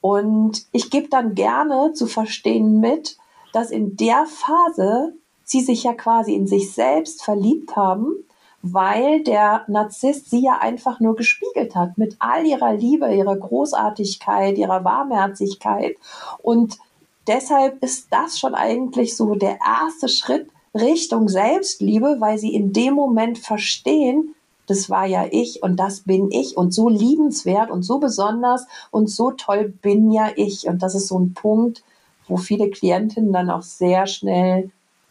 Und 0.00 0.66
ich 0.72 0.90
gebe 0.90 1.08
dann 1.08 1.36
gerne 1.36 1.92
zu 1.92 2.06
verstehen 2.06 2.80
mit, 2.80 3.16
dass 3.52 3.70
in 3.70 3.96
der 3.96 4.26
Phase 4.26 5.14
sie 5.44 5.60
sich 5.60 5.84
ja 5.84 5.92
quasi 5.92 6.34
in 6.34 6.48
sich 6.48 6.72
selbst 6.72 7.22
verliebt 7.22 7.76
haben 7.76 8.24
weil 8.62 9.22
der 9.22 9.64
Narzisst 9.68 10.30
sie 10.30 10.42
ja 10.42 10.58
einfach 10.58 11.00
nur 11.00 11.16
gespiegelt 11.16 11.74
hat 11.74 11.96
mit 11.96 12.16
all 12.18 12.46
ihrer 12.46 12.74
Liebe, 12.74 13.12
ihrer 13.12 13.36
Großartigkeit, 13.36 14.58
ihrer 14.58 14.84
Warmherzigkeit. 14.84 15.96
Und 16.42 16.78
deshalb 17.26 17.82
ist 17.82 18.08
das 18.10 18.38
schon 18.38 18.54
eigentlich 18.54 19.16
so 19.16 19.34
der 19.34 19.58
erste 19.64 20.08
Schritt 20.08 20.48
Richtung 20.74 21.28
Selbstliebe, 21.28 22.16
weil 22.20 22.38
sie 22.38 22.54
in 22.54 22.72
dem 22.72 22.94
Moment 22.94 23.38
verstehen, 23.38 24.34
das 24.66 24.88
war 24.88 25.04
ja 25.04 25.26
ich 25.30 25.64
und 25.64 25.76
das 25.76 26.02
bin 26.02 26.30
ich 26.30 26.56
und 26.56 26.72
so 26.72 26.88
liebenswert 26.88 27.70
und 27.72 27.82
so 27.82 27.98
besonders 27.98 28.66
und 28.92 29.10
so 29.10 29.32
toll 29.32 29.74
bin 29.82 30.12
ja 30.12 30.30
ich. 30.36 30.68
Und 30.68 30.82
das 30.82 30.94
ist 30.94 31.08
so 31.08 31.18
ein 31.18 31.34
Punkt, 31.34 31.82
wo 32.28 32.36
viele 32.36 32.70
Klientinnen 32.70 33.32
dann 33.32 33.50
auch 33.50 33.62
sehr 33.62 34.06
schnell 34.06 34.70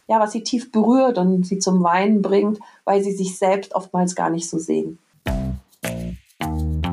ja, 0.10 0.20
was 0.20 0.32
sie 0.32 0.44
tief 0.44 0.72
berührt 0.72 1.18
und 1.18 1.46
sie 1.46 1.60
zum 1.60 1.84
Weinen 1.84 2.22
bringt, 2.22 2.60
weil 2.84 3.04
sie 3.04 3.12
sich 3.12 3.38
selbst 3.38 3.76
oftmals 3.76 4.16
gar 4.16 4.30
nicht 4.30 4.50
so 4.50 4.58
sehen. 4.58 4.98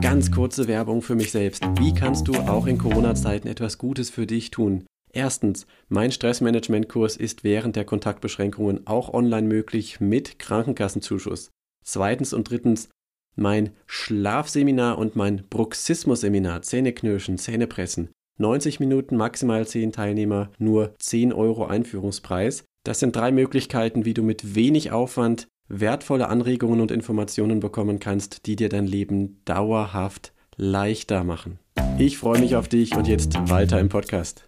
Ganz 0.02 0.30
kurze 0.30 0.68
Werbung 0.68 1.00
für 1.02 1.14
mich 1.14 1.32
selbst. 1.32 1.64
Wie 1.78 1.94
kannst 1.94 2.28
du 2.28 2.34
auch 2.34 2.66
in 2.66 2.78
Corona-Zeiten 2.78 3.48
etwas 3.48 3.78
Gutes 3.78 4.10
für 4.10 4.26
dich 4.26 4.50
tun? 4.50 4.84
Erstens, 5.12 5.66
mein 5.88 6.12
Stressmanagement-Kurs 6.12 7.16
ist 7.16 7.42
während 7.42 7.74
der 7.74 7.86
Kontaktbeschränkungen 7.86 8.86
auch 8.86 9.14
online 9.14 9.48
möglich 9.48 9.98
mit 9.98 10.38
Krankenkassenzuschuss. 10.38 11.48
Zweitens 11.84 12.34
und 12.34 12.50
drittens, 12.50 12.90
mein 13.34 13.70
Schlafseminar 13.86 14.98
und 14.98 15.16
mein 15.16 15.44
Bruxismus-Seminar 15.48 16.62
Zähneknirschen, 16.62 17.38
Zähnepressen. 17.38 18.10
90 18.38 18.80
Minuten, 18.80 19.16
maximal 19.16 19.66
10 19.66 19.92
Teilnehmer, 19.92 20.50
nur 20.58 20.94
10 20.98 21.32
Euro 21.32 21.64
Einführungspreis. 21.64 22.64
Das 22.86 23.00
sind 23.00 23.16
drei 23.16 23.32
Möglichkeiten, 23.32 24.04
wie 24.04 24.14
du 24.14 24.22
mit 24.22 24.54
wenig 24.54 24.92
Aufwand 24.92 25.48
wertvolle 25.66 26.28
Anregungen 26.28 26.80
und 26.80 26.92
Informationen 26.92 27.58
bekommen 27.58 27.98
kannst, 27.98 28.46
die 28.46 28.54
dir 28.54 28.68
dein 28.68 28.86
Leben 28.86 29.40
dauerhaft 29.44 30.32
leichter 30.54 31.24
machen. 31.24 31.58
Ich 31.98 32.16
freue 32.16 32.38
mich 32.38 32.54
auf 32.54 32.68
dich 32.68 32.94
und 32.94 33.08
jetzt 33.08 33.34
weiter 33.50 33.80
im 33.80 33.88
Podcast. 33.88 34.46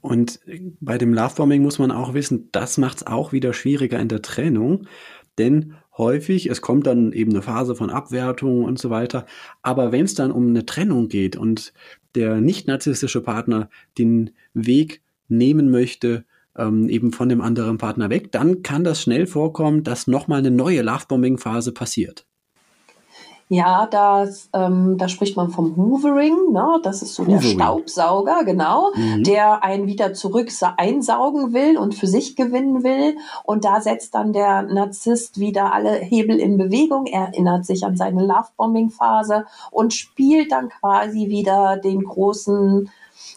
Und 0.00 0.40
bei 0.80 0.98
dem 0.98 1.14
Lovebombing 1.14 1.62
muss 1.62 1.78
man 1.78 1.92
auch 1.92 2.14
wissen, 2.14 2.48
das 2.50 2.76
macht 2.76 2.96
es 2.96 3.06
auch 3.06 3.30
wieder 3.32 3.52
schwieriger 3.52 4.00
in 4.00 4.08
der 4.08 4.22
Trennung, 4.22 4.88
denn 5.38 5.74
häufig, 5.96 6.50
es 6.50 6.62
kommt 6.62 6.88
dann 6.88 7.12
eben 7.12 7.30
eine 7.30 7.42
Phase 7.42 7.76
von 7.76 7.90
Abwertung 7.90 8.64
und 8.64 8.80
so 8.80 8.90
weiter, 8.90 9.24
aber 9.62 9.92
wenn 9.92 10.04
es 10.04 10.14
dann 10.14 10.32
um 10.32 10.48
eine 10.48 10.66
Trennung 10.66 11.06
geht 11.06 11.36
und 11.36 11.72
der 12.16 12.40
nicht 12.40 12.66
narzisstische 12.66 13.22
Partner 13.22 13.70
den 13.98 14.30
Weg 14.52 15.00
nehmen 15.28 15.70
möchte, 15.70 16.24
ähm, 16.56 16.88
eben 16.88 17.12
von 17.12 17.28
dem 17.28 17.40
anderen 17.40 17.78
Partner 17.78 18.10
weg, 18.10 18.32
dann 18.32 18.62
kann 18.62 18.84
das 18.84 19.00
schnell 19.00 19.26
vorkommen, 19.26 19.84
dass 19.84 20.06
nochmal 20.06 20.40
eine 20.40 20.50
neue 20.50 20.82
Lovebombing-Phase 20.82 21.72
passiert. 21.72 22.26
Ja, 23.50 23.86
das, 23.86 24.50
ähm, 24.52 24.98
da 24.98 25.08
spricht 25.08 25.34
man 25.34 25.48
vom 25.48 25.74
Hoovering, 25.74 26.52
ne? 26.52 26.80
das 26.82 27.00
ist 27.00 27.14
so 27.14 27.22
Hoovering. 27.22 27.40
der 27.40 27.48
Staubsauger, 27.48 28.44
genau, 28.44 28.90
mhm. 28.94 29.24
der 29.24 29.64
einen 29.64 29.86
wieder 29.86 30.12
zurück 30.12 30.50
einsaugen 30.76 31.54
will 31.54 31.78
und 31.78 31.94
für 31.94 32.06
sich 32.06 32.36
gewinnen 32.36 32.84
will. 32.84 33.16
Und 33.44 33.64
da 33.64 33.80
setzt 33.80 34.14
dann 34.14 34.34
der 34.34 34.64
Narzisst 34.64 35.40
wieder 35.40 35.72
alle 35.72 35.92
Hebel 35.94 36.38
in 36.38 36.58
Bewegung, 36.58 37.06
er 37.06 37.28
erinnert 37.28 37.64
sich 37.64 37.86
an 37.86 37.96
seine 37.96 38.26
Lovebombing-Phase 38.26 39.46
und 39.70 39.94
spielt 39.94 40.52
dann 40.52 40.68
quasi 40.68 41.28
wieder 41.28 41.78
den 41.78 42.04
großen 42.04 42.90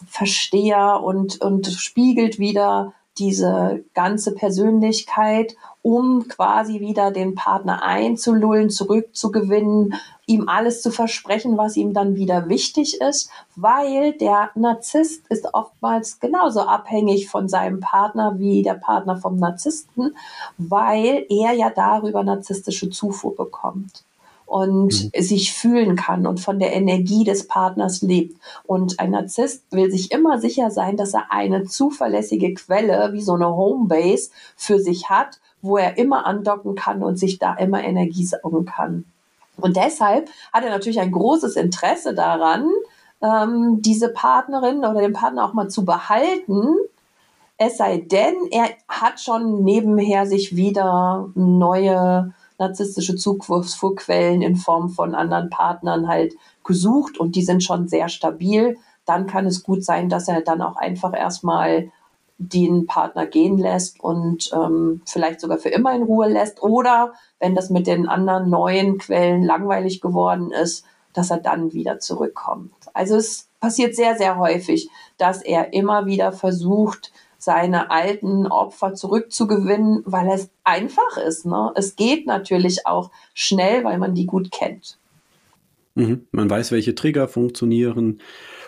Versteher 0.08 1.02
und, 1.02 1.40
und 1.40 1.66
spiegelt 1.66 2.38
wieder 2.38 2.92
diese 3.18 3.84
ganze 3.92 4.34
Persönlichkeit, 4.34 5.54
um 5.82 6.28
quasi 6.28 6.80
wieder 6.80 7.10
den 7.10 7.34
Partner 7.34 7.82
einzulullen, 7.82 8.70
zurückzugewinnen, 8.70 9.94
ihm 10.26 10.48
alles 10.48 10.80
zu 10.80 10.90
versprechen, 10.90 11.58
was 11.58 11.76
ihm 11.76 11.92
dann 11.92 12.14
wieder 12.16 12.48
wichtig 12.48 13.00
ist, 13.00 13.30
weil 13.54 14.14
der 14.14 14.50
Narzisst 14.54 15.26
ist 15.28 15.52
oftmals 15.52 16.20
genauso 16.20 16.60
abhängig 16.60 17.28
von 17.28 17.48
seinem 17.48 17.80
Partner 17.80 18.38
wie 18.38 18.62
der 18.62 18.74
Partner 18.74 19.16
vom 19.16 19.36
Narzissten, 19.36 20.16
weil 20.56 21.26
er 21.28 21.52
ja 21.52 21.70
darüber 21.70 22.22
narzisstische 22.22 22.88
Zufuhr 22.88 23.36
bekommt 23.36 24.04
und 24.52 25.04
mhm. 25.14 25.22
sich 25.22 25.54
fühlen 25.54 25.96
kann 25.96 26.26
und 26.26 26.38
von 26.38 26.58
der 26.58 26.74
Energie 26.74 27.24
des 27.24 27.48
Partners 27.48 28.02
lebt. 28.02 28.38
Und 28.64 29.00
ein 29.00 29.12
Narzisst 29.12 29.64
will 29.70 29.90
sich 29.90 30.12
immer 30.12 30.38
sicher 30.38 30.70
sein, 30.70 30.98
dass 30.98 31.14
er 31.14 31.32
eine 31.32 31.64
zuverlässige 31.64 32.52
Quelle, 32.52 33.14
wie 33.14 33.22
so 33.22 33.32
eine 33.32 33.48
Homebase, 33.48 34.30
für 34.54 34.78
sich 34.78 35.08
hat, 35.08 35.40
wo 35.62 35.78
er 35.78 35.96
immer 35.96 36.26
andocken 36.26 36.74
kann 36.74 37.02
und 37.02 37.16
sich 37.16 37.38
da 37.38 37.54
immer 37.54 37.82
Energie 37.82 38.26
saugen 38.26 38.66
kann. 38.66 39.06
Und 39.56 39.76
deshalb 39.76 40.28
hat 40.52 40.64
er 40.64 40.70
natürlich 40.70 41.00
ein 41.00 41.12
großes 41.12 41.56
Interesse 41.56 42.14
daran, 42.14 42.68
ähm, 43.22 43.80
diese 43.80 44.10
Partnerin 44.10 44.78
oder 44.80 45.00
den 45.00 45.14
Partner 45.14 45.46
auch 45.46 45.54
mal 45.54 45.68
zu 45.68 45.86
behalten, 45.86 46.76
es 47.56 47.78
sei 47.78 47.98
denn, 47.98 48.34
er 48.50 48.68
hat 48.88 49.20
schon 49.20 49.64
nebenher 49.64 50.26
sich 50.26 50.56
wieder 50.56 51.30
neue 51.34 52.34
narzisstische 52.62 53.16
Zugriffsquellen 53.16 54.42
in 54.42 54.56
Form 54.56 54.88
von 54.90 55.14
anderen 55.14 55.50
Partnern 55.50 56.08
halt 56.08 56.34
gesucht 56.64 57.18
und 57.18 57.36
die 57.36 57.42
sind 57.42 57.62
schon 57.62 57.88
sehr 57.88 58.08
stabil. 58.08 58.76
Dann 59.04 59.26
kann 59.26 59.46
es 59.46 59.62
gut 59.62 59.84
sein, 59.84 60.08
dass 60.08 60.28
er 60.28 60.42
dann 60.42 60.62
auch 60.62 60.76
einfach 60.76 61.12
erstmal 61.16 61.90
den 62.38 62.86
Partner 62.86 63.26
gehen 63.26 63.58
lässt 63.58 64.00
und 64.00 64.50
ähm, 64.52 65.02
vielleicht 65.06 65.40
sogar 65.40 65.58
für 65.58 65.68
immer 65.68 65.94
in 65.94 66.02
Ruhe 66.02 66.28
lässt. 66.28 66.62
Oder 66.62 67.12
wenn 67.38 67.54
das 67.54 67.70
mit 67.70 67.86
den 67.86 68.08
anderen 68.08 68.50
neuen 68.50 68.98
Quellen 68.98 69.42
langweilig 69.42 70.00
geworden 70.00 70.50
ist, 70.50 70.84
dass 71.12 71.30
er 71.30 71.38
dann 71.38 71.72
wieder 71.72 71.98
zurückkommt. 71.98 72.72
Also 72.94 73.16
es 73.16 73.48
passiert 73.60 73.94
sehr, 73.94 74.16
sehr 74.16 74.38
häufig, 74.38 74.88
dass 75.18 75.42
er 75.42 75.72
immer 75.72 76.06
wieder 76.06 76.32
versucht, 76.32 77.12
seine 77.42 77.90
alten 77.90 78.46
Opfer 78.46 78.94
zurückzugewinnen, 78.94 80.04
weil 80.04 80.30
es 80.30 80.48
einfach 80.62 81.16
ist. 81.16 81.44
Ne? 81.44 81.72
Es 81.74 81.96
geht 81.96 82.24
natürlich 82.24 82.86
auch 82.86 83.10
schnell, 83.34 83.82
weil 83.82 83.98
man 83.98 84.14
die 84.14 84.26
gut 84.26 84.52
kennt. 84.52 84.96
Mhm. 85.96 86.26
Man 86.30 86.48
weiß, 86.48 86.70
welche 86.70 86.94
Trigger 86.94 87.26
funktionieren 87.26 88.20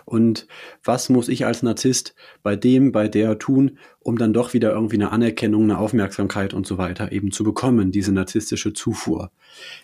und 0.05 0.49
was 0.83 1.09
muss 1.09 1.29
ich 1.29 1.47
als 1.47 1.63
Narzisst 1.63 2.17
bei 2.43 2.57
dem, 2.57 2.91
bei 2.91 3.07
der 3.07 3.39
tun, 3.39 3.79
um 4.01 4.19
dann 4.19 4.33
doch 4.33 4.55
wieder 4.55 4.73
irgendwie 4.73 4.97
eine 4.97 5.13
Anerkennung, 5.13 5.63
eine 5.63 5.79
Aufmerksamkeit 5.79 6.53
und 6.53 6.67
so 6.67 6.77
weiter 6.77 7.13
eben 7.13 7.31
zu 7.31 7.45
bekommen, 7.45 7.93
diese 7.93 8.11
narzisstische 8.11 8.73
Zufuhr. 8.73 9.31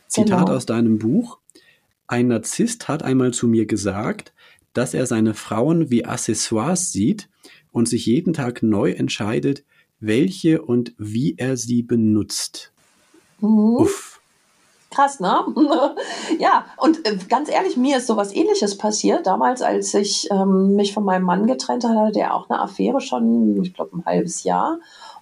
Zitat 0.08 0.46
genau. 0.46 0.56
aus 0.56 0.66
deinem 0.66 0.98
Buch. 0.98 1.38
Ein 2.08 2.26
Narzisst 2.26 2.88
hat 2.88 3.04
einmal 3.04 3.32
zu 3.32 3.46
mir 3.46 3.66
gesagt, 3.66 4.34
dass 4.72 4.94
er 4.94 5.06
seine 5.06 5.34
Frauen 5.34 5.90
wie 5.90 6.04
Accessoires 6.04 6.90
sieht, 6.90 7.28
und 7.72 7.88
sich 7.88 8.06
jeden 8.06 8.32
Tag 8.32 8.62
neu 8.62 8.92
entscheidet, 8.92 9.64
welche 10.00 10.62
und 10.62 10.94
wie 10.98 11.34
er 11.36 11.56
sie 11.56 11.82
benutzt. 11.82 12.72
Mhm. 13.40 13.76
Uff. 13.76 14.20
Krass, 14.90 15.20
ne? 15.20 15.44
ja, 16.40 16.64
und 16.76 17.06
äh, 17.06 17.16
ganz 17.28 17.48
ehrlich, 17.48 17.76
mir 17.76 17.98
ist 17.98 18.08
sowas 18.08 18.34
ähnliches 18.34 18.76
passiert. 18.76 19.24
Damals, 19.24 19.62
als 19.62 19.94
ich 19.94 20.28
ähm, 20.32 20.74
mich 20.74 20.92
von 20.92 21.04
meinem 21.04 21.22
Mann 21.24 21.46
getrennt 21.46 21.84
hatte, 21.84 22.10
der 22.12 22.34
auch 22.34 22.50
eine 22.50 22.60
Affäre 22.60 23.00
schon, 23.00 23.62
ich 23.62 23.72
glaube, 23.72 23.96
ein 23.96 24.04
halbes 24.04 24.42
Jahr. 24.42 24.80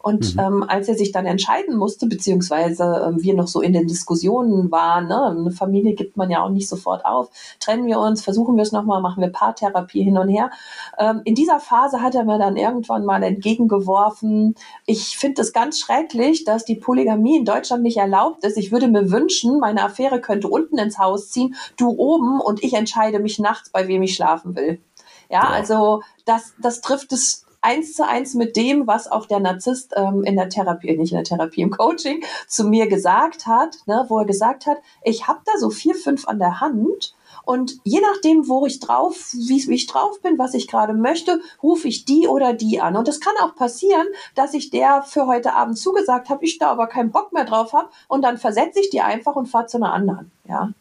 Und 0.09 0.36
mhm. 0.36 0.40
ähm, 0.40 0.64
als 0.66 0.88
er 0.88 0.94
sich 0.94 1.12
dann 1.12 1.26
entscheiden 1.26 1.76
musste, 1.76 2.06
beziehungsweise 2.06 2.82
äh, 2.82 3.22
wir 3.22 3.34
noch 3.34 3.46
so 3.46 3.61
in 3.61 3.74
den 3.74 3.86
Diskussionen 3.86 4.70
waren, 4.70 5.06
ne, 5.06 5.36
eine 5.38 5.50
Familie 5.50 5.94
gibt 5.94 6.16
man 6.16 6.30
ja 6.30 6.42
auch 6.42 6.48
nicht 6.48 6.66
sofort 6.66 7.04
auf, 7.04 7.28
trennen 7.61 7.86
wir 7.86 7.98
uns, 7.98 8.24
versuchen 8.24 8.56
wir 8.56 8.62
es 8.62 8.72
nochmal, 8.72 9.02
machen 9.02 9.22
wir 9.22 9.28
Paartherapie 9.28 10.02
hin 10.02 10.16
und 10.16 10.30
her. 10.30 10.50
Ähm, 10.98 11.20
in 11.24 11.34
dieser 11.34 11.61
Phase 11.61 12.00
hat 12.00 12.14
er 12.14 12.24
mir 12.24 12.38
dann 12.38 12.56
irgendwann 12.56 13.04
mal 13.04 13.22
entgegengeworfen, 13.22 14.54
ich 14.86 15.18
finde 15.18 15.42
es 15.42 15.52
ganz 15.52 15.78
schrecklich, 15.78 16.44
dass 16.44 16.64
die 16.64 16.76
Polygamie 16.76 17.36
in 17.36 17.44
Deutschland 17.44 17.82
nicht 17.82 17.98
erlaubt 17.98 18.44
ist. 18.44 18.56
Ich 18.56 18.72
würde 18.72 18.88
mir 18.88 19.11
wünschen, 19.11 19.61
meine 19.61 19.84
Affäre 19.84 20.22
könnte 20.22 20.48
unten 20.48 20.78
ins 20.78 20.98
Haus 20.98 21.28
ziehen, 21.28 21.54
du 21.76 21.90
oben 21.90 22.40
und 22.40 22.64
ich 22.64 22.72
entscheide 22.72 23.18
mich 23.18 23.38
nachts, 23.38 23.68
bei 23.68 23.88
wem 23.88 24.02
ich 24.02 24.14
schlafen 24.14 24.56
will. 24.56 24.80
Ja, 25.28 25.42
ja. 25.42 25.48
also 25.50 26.02
das, 26.24 26.54
das 26.59 26.80
trifft 26.80 27.12
es 27.12 27.44
eins 27.61 27.94
zu 27.94 28.06
eins 28.06 28.34
mit 28.34 28.56
dem, 28.56 28.86
was 28.86 29.11
auch 29.11 29.26
der 29.26 29.40
Narzisst 29.40 29.94
ähm, 29.96 30.24
in 30.24 30.36
der 30.36 30.48
Therapie, 30.48 30.96
nicht 30.96 31.12
in 31.12 31.16
der 31.16 31.24
Therapie, 31.24 31.62
im 31.62 31.70
Coaching 31.70 32.22
zu 32.46 32.64
mir 32.64 32.86
gesagt 32.88 33.46
hat, 33.46 33.78
ne, 33.86 34.04
wo 34.09 34.18
er 34.18 34.24
gesagt 34.24 34.66
hat, 34.66 34.78
ich 35.02 35.26
habe 35.26 35.40
da 35.44 35.52
so 35.59 35.70
vier, 35.70 35.94
fünf 35.94 36.28
an 36.28 36.38
der 36.38 36.61
Hand 36.61 37.14
und 37.48 37.80
je 37.82 38.00
nachdem, 38.00 38.46
wo 38.46 38.66
ich 38.66 38.78
drauf, 38.78 39.32
wie, 39.32 39.72
ich 39.72 39.86
drauf 39.86 40.20
bin, 40.20 40.38
was 40.38 40.52
ich 40.52 40.68
gerade 40.68 40.92
möchte, 40.92 41.40
rufe 41.62 41.88
ich 41.88 42.04
die 42.04 42.28
oder 42.28 42.52
die 42.52 42.78
an. 42.78 42.94
Und 42.94 43.09
es 43.09 43.20
kann 43.20 43.32
auch 43.40 43.54
passieren, 43.54 44.06
dass 44.34 44.52
ich 44.52 44.68
der 44.68 45.02
für 45.02 45.26
heute 45.26 45.54
Abend 45.54 45.78
zugesagt 45.78 46.28
habe, 46.28 46.44
ich 46.44 46.59
da 46.59 46.70
aber 46.70 46.88
keinen 46.88 47.11
Bock 47.11 47.32
mehr 47.32 47.44
drauf 47.44 47.72
habe 47.72 47.88
und 48.06 48.20
dann 48.20 48.36
versetze 48.36 48.80
ich 48.80 48.90
die 48.90 49.00
einfach 49.00 49.34
und 49.34 49.46
fahre 49.46 49.64
zu 49.64 49.78
einer 49.78 49.94
anderen. 49.94 50.30
Ja. 50.46 50.72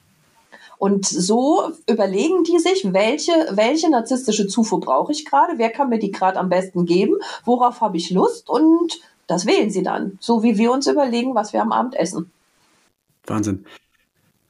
Und 0.80 1.05
so 1.05 1.71
überlegen 1.89 2.43
die 2.43 2.59
sich, 2.59 2.93
welche, 2.93 3.32
welche 3.51 3.89
narzisstische 3.89 4.47
Zufuhr 4.47 4.80
brauche 4.80 5.11
ich 5.11 5.25
gerade, 5.25 5.53
wer 5.57 5.69
kann 5.69 5.89
mir 5.89 5.99
die 5.99 6.11
gerade 6.11 6.38
am 6.38 6.49
besten 6.49 6.86
geben, 6.86 7.15
worauf 7.45 7.82
habe 7.82 7.97
ich 7.97 8.11
Lust 8.11 8.49
und 8.49 8.99
das 9.25 9.45
wählen 9.45 9.69
sie 9.69 9.84
dann, 9.84 10.17
so 10.21 10.43
wie 10.43 10.57
wir 10.57 10.71
uns 10.71 10.88
überlegen, 10.88 11.36
was 11.36 11.51
wir 11.51 11.61
am 11.61 11.71
Abend 11.71 11.95
essen. 11.95 12.32
Wahnsinn. 13.25 13.65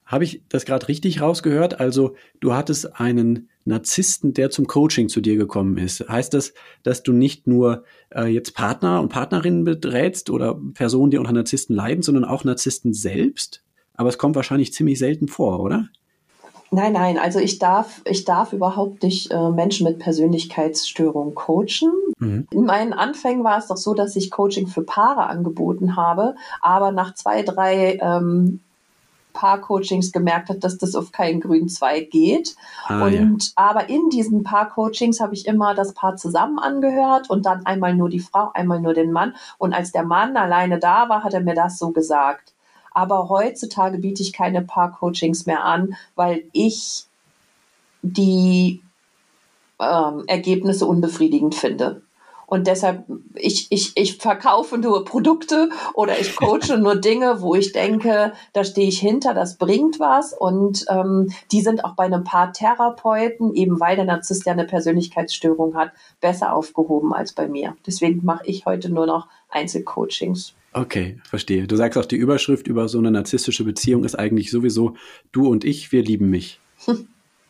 Habe 0.06 0.24
ich 0.24 0.42
das 0.48 0.66
gerade 0.66 0.88
richtig 0.88 1.20
rausgehört? 1.20 1.82
Also 1.82 2.16
du 2.40 2.54
hattest 2.54 3.00
einen 3.00 3.50
Narzissten, 3.66 4.34
der 4.34 4.50
zum 4.50 4.66
Coaching 4.66 5.10
zu 5.10 5.20
dir 5.20 5.36
gekommen 5.36 5.78
ist. 5.78 6.08
Heißt 6.08 6.34
das, 6.34 6.54
dass 6.84 7.04
du 7.04 7.12
nicht 7.12 7.46
nur 7.46 7.84
äh, 8.16 8.28
jetzt 8.28 8.56
Partner 8.56 9.02
und 9.02 9.10
Partnerinnen 9.10 9.66
berätst 9.66 10.30
oder 10.30 10.58
Personen, 10.74 11.12
die 11.12 11.18
unter 11.18 11.34
Narzissten 11.34 11.76
leiden, 11.76 12.04
sondern 12.04 12.24
auch 12.24 12.46
Narzissten 12.46 12.94
selbst? 12.94 13.64
Aber 13.96 14.08
es 14.08 14.18
kommt 14.18 14.38
wahrscheinlich 14.38 14.72
ziemlich 14.72 14.98
selten 14.98 15.28
vor, 15.28 15.60
oder? 15.60 15.90
Nein, 16.70 16.94
nein, 16.94 17.18
also 17.18 17.40
ich 17.40 17.60
darf, 17.60 18.02
ich 18.06 18.26
darf 18.26 18.52
überhaupt 18.52 19.04
nicht 19.04 19.32
äh, 19.32 19.50
Menschen 19.50 19.86
mit 19.86 20.00
Persönlichkeitsstörungen 20.00 21.34
coachen. 21.34 21.92
Mhm. 22.20 22.48
In 22.52 22.66
meinen 22.66 22.94
Anfängen 22.94 23.44
war 23.44 23.58
es 23.58 23.68
doch 23.68 23.78
so, 23.78 23.94
dass 23.94 24.16
ich 24.16 24.32
Coaching 24.32 24.68
für 24.68 24.84
Paare 24.84 25.28
angeboten 25.28 25.96
habe, 25.96 26.36
aber 26.62 26.92
nach 26.92 27.14
zwei, 27.14 27.44
drei 27.44 27.98
ähm, 28.02 28.60
Paar-Coachings 29.38 30.12
gemerkt 30.12 30.50
hat, 30.50 30.64
dass 30.64 30.78
das 30.78 30.96
auf 30.96 31.12
keinen 31.12 31.40
grünen 31.40 31.70
Zweig 31.70 32.10
geht. 32.10 32.56
Ah, 32.88 33.06
und 33.06 33.44
ja. 33.44 33.52
aber 33.56 33.88
in 33.88 34.10
diesen 34.10 34.44
Paar-Coachings 34.44 35.22
habe 35.22 35.36
ich 35.36 35.46
immer 35.46 35.76
das 35.76 35.94
Paar 35.94 36.16
zusammen 36.16 36.58
angehört 36.58 37.30
und 37.30 37.46
dann 37.46 37.66
einmal 37.66 37.96
nur 37.96 38.10
die 38.10 38.20
Frau, 38.20 38.50
einmal 38.54 38.82
nur 38.82 38.96
den 38.96 39.12
Mann. 39.12 39.36
Und 39.60 39.74
als 39.74 39.92
der 39.92 40.04
Mann 40.04 40.36
alleine 40.36 40.80
da 40.80 41.08
war, 41.08 41.24
hat 41.24 41.36
er 41.36 41.42
mir 41.42 41.54
das 41.54 41.78
so 41.78 41.92
gesagt. 41.92 42.54
Aber 42.98 43.30
heutzutage 43.30 44.00
biete 44.00 44.24
ich 44.24 44.34
keine 44.34 44.64
Paar-Coachings 44.64 45.46
mehr 45.46 45.64
an, 45.64 45.96
weil 46.16 46.46
ich 46.52 47.06
die 48.02 48.82
ähm, 49.80 50.24
Ergebnisse 50.26 50.88
unbefriedigend 50.88 51.54
finde. 51.54 52.02
Und 52.48 52.66
deshalb, 52.66 53.06
ich, 53.36 53.68
ich, 53.70 53.92
ich 53.96 54.18
verkaufe 54.18 54.80
nur 54.80 55.06
Produkte 55.06 55.70
oder 55.94 56.20
ich 56.20 56.36
coache 56.36 56.76
nur 56.80 56.96
Dinge, 56.96 57.40
wo 57.40 57.54
ich 57.54 57.72
denke, 57.72 58.34
da 58.54 58.64
stehe 58.64 58.88
ich 58.88 58.98
hinter, 58.98 59.36
das 59.36 59.58
bringt 59.58 60.00
was. 60.00 60.34
Und 60.34 60.84
ähm, 60.90 61.32
die 61.52 61.62
sind 61.62 61.86
auch 61.86 61.94
bei 61.94 62.06
einem 62.06 62.24
paar 62.24 62.52
Therapeuten, 62.52 63.54
eben 63.54 63.80
weil 63.80 63.96
der 63.96 64.06
Narzisst 64.06 64.48
ja 64.48 64.54
eine 64.54 64.66
Persönlichkeitsstörung 64.66 65.76
hat, 65.76 65.92
besser 66.20 66.56
aufgehoben 66.56 67.14
als 67.14 67.34
bei 67.34 67.48
mir. 67.48 67.78
Deswegen 67.86 68.26
mache 68.26 68.48
ich 68.48 68.66
heute 68.66 68.90
nur 68.90 69.06
noch 69.06 69.28
Einzelcoachings. 69.50 70.56
Okay, 70.78 71.20
verstehe. 71.24 71.66
Du 71.66 71.76
sagst 71.76 71.98
auch, 71.98 72.06
die 72.06 72.18
Überschrift 72.18 72.68
über 72.68 72.88
so 72.88 73.00
eine 73.00 73.10
narzisstische 73.10 73.64
Beziehung 73.64 74.04
ist 74.04 74.14
eigentlich 74.14 74.52
sowieso 74.52 74.94
du 75.32 75.50
und 75.50 75.66
ich, 75.66 75.92
wir 75.92 76.04
lieben 76.04 76.30
mich. 76.30 76.60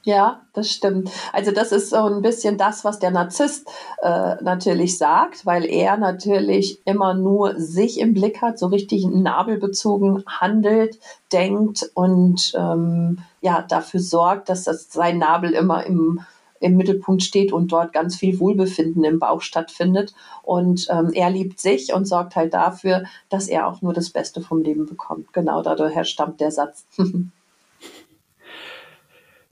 Ja, 0.03 0.43
das 0.53 0.71
stimmt. 0.71 1.11
Also 1.33 1.51
das 1.51 1.73
ist 1.73 1.89
so 1.89 1.97
ein 1.97 2.21
bisschen 2.21 2.57
das, 2.57 2.85
was 2.85 2.97
der 2.97 3.11
Narzisst 3.11 3.67
äh, 4.01 4.35
natürlich 4.41 4.97
sagt, 4.97 5.45
weil 5.45 5.65
er 5.65 5.97
natürlich 5.97 6.79
immer 6.85 7.13
nur 7.13 7.59
sich 7.59 7.99
im 7.99 8.13
Blick 8.13 8.41
hat, 8.41 8.57
so 8.57 8.67
richtig 8.67 9.05
nabelbezogen 9.05 10.23
handelt, 10.25 10.97
denkt 11.33 11.91
und 11.93 12.53
ähm, 12.57 13.19
ja 13.41 13.65
dafür 13.67 13.99
sorgt, 13.99 14.47
dass 14.47 14.63
das 14.63 14.89
sein 14.93 15.17
Nabel 15.17 15.51
immer 15.51 15.85
im 15.85 16.21
im 16.59 16.77
Mittelpunkt 16.77 17.23
steht 17.23 17.51
und 17.51 17.71
dort 17.71 17.93
ganz 17.93 18.15
viel 18.15 18.39
Wohlbefinden 18.39 19.03
im 19.03 19.19
Bauch 19.19 19.41
stattfindet. 19.41 20.13
Und 20.43 20.87
ähm, 20.89 21.11
er 21.13 21.29
liebt 21.29 21.59
sich 21.59 21.93
und 21.93 22.05
sorgt 22.05 22.35
halt 22.35 22.53
dafür, 22.53 23.03
dass 23.29 23.47
er 23.47 23.67
auch 23.67 23.81
nur 23.81 23.93
das 23.93 24.09
Beste 24.09 24.41
vom 24.41 24.61
Leben 24.61 24.85
bekommt. 24.85 25.33
Genau 25.33 25.61
daher 25.61 26.03
stammt 26.03 26.39
der 26.39 26.51
Satz. 26.51 26.85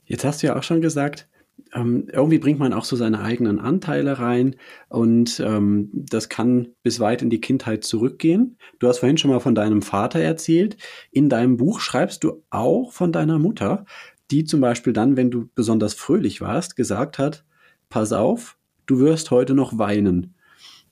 Jetzt 0.05 0.23
hast 0.23 0.43
du 0.43 0.47
ja 0.47 0.55
auch 0.55 0.63
schon 0.63 0.81
gesagt, 0.81 1.27
ähm, 1.73 2.07
irgendwie 2.11 2.37
bringt 2.39 2.59
man 2.59 2.73
auch 2.73 2.85
so 2.85 2.95
seine 2.95 3.21
eigenen 3.21 3.59
Anteile 3.59 4.19
rein 4.19 4.55
und 4.89 5.39
ähm, 5.39 5.89
das 5.93 6.29
kann 6.29 6.69
bis 6.83 6.99
weit 6.99 7.21
in 7.21 7.29
die 7.29 7.41
Kindheit 7.41 7.83
zurückgehen. 7.83 8.57
Du 8.79 8.87
hast 8.87 8.99
vorhin 8.99 9.17
schon 9.17 9.31
mal 9.31 9.39
von 9.39 9.55
deinem 9.55 9.81
Vater 9.81 10.19
erzählt. 10.19 10.77
In 11.11 11.27
deinem 11.27 11.57
Buch 11.57 11.79
schreibst 11.79 12.23
du 12.23 12.43
auch 12.49 12.91
von 12.91 13.11
deiner 13.11 13.39
Mutter, 13.39 13.85
die 14.31 14.43
zum 14.43 14.61
Beispiel 14.61 14.93
dann, 14.93 15.17
wenn 15.17 15.31
du 15.31 15.49
besonders 15.55 15.93
fröhlich 15.93 16.41
warst, 16.41 16.75
gesagt 16.75 17.19
hat, 17.19 17.45
pass 17.89 18.11
auf, 18.11 18.57
du 18.85 18.99
wirst 18.99 19.31
heute 19.31 19.53
noch 19.53 19.77
weinen. 19.77 20.35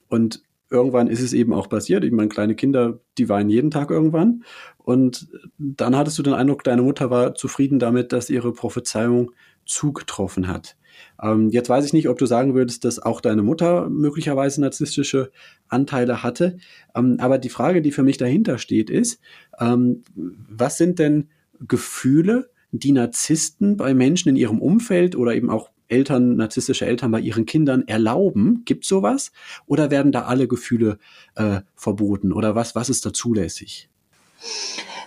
Und 0.08 0.44
irgendwann 0.70 1.08
ist 1.08 1.22
es 1.22 1.34
eben 1.34 1.54
auch 1.54 1.70
passiert. 1.70 2.04
Ich 2.04 2.12
meine, 2.12 2.30
kleine 2.30 2.56
Kinder, 2.56 3.00
die 3.18 3.30
weinen 3.30 3.50
jeden 3.50 3.72
Tag 3.72 3.92
irgendwann. 3.92 4.44
Und 4.78 5.28
dann 5.58 5.96
hattest 5.96 6.18
du 6.18 6.24
den 6.24 6.34
Eindruck, 6.34 6.64
deine 6.64 6.82
Mutter 6.82 7.10
war 7.10 7.36
zufrieden 7.36 7.80
damit, 7.80 8.12
dass 8.12 8.30
ihre 8.30 8.54
Prophezeiung 8.54 9.32
zugetroffen 9.66 10.48
hat. 10.48 10.76
Ähm, 11.22 11.50
jetzt 11.50 11.70
weiß 11.70 11.86
ich 11.86 11.94
nicht, 11.94 12.10
ob 12.10 12.18
du 12.18 12.26
sagen 12.26 12.54
würdest, 12.54 12.86
dass 12.86 13.00
auch 13.00 13.22
deine 13.22 13.44
Mutter 13.44 13.90
möglicherweise 13.90 14.62
narzisstische 14.62 15.32
Anteile 15.68 16.24
hatte. 16.24 16.58
Ähm, 16.96 17.18
aber 17.20 17.38
die 17.38 17.50
Frage, 17.50 17.82
die 17.82 17.92
für 17.92 18.04
mich 18.04 18.18
dahinter 18.18 18.58
steht, 18.58 18.90
ist, 18.90 19.20
ähm, 19.60 20.04
was 20.16 20.78
sind 20.78 21.00
denn 21.00 21.30
Gefühle, 21.60 22.50
die 22.80 22.92
Narzissten 22.92 23.78
bei 23.78 23.94
Menschen 23.94 24.30
in 24.30 24.36
ihrem 24.36 24.62
Umfeld 24.62 25.16
oder 25.16 25.36
eben 25.36 25.50
auch 25.50 25.70
Eltern, 25.88 26.36
narzisstische 26.36 26.86
Eltern 26.86 27.12
bei 27.12 27.20
ihren 27.20 27.46
Kindern 27.46 27.88
erlauben? 27.88 28.64
Gibt 28.66 28.86
sowas? 28.86 29.32
Oder 29.66 29.92
werden 29.92 30.12
da 30.12 30.24
alle 30.24 30.48
Gefühle 30.48 30.98
äh, 31.36 31.62
verboten? 31.76 32.34
Oder 32.34 32.56
was, 32.56 32.76
was 32.76 32.90
ist 32.90 33.06
da 33.06 33.14
zulässig? 33.14 33.90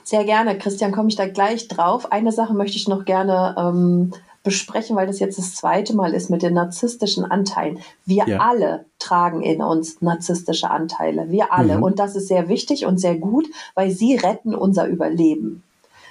Sehr 0.04 0.24
gerne, 0.24 0.56
Christian, 0.56 0.92
komme 0.92 1.08
ich 1.08 1.16
da 1.16 1.26
gleich 1.26 1.66
drauf. 1.68 2.12
Eine 2.12 2.30
Sache 2.30 2.54
möchte 2.54 2.76
ich 2.76 2.86
noch 2.86 3.04
gerne 3.04 3.56
ähm, 3.58 4.12
besprechen, 4.44 4.94
weil 4.94 5.08
das 5.08 5.18
jetzt 5.18 5.38
das 5.38 5.56
zweite 5.56 5.96
Mal 5.96 6.14
ist 6.14 6.30
mit 6.30 6.42
den 6.42 6.54
narzisstischen 6.54 7.24
Anteilen. 7.24 7.80
Wir 8.04 8.24
ja. 8.28 8.38
alle 8.38 8.84
tragen 9.00 9.42
in 9.42 9.60
uns 9.60 10.00
narzisstische 10.00 10.70
Anteile. 10.70 11.30
Wir 11.30 11.52
alle. 11.52 11.78
Mhm. 11.78 11.82
Und 11.82 11.98
das 11.98 12.14
ist 12.14 12.28
sehr 12.28 12.48
wichtig 12.48 12.86
und 12.86 12.98
sehr 12.98 13.16
gut, 13.16 13.48
weil 13.74 13.90
sie 13.90 14.14
retten 14.14 14.54
unser 14.54 14.86
Überleben. 14.86 15.64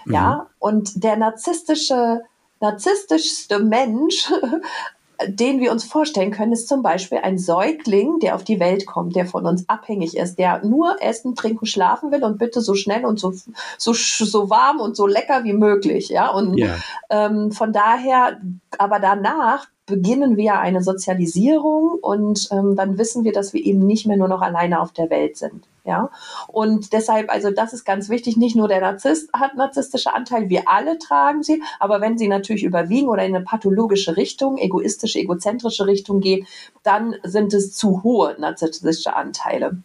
Mhm. 0.06 0.14
Ja, 0.14 0.47
und 0.60 1.03
der 1.03 1.18
narzisstische, 1.18 2.22
narzisstischste 2.60 3.60
Mensch 3.60 4.32
den 5.28 5.60
wir 5.60 5.72
uns 5.72 5.84
vorstellen 5.84 6.32
können, 6.32 6.51
ist 6.51 6.68
zum 6.68 6.82
Beispiel 6.82 7.20
ein 7.20 7.38
Säugling, 7.38 8.20
der 8.20 8.36
auf 8.36 8.43
die 8.43 8.60
Welt 8.60 8.86
kommt, 8.86 9.16
der 9.16 9.26
von 9.26 9.45
uns 9.45 9.68
abhängig 9.70 10.18
ist, 10.18 10.38
der 10.38 10.64
nur 10.66 11.01
essen, 11.01 11.36
trinken, 11.36 11.66
schlafen 11.66 12.12
will 12.12 12.24
und 12.24 12.38
bitte 12.38 12.62
so 12.62 12.76
schnell 12.76 13.06
und 13.06 13.20
so, 13.20 13.34
so, 13.78 13.93
so 13.93 14.49
warm 14.49 14.80
und 14.80 14.95
so 14.95 15.08
lecker 15.08 15.43
wie 15.43 15.53
möglich. 15.53 16.10
Ja, 16.10 16.30
und 16.30 16.58
yeah. 16.58 16.78
ähm, 17.10 17.51
von 17.51 17.72
daher, 17.72 18.39
aber 18.78 18.99
danach 18.99 19.68
beginnen 19.86 20.36
wir 20.36 20.60
eine 20.60 20.82
Sozialisierung 20.82 21.99
und 22.01 22.49
ähm, 22.51 22.76
dann 22.76 22.97
wissen 22.97 23.24
wir, 23.24 23.32
dass 23.32 23.53
wir 23.53 23.64
eben 23.64 23.86
nicht 23.86 24.08
mehr 24.08 24.18
nur 24.18 24.28
noch 24.28 24.41
alleine 24.41 24.82
auf 24.82 24.91
der 24.91 25.10
Welt 25.10 25.38
sind. 25.38 25.66
Ja, 25.86 26.09
und 26.47 26.93
deshalb, 26.93 27.31
also 27.31 27.51
das 27.51 27.71
ist 27.71 27.86
ganz 27.86 28.09
wichtig. 28.09 28.38
Nicht 28.38 28.55
nur 28.55 28.67
der 28.67 28.81
Narzisst 28.81 29.31
hat 29.33 29.55
narzisstische 29.55 30.15
Anteile, 30.15 30.49
wir 30.49 30.63
alle 30.67 30.97
tragen 30.97 31.43
sie, 31.43 31.61
aber 31.79 32.01
wenn 32.01 32.17
sie 32.17 32.27
natürlich 32.27 32.63
überwiegen 32.63 33.07
oder 33.07 33.23
in 33.23 33.36
eine 33.36 33.45
pathologische 33.45 34.17
Richtung, 34.17 34.57
egoistische, 34.57 35.19
egozentrische 35.19 35.86
Richtung 35.86 36.21
gehen, 36.21 36.47
dann 36.81 37.15
sind 37.21 37.53
es 37.53 37.73
zu 37.73 38.01
hohe 38.01 38.36
narzisstische 38.39 39.15
Anteile. 39.15 39.77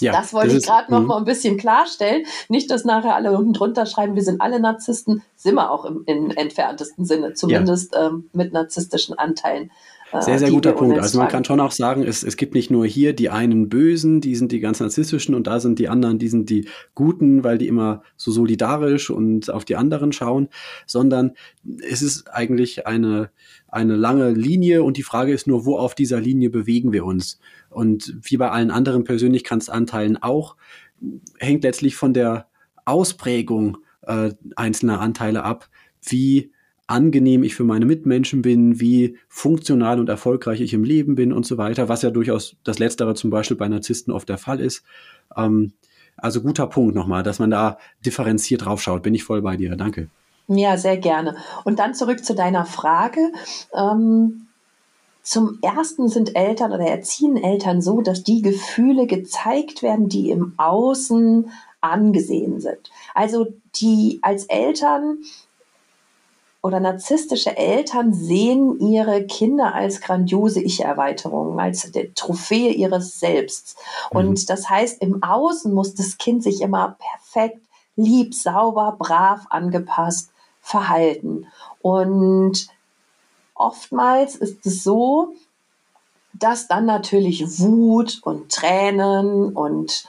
Ja, 0.00 0.12
das 0.12 0.34
wollte 0.34 0.54
das 0.54 0.62
ich 0.62 0.66
gerade 0.66 0.90
noch 0.90 1.00
mhm. 1.00 1.06
mal 1.06 1.16
ein 1.18 1.24
bisschen 1.24 1.56
klarstellen. 1.56 2.26
Nicht, 2.48 2.70
dass 2.70 2.84
nachher 2.84 3.14
alle 3.14 3.30
unten 3.36 3.52
drunter 3.52 3.86
schreiben, 3.86 4.14
wir 4.14 4.22
sind 4.22 4.40
alle 4.40 4.60
Narzissten, 4.60 5.22
sind 5.36 5.54
wir 5.54 5.70
auch 5.70 5.84
im, 5.84 6.02
im 6.06 6.30
entferntesten 6.30 7.04
Sinne, 7.04 7.34
zumindest 7.34 7.94
ja. 7.94 8.08
ähm, 8.08 8.28
mit 8.32 8.52
narzisstischen 8.52 9.16
Anteilen. 9.16 9.70
Äh, 10.12 10.22
sehr, 10.22 10.38
sehr 10.38 10.50
guter 10.50 10.72
Punkt. 10.72 10.98
Also 10.98 11.18
man 11.18 11.28
kann 11.28 11.44
schon 11.44 11.60
auch 11.60 11.72
sagen, 11.72 12.02
es, 12.02 12.22
es 12.22 12.36
gibt 12.36 12.54
nicht 12.54 12.70
nur 12.70 12.86
hier 12.86 13.12
die 13.12 13.30
einen 13.30 13.68
Bösen, 13.68 14.20
die 14.20 14.36
sind 14.36 14.52
die 14.52 14.60
ganz 14.60 14.80
narzisstischen 14.80 15.34
und 15.34 15.46
da 15.46 15.60
sind 15.60 15.78
die 15.78 15.88
anderen, 15.88 16.18
die 16.18 16.28
sind 16.28 16.48
die 16.48 16.68
Guten, 16.94 17.44
weil 17.44 17.58
die 17.58 17.66
immer 17.66 18.02
so 18.16 18.30
solidarisch 18.30 19.10
und 19.10 19.50
auf 19.50 19.64
die 19.64 19.76
anderen 19.76 20.12
schauen, 20.12 20.48
sondern 20.86 21.32
es 21.88 22.02
ist 22.02 22.28
eigentlich 22.32 22.86
eine, 22.86 23.30
eine 23.68 23.96
lange 23.96 24.30
Linie 24.30 24.84
und 24.84 24.96
die 24.96 25.02
Frage 25.02 25.32
ist 25.32 25.46
nur, 25.46 25.66
wo 25.66 25.76
auf 25.76 25.94
dieser 25.94 26.20
Linie 26.20 26.50
bewegen 26.50 26.92
wir 26.92 27.04
uns? 27.04 27.40
Und 27.68 28.16
wie 28.22 28.36
bei 28.36 28.50
allen 28.50 28.70
anderen 28.70 29.04
Persönlichkeitsanteilen 29.04 30.22
auch, 30.22 30.56
hängt 31.38 31.64
letztlich 31.64 31.96
von 31.96 32.14
der 32.14 32.46
Ausprägung 32.84 33.78
äh, 34.02 34.30
einzelner 34.54 35.00
Anteile 35.00 35.42
ab, 35.42 35.68
wie 36.00 36.52
angenehm 36.86 37.42
ich 37.42 37.54
für 37.54 37.64
meine 37.64 37.84
Mitmenschen 37.84 38.42
bin, 38.42 38.80
wie 38.80 39.18
funktional 39.28 39.98
und 39.98 40.08
erfolgreich 40.08 40.60
ich 40.60 40.72
im 40.72 40.84
Leben 40.84 41.14
bin 41.14 41.32
und 41.32 41.44
so 41.44 41.58
weiter, 41.58 41.88
was 41.88 42.02
ja 42.02 42.10
durchaus 42.10 42.56
das 42.64 42.78
Letztere 42.78 43.14
zum 43.14 43.30
Beispiel 43.30 43.56
bei 43.56 43.68
Narzissten 43.68 44.12
oft 44.12 44.28
der 44.28 44.38
Fall 44.38 44.60
ist. 44.60 44.84
Ähm, 45.36 45.72
also 46.16 46.40
guter 46.40 46.66
Punkt 46.66 46.94
nochmal, 46.94 47.22
dass 47.22 47.38
man 47.38 47.50
da 47.50 47.78
differenziert 48.04 48.64
draufschaut. 48.64 49.02
Bin 49.02 49.14
ich 49.14 49.24
voll 49.24 49.42
bei 49.42 49.56
dir. 49.56 49.76
Danke. 49.76 50.08
Ja, 50.48 50.76
sehr 50.76 50.96
gerne. 50.96 51.36
Und 51.64 51.78
dann 51.78 51.94
zurück 51.94 52.24
zu 52.24 52.34
deiner 52.34 52.64
Frage. 52.64 53.32
Ähm, 53.74 54.46
zum 55.22 55.58
ersten 55.60 56.08
sind 56.08 56.36
Eltern 56.36 56.72
oder 56.72 56.86
erziehen 56.86 57.36
Eltern 57.36 57.82
so, 57.82 58.00
dass 58.00 58.22
die 58.22 58.42
Gefühle 58.42 59.08
gezeigt 59.08 59.82
werden, 59.82 60.08
die 60.08 60.30
im 60.30 60.54
Außen 60.56 61.50
angesehen 61.80 62.60
sind. 62.60 62.90
Also 63.12 63.48
die 63.74 64.20
als 64.22 64.44
Eltern 64.44 65.18
oder 66.66 66.80
narzisstische 66.80 67.56
Eltern 67.56 68.12
sehen 68.12 68.80
ihre 68.80 69.24
Kinder 69.24 69.72
als 69.72 70.00
grandiose 70.00 70.60
Ich-Erweiterung, 70.60 71.60
als 71.60 71.92
Trophäe 72.16 72.72
ihres 72.72 73.20
Selbst. 73.20 73.76
Mhm. 74.10 74.18
Und 74.18 74.50
das 74.50 74.68
heißt, 74.68 75.00
im 75.00 75.22
Außen 75.22 75.72
muss 75.72 75.94
das 75.94 76.18
Kind 76.18 76.42
sich 76.42 76.60
immer 76.62 76.96
perfekt, 76.98 77.60
lieb, 77.94 78.34
sauber, 78.34 78.96
brav, 78.98 79.46
angepasst 79.48 80.30
verhalten. 80.60 81.46
Und 81.82 82.66
oftmals 83.54 84.34
ist 84.34 84.66
es 84.66 84.82
so, 84.82 85.34
dass 86.32 86.66
dann 86.66 86.84
natürlich 86.84 87.60
Wut 87.60 88.18
und 88.24 88.50
Tränen 88.50 89.54
und 89.54 90.08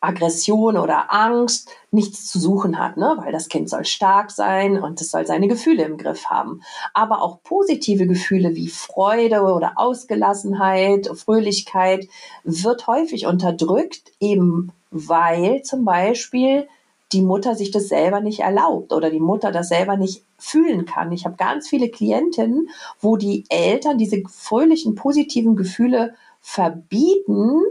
Aggression 0.00 0.78
oder 0.78 1.12
Angst 1.12 1.70
nichts 1.90 2.26
zu 2.26 2.38
suchen 2.38 2.78
hat, 2.78 2.96
ne? 2.96 3.16
weil 3.18 3.32
das 3.32 3.48
Kind 3.48 3.68
soll 3.68 3.84
stark 3.84 4.30
sein 4.30 4.82
und 4.82 5.00
es 5.00 5.10
soll 5.10 5.26
seine 5.26 5.48
Gefühle 5.48 5.84
im 5.84 5.98
Griff 5.98 6.26
haben. 6.26 6.62
Aber 6.94 7.22
auch 7.22 7.42
positive 7.42 8.06
Gefühle 8.06 8.54
wie 8.54 8.68
Freude 8.68 9.42
oder 9.42 9.72
Ausgelassenheit, 9.76 11.08
Fröhlichkeit 11.14 12.08
wird 12.44 12.86
häufig 12.86 13.26
unterdrückt, 13.26 14.12
eben 14.20 14.72
weil 14.90 15.62
zum 15.62 15.84
Beispiel 15.84 16.66
die 17.12 17.22
Mutter 17.22 17.54
sich 17.54 17.70
das 17.70 17.88
selber 17.88 18.20
nicht 18.20 18.40
erlaubt 18.40 18.92
oder 18.92 19.10
die 19.10 19.20
Mutter 19.20 19.50
das 19.50 19.68
selber 19.68 19.96
nicht 19.96 20.24
fühlen 20.38 20.86
kann. 20.86 21.12
Ich 21.12 21.24
habe 21.24 21.36
ganz 21.36 21.68
viele 21.68 21.90
Klientinnen, 21.90 22.70
wo 23.00 23.16
die 23.16 23.44
Eltern 23.48 23.98
diese 23.98 24.22
fröhlichen, 24.28 24.94
positiven 24.94 25.56
Gefühle 25.56 26.14
verbieten, 26.40 27.62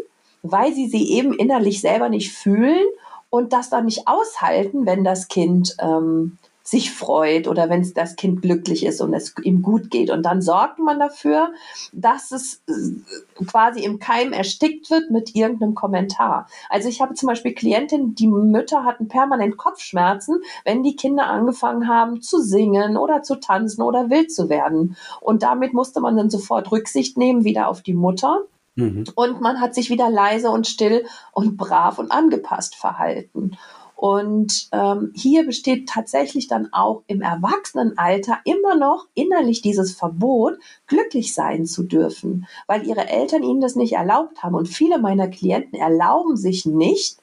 weil 0.44 0.74
sie 0.74 0.88
sie 0.88 1.12
eben 1.12 1.34
innerlich 1.34 1.82
selber 1.82 2.10
nicht 2.10 2.32
fühlen 2.32 2.86
und 3.30 3.54
das 3.54 3.70
dann 3.70 3.86
nicht 3.86 4.08
aushalten, 4.08 4.86
wenn 4.86 5.04
das 5.04 5.28
Kind 5.28 5.76
ähm, 5.80 6.38
sich 6.70 6.92
freut 6.92 7.48
oder 7.48 7.68
wenn 7.70 7.92
das 7.96 8.16
Kind 8.16 8.44
glücklich 8.44 8.86
ist 8.86 9.02
und 9.02 9.14
es 9.14 9.34
ihm 9.44 9.64
gut 9.64 9.90
geht. 9.90 10.12
Und 10.12 10.24
dann 10.24 10.42
sorgt 10.42 10.78
man 10.78 11.00
dafür, 11.00 11.52
dass 11.94 12.32
es 12.32 12.62
äh, 12.68 13.44
quasi 13.44 13.84
im 13.84 13.98
Keim 13.98 14.34
erstickt 14.34 14.92
wird 14.92 15.10
mit 15.10 15.36
irgendeinem 15.36 15.74
Kommentar. 15.74 16.48
Also 16.70 16.88
ich 16.88 17.02
habe 17.02 17.16
zum 17.16 17.28
Beispiel 17.28 17.56
Klientinnen, 17.56 18.14
die 18.14 18.28
Mütter 18.28 18.84
hatten 18.84 19.08
permanent 19.08 19.58
Kopfschmerzen, 19.58 20.42
wenn 20.64 20.84
die 20.84 20.96
Kinder 20.96 21.26
angefangen 21.26 21.88
haben 21.88 22.22
zu 22.22 22.40
singen 22.40 22.98
oder 22.98 23.24
zu 23.24 23.40
tanzen 23.40 23.82
oder 23.82 24.12
wild 24.12 24.32
zu 24.32 24.50
werden. 24.50 24.96
Und 25.22 25.42
damit 25.42 25.74
musste 25.74 26.02
man 26.02 26.18
dann 26.18 26.30
sofort 26.30 26.72
Rücksicht 26.72 27.18
nehmen 27.18 27.46
wieder 27.46 27.68
auf 27.68 27.82
die 27.82 27.96
Mutter 27.96 28.44
Mhm. 28.80 29.04
Und 29.16 29.42
man 29.42 29.60
hat 29.60 29.76
sich 29.76 29.90
wieder 29.90 30.10
leise 30.10 30.50
und 30.50 30.68
still 30.68 31.06
und 31.32 31.58
brav 31.58 32.00
und 32.00 32.12
angepasst 32.12 32.76
verhalten. 32.76 33.58
Und 33.96 34.70
ähm, 34.72 35.12
hier 35.14 35.46
besteht 35.46 35.90
tatsächlich 35.90 36.48
dann 36.48 36.70
auch 36.72 37.04
im 37.08 37.22
Erwachsenenalter 37.22 38.38
immer 38.46 38.78
noch 38.78 39.08
innerlich 39.14 39.62
dieses 39.62 39.94
Verbot, 39.94 40.54
glücklich 40.88 41.34
sein 41.34 41.66
zu 41.66 41.84
dürfen, 41.84 42.48
weil 42.66 42.88
ihre 42.88 43.10
Eltern 43.10 43.44
ihnen 43.44 43.60
das 43.60 43.76
nicht 43.76 43.94
erlaubt 43.94 44.42
haben. 44.42 44.56
Und 44.56 44.70
viele 44.70 45.00
meiner 45.00 45.28
Klienten 45.28 45.78
erlauben 45.78 46.38
sich 46.38 46.66
nicht, 46.66 47.18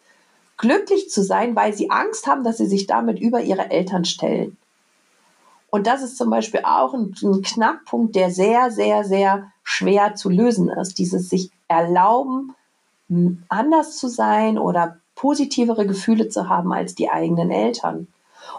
glücklich 0.58 1.08
zu 1.08 1.22
sein, 1.22 1.56
weil 1.56 1.72
sie 1.72 1.88
Angst 1.88 2.26
haben, 2.26 2.44
dass 2.44 2.58
sie 2.58 2.66
sich 2.66 2.86
damit 2.86 3.18
über 3.18 3.40
ihre 3.40 3.70
Eltern 3.70 4.04
stellen. 4.04 4.58
Und 5.70 5.86
das 5.86 6.02
ist 6.02 6.16
zum 6.16 6.30
Beispiel 6.30 6.60
auch 6.64 6.94
ein, 6.94 7.14
ein 7.22 7.42
Knackpunkt, 7.42 8.14
der 8.14 8.30
sehr, 8.30 8.70
sehr, 8.70 9.04
sehr 9.04 9.52
schwer 9.62 10.14
zu 10.14 10.30
lösen 10.30 10.68
ist. 10.68 10.98
Dieses 10.98 11.28
sich 11.28 11.50
erlauben, 11.68 12.54
anders 13.48 13.96
zu 13.96 14.08
sein 14.08 14.58
oder 14.58 14.98
positivere 15.14 15.86
Gefühle 15.86 16.28
zu 16.28 16.48
haben 16.48 16.72
als 16.72 16.94
die 16.94 17.10
eigenen 17.10 17.50
Eltern. 17.50 18.08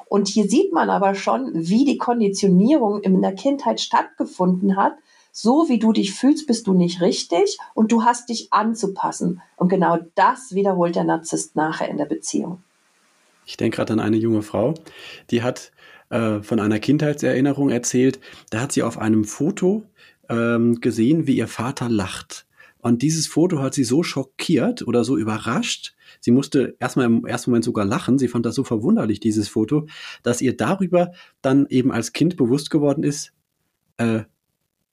Und 0.10 0.28
hier 0.28 0.50
sieht 0.50 0.74
man 0.74 0.90
aber 0.90 1.16
schon, 1.16 1.52
wie 1.54 1.86
die 1.86 1.98
Konditionierung 1.98 3.02
in 3.02 3.22
der 3.22 3.36
Kindheit 3.36 3.80
stattgefunden 3.80 4.76
hat. 4.76 4.94
So 5.32 5.70
wie 5.70 5.80
du 5.80 5.94
dich 5.94 6.14
fühlst, 6.14 6.48
bist 6.48 6.66
du 6.68 6.74
nicht 6.74 7.00
richtig 7.00 7.58
und 7.74 7.92
du 7.92 8.04
hast 8.04 8.30
dich 8.30 8.52
anzupassen. 8.52 9.42
Und 9.56 9.70
genau 9.70 10.00
das 10.16 10.56
wiederholt 10.56 10.96
der 10.96 11.04
Narzisst 11.04 11.56
nachher 11.56 11.90
in 11.90 11.98
der 11.98 12.06
Beziehung. 12.06 12.64
Ich 13.46 13.56
denke 13.56 13.78
gerade 13.78 13.94
an 13.94 14.00
eine 14.00 14.18
junge 14.18 14.42
Frau, 14.42 14.74
die 15.30 15.44
hat 15.44 15.72
äh, 16.10 16.42
von 16.42 16.60
einer 16.60 16.80
Kindheitserinnerung 16.80 17.70
erzählt. 17.70 18.20
Da 18.50 18.62
hat 18.62 18.72
sie 18.72 18.84
auf 18.84 18.98
einem 18.98 19.24
Foto 19.26 19.84
ähm, 20.30 20.80
gesehen, 20.82 21.28
wie 21.28 21.38
ihr 21.38 21.48
Vater 21.48 21.90
lacht. 21.90 22.46
Und 22.80 23.02
dieses 23.02 23.28
Foto 23.28 23.60
hat 23.60 23.74
sie 23.74 23.84
so 23.84 24.04
schockiert 24.04 24.88
oder 24.88 25.04
so 25.04 25.18
überrascht. 25.18 25.96
Sie 26.22 26.32
musste 26.32 26.76
erstmal 26.80 27.08
im 27.08 27.26
ersten 27.26 27.52
Moment 27.52 27.66
sogar 27.66 27.86
lachen. 27.86 28.18
Sie 28.18 28.28
fand 28.28 28.46
das 28.46 28.56
so 28.56 28.64
verwunderlich, 28.64 29.20
dieses 29.20 29.50
Foto, 29.50 29.88
dass 30.24 30.42
ihr 30.42 30.56
darüber 30.56 31.12
dann 31.42 31.66
eben 31.68 31.92
als 31.92 32.14
Kind 32.14 32.38
bewusst 32.38 32.70
geworden 32.70 33.04
ist, 33.04 33.34
äh, 33.98 34.22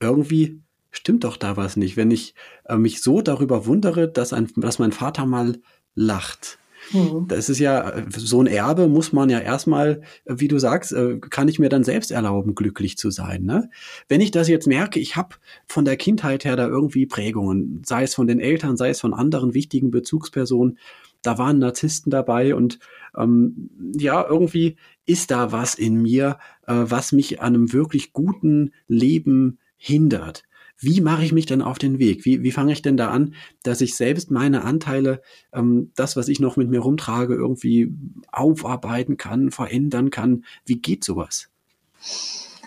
irgendwie 0.00 0.60
stimmt 0.90 1.24
doch 1.24 1.36
da 1.36 1.56
was 1.56 1.76
nicht, 1.76 1.96
wenn 1.96 2.10
ich 2.10 2.34
äh, 2.64 2.76
mich 2.76 3.02
so 3.02 3.20
darüber 3.20 3.66
wundere, 3.66 4.10
dass, 4.10 4.32
ein, 4.32 4.48
dass 4.56 4.78
mein 4.78 4.92
Vater 4.92 5.26
mal 5.26 5.58
lacht. 5.94 6.58
Mhm. 6.92 7.26
Das 7.28 7.48
ist 7.48 7.58
ja, 7.58 8.04
so 8.10 8.40
ein 8.40 8.46
Erbe 8.46 8.88
muss 8.88 9.12
man 9.12 9.30
ja 9.30 9.38
erstmal, 9.40 10.02
wie 10.26 10.48
du 10.48 10.58
sagst, 10.58 10.92
äh, 10.92 11.18
kann 11.18 11.48
ich 11.48 11.58
mir 11.58 11.68
dann 11.68 11.84
selbst 11.84 12.10
erlauben, 12.10 12.54
glücklich 12.54 12.96
zu 12.96 13.10
sein. 13.10 13.44
Ne? 13.44 13.70
Wenn 14.08 14.20
ich 14.20 14.30
das 14.30 14.48
jetzt 14.48 14.66
merke, 14.66 15.00
ich 15.00 15.16
habe 15.16 15.36
von 15.66 15.84
der 15.84 15.96
Kindheit 15.96 16.44
her 16.44 16.56
da 16.56 16.66
irgendwie 16.66 17.06
Prägungen, 17.06 17.82
sei 17.84 18.02
es 18.02 18.14
von 18.14 18.26
den 18.26 18.40
Eltern, 18.40 18.76
sei 18.76 18.90
es 18.90 19.00
von 19.00 19.14
anderen 19.14 19.54
wichtigen 19.54 19.90
Bezugspersonen, 19.90 20.78
da 21.22 21.38
waren 21.38 21.58
Narzissten 21.58 22.10
dabei 22.10 22.54
und 22.54 22.78
ähm, 23.16 23.70
ja, 23.96 24.24
irgendwie 24.28 24.76
ist 25.06 25.30
da 25.30 25.52
was 25.52 25.74
in 25.74 26.02
mir, 26.02 26.38
äh, 26.66 26.74
was 26.74 27.12
mich 27.12 27.40
an 27.40 27.54
einem 27.54 27.72
wirklich 27.72 28.12
guten 28.12 28.72
Leben 28.88 29.58
hindert 29.76 30.44
wie 30.78 31.00
mache 31.00 31.24
ich 31.24 31.32
mich 31.32 31.46
denn 31.46 31.62
auf 31.62 31.78
den 31.78 31.98
Weg? 31.98 32.24
Wie, 32.24 32.42
wie 32.42 32.52
fange 32.52 32.72
ich 32.72 32.82
denn 32.82 32.96
da 32.96 33.08
an, 33.10 33.34
dass 33.62 33.80
ich 33.80 33.96
selbst 33.96 34.30
meine 34.30 34.64
Anteile, 34.64 35.22
ähm, 35.52 35.92
das, 35.94 36.16
was 36.16 36.28
ich 36.28 36.40
noch 36.40 36.56
mit 36.56 36.68
mir 36.68 36.80
rumtrage, 36.80 37.34
irgendwie 37.34 37.92
aufarbeiten 38.32 39.16
kann, 39.16 39.50
verändern 39.50 40.10
kann? 40.10 40.44
Wie 40.66 40.76
geht 40.76 41.04
sowas? 41.04 41.48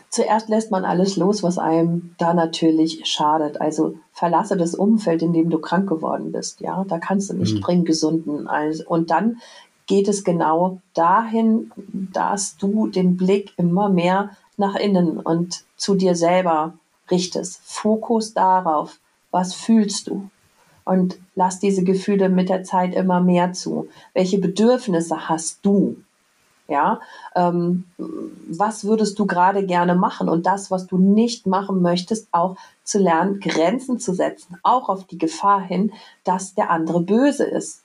Zuerst 0.09 0.49
lässt 0.49 0.71
man 0.71 0.85
alles 0.85 1.17
los, 1.17 1.43
was 1.43 1.57
einem 1.57 2.15
da 2.17 2.33
natürlich 2.33 3.01
schadet. 3.05 3.61
Also 3.61 3.95
verlasse 4.13 4.57
das 4.57 4.73
Umfeld, 4.73 5.21
in 5.21 5.33
dem 5.33 5.49
du 5.49 5.59
krank 5.59 5.87
geworden 5.87 6.31
bist. 6.31 6.61
Ja, 6.61 6.85
da 6.87 6.97
kannst 6.97 7.29
du 7.29 7.35
nicht 7.35 7.55
mhm. 7.55 7.61
bringen, 7.61 7.85
gesunden. 7.85 8.47
Also, 8.47 8.83
und 8.87 9.11
dann 9.11 9.37
geht 9.85 10.07
es 10.07 10.23
genau 10.23 10.81
dahin, 10.93 11.71
dass 12.13 12.57
du 12.57 12.87
den 12.87 13.17
Blick 13.17 13.53
immer 13.57 13.89
mehr 13.89 14.31
nach 14.57 14.75
innen 14.75 15.17
und 15.17 15.65
zu 15.75 15.95
dir 15.95 16.15
selber 16.15 16.73
richtest. 17.11 17.61
Fokus 17.63 18.33
darauf, 18.33 18.99
was 19.31 19.53
fühlst 19.53 20.07
du? 20.07 20.29
Und 20.85 21.17
lass 21.35 21.59
diese 21.59 21.83
Gefühle 21.83 22.29
mit 22.29 22.49
der 22.49 22.63
Zeit 22.63 22.95
immer 22.95 23.19
mehr 23.19 23.51
zu. 23.53 23.89
Welche 24.13 24.37
Bedürfnisse 24.37 25.27
hast 25.27 25.59
du? 25.63 25.97
Ja, 26.69 26.99
ähm, 27.35 27.85
was 27.97 28.83
würdest 28.83 29.17
du 29.19 29.25
gerade 29.25 29.65
gerne 29.65 29.95
machen? 29.95 30.27
Und 30.27 30.45
das, 30.45 30.69
was 30.69 30.85
du 30.85 30.97
nicht 30.97 31.47
machen 31.47 31.81
möchtest, 31.81 32.27
auch 32.33 32.57
zu 32.83 32.99
lernen, 32.99 33.39
Grenzen 33.39 33.99
zu 33.99 34.13
setzen, 34.13 34.57
auch 34.63 34.89
auf 34.89 35.05
die 35.05 35.17
Gefahr 35.17 35.61
hin, 35.61 35.93
dass 36.25 36.55
der 36.55 36.69
andere 36.69 37.01
böse 37.01 37.45
ist. 37.45 37.83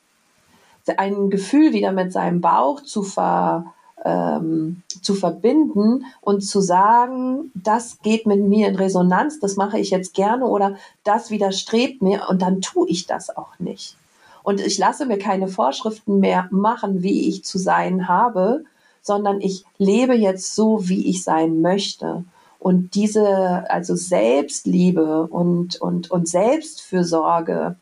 Ein 0.96 1.30
Gefühl 1.30 1.72
wieder 1.72 1.92
mit 1.92 2.12
seinem 2.12 2.40
Bauch 2.40 2.80
zu 2.80 3.04
ver, 3.04 3.66
ähm, 4.05 4.82
zu 5.03 5.14
verbinden 5.14 6.05
und 6.20 6.42
zu 6.42 6.61
sagen, 6.61 7.50
das 7.55 7.98
geht 8.03 8.26
mit 8.26 8.40
mir 8.40 8.68
in 8.68 8.76
Resonanz, 8.76 9.40
das 9.40 9.57
mache 9.57 9.78
ich 9.78 9.90
jetzt 9.90 10.14
gerne 10.14 10.46
oder 10.46 10.76
das 11.05 11.30
widerstrebt 11.30 12.03
mir 12.03 12.28
und 12.28 12.42
dann 12.42 12.61
tue 12.61 12.88
ich 12.88 13.07
das 13.07 13.36
auch 13.36 13.59
nicht. 13.59 13.96
Und 14.42 14.61
ich 14.61 14.78
lasse 14.78 15.07
mir 15.07 15.18
keine 15.18 15.48
Vorschriften 15.48 16.18
mehr 16.18 16.48
machen, 16.50 17.03
wie 17.03 17.28
ich 17.28 17.44
zu 17.44 17.59
sein 17.59 18.09
habe, 18.09 18.64
sondern 19.00 19.40
ich 19.40 19.64
lebe 19.78 20.14
jetzt 20.14 20.55
so, 20.55 20.88
wie 20.88 21.09
ich 21.09 21.22
sein 21.22 21.61
möchte. 21.61 22.24
Und 22.59 22.94
diese, 22.94 23.68
also 23.70 23.96
Selbstliebe 23.96 25.26
und, 25.26 25.80
und, 25.80 26.11
und 26.11 26.28
Selbstfürsorge 26.28 27.76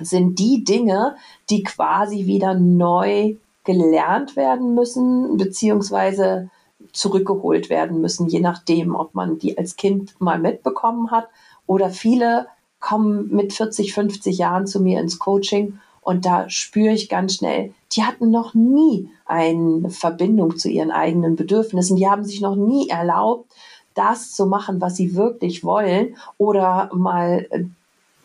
sind 0.00 0.38
die 0.38 0.64
Dinge, 0.64 1.16
die 1.50 1.62
quasi 1.62 2.26
wieder 2.26 2.54
neu 2.54 3.34
gelernt 3.64 4.36
werden 4.36 4.74
müssen, 4.74 5.36
beziehungsweise 5.36 6.50
zurückgeholt 6.92 7.70
werden 7.70 8.00
müssen, 8.00 8.28
je 8.28 8.40
nachdem, 8.40 8.94
ob 8.94 9.14
man 9.14 9.38
die 9.38 9.56
als 9.56 9.76
Kind 9.76 10.20
mal 10.20 10.38
mitbekommen 10.38 11.10
hat 11.10 11.28
oder 11.66 11.90
viele 11.90 12.46
kommen 12.78 13.34
mit 13.34 13.52
40, 13.52 13.94
50 13.94 14.38
Jahren 14.38 14.66
zu 14.66 14.80
mir 14.80 15.00
ins 15.00 15.18
Coaching 15.18 15.78
und 16.02 16.26
da 16.26 16.50
spüre 16.50 16.92
ich 16.92 17.08
ganz 17.08 17.36
schnell, 17.36 17.72
die 17.92 18.02
hatten 18.02 18.30
noch 18.30 18.52
nie 18.52 19.08
eine 19.24 19.88
Verbindung 19.88 20.58
zu 20.58 20.68
ihren 20.68 20.90
eigenen 20.90 21.34
Bedürfnissen, 21.34 21.96
die 21.96 22.08
haben 22.08 22.24
sich 22.24 22.42
noch 22.42 22.56
nie 22.56 22.90
erlaubt, 22.90 23.50
das 23.94 24.32
zu 24.32 24.44
machen, 24.46 24.80
was 24.80 24.96
sie 24.96 25.14
wirklich 25.14 25.64
wollen 25.64 26.16
oder 26.36 26.90
mal 26.92 27.48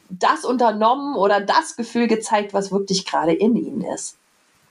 das 0.10 0.44
unternommen 0.44 1.16
oder 1.16 1.40
das 1.40 1.76
Gefühl 1.78 2.08
gezeigt, 2.08 2.54
was 2.54 2.72
wirklich 2.72 3.06
gerade 3.06 3.32
in 3.32 3.56
ihnen 3.56 3.82
ist. 3.82 4.18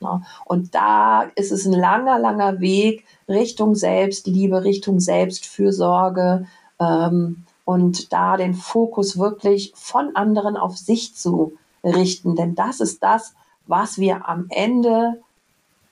Ne? 0.01 0.23
Und 0.45 0.75
da 0.75 1.23
ist 1.35 1.53
es 1.53 1.67
ein 1.67 1.73
langer, 1.73 2.19
langer 2.19 2.61
Weg 2.61 3.05
Richtung 3.29 3.75
Selbstliebe, 3.75 4.65
Richtung 4.65 5.01
Selbstfürsorge 5.01 6.47
ähm, 6.79 7.45
und 7.65 8.13
da 8.13 8.37
den 8.37 8.55
Fokus 8.55 9.19
wirklich 9.19 9.73
von 9.75 10.17
anderen 10.17 10.57
auf 10.57 10.77
sich 10.77 11.15
zu 11.15 11.53
richten. 11.85 12.37
Denn 12.37 12.55
das 12.55 12.81
ist 12.81 13.03
das, 13.03 13.35
was 13.67 13.99
wir 13.99 14.29
am 14.29 14.47
Ende 14.49 15.21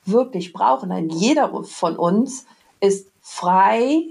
wirklich 0.04 0.52
brauchen. 0.52 0.90
Denn 0.90 1.10
jeder 1.10 1.64
von 1.64 1.96
uns 1.96 2.46
ist 2.80 3.08
frei 3.20 4.04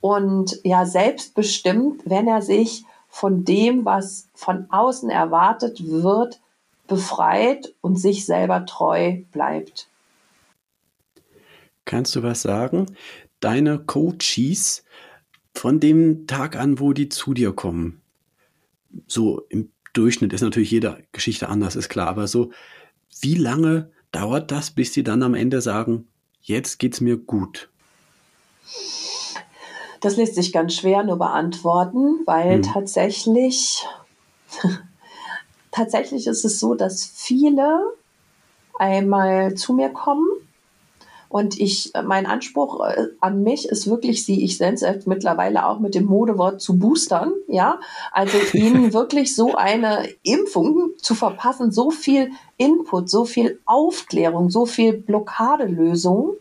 und 0.00 0.60
ja 0.62 0.86
selbstbestimmt, 0.86 2.02
wenn 2.04 2.28
er 2.28 2.42
sich 2.42 2.84
von 3.08 3.44
dem, 3.44 3.84
was 3.84 4.28
von 4.34 4.66
außen 4.70 5.08
erwartet 5.10 5.88
wird, 5.88 6.38
befreit 6.86 7.74
und 7.80 7.96
sich 7.96 8.26
selber 8.26 8.66
treu 8.66 9.22
bleibt. 9.32 9.88
Kannst 11.84 12.16
du 12.16 12.22
was 12.22 12.42
sagen? 12.42 12.86
Deine 13.40 13.78
Coaches 13.78 14.84
von 15.54 15.80
dem 15.80 16.26
Tag 16.26 16.56
an, 16.56 16.80
wo 16.80 16.92
die 16.92 17.08
zu 17.08 17.32
dir 17.32 17.52
kommen, 17.52 18.02
so 19.06 19.42
im 19.48 19.70
Durchschnitt 19.92 20.32
ist 20.32 20.42
natürlich 20.42 20.70
jede 20.70 21.02
Geschichte 21.12 21.48
anders, 21.48 21.76
ist 21.76 21.88
klar, 21.88 22.08
aber 22.08 22.26
so, 22.26 22.50
wie 23.20 23.34
lange 23.34 23.90
dauert 24.12 24.50
das, 24.50 24.70
bis 24.70 24.92
sie 24.92 25.02
dann 25.02 25.22
am 25.22 25.34
Ende 25.34 25.60
sagen, 25.60 26.06
jetzt 26.42 26.78
geht's 26.78 27.00
mir 27.00 27.16
gut? 27.16 27.70
Das 30.00 30.16
lässt 30.16 30.34
sich 30.34 30.52
ganz 30.52 30.74
schwer 30.74 31.02
nur 31.02 31.18
beantworten, 31.18 32.20
weil 32.26 32.56
hm. 32.56 32.62
tatsächlich, 32.62 33.84
tatsächlich 35.76 36.26
ist 36.26 36.44
es 36.44 36.58
so, 36.58 36.74
dass 36.74 37.04
viele 37.04 37.80
einmal 38.78 39.54
zu 39.54 39.74
mir 39.74 39.90
kommen 39.90 40.26
und 41.28 41.58
ich, 41.58 41.92
mein 42.04 42.24
Anspruch 42.24 42.80
äh, 42.86 43.08
an 43.20 43.42
mich 43.42 43.68
ist 43.68 43.88
wirklich, 43.88 44.24
sie, 44.24 44.44
ich 44.44 44.60
es 44.60 45.06
mittlerweile 45.06 45.66
auch 45.66 45.80
mit 45.80 45.94
dem 45.94 46.06
Modewort 46.06 46.60
zu 46.60 46.78
boostern, 46.78 47.32
ja. 47.48 47.80
Also 48.12 48.38
ihnen 48.52 48.92
wirklich 48.94 49.34
so 49.34 49.54
eine 49.54 50.08
Impfung 50.22 50.92
zu 50.98 51.14
verpassen, 51.14 51.72
so 51.72 51.90
viel 51.90 52.30
Input, 52.56 53.10
so 53.10 53.24
viel 53.24 53.60
Aufklärung, 53.66 54.50
so 54.50 54.66
viel 54.66 54.94
Blockadelösung, 54.94 56.36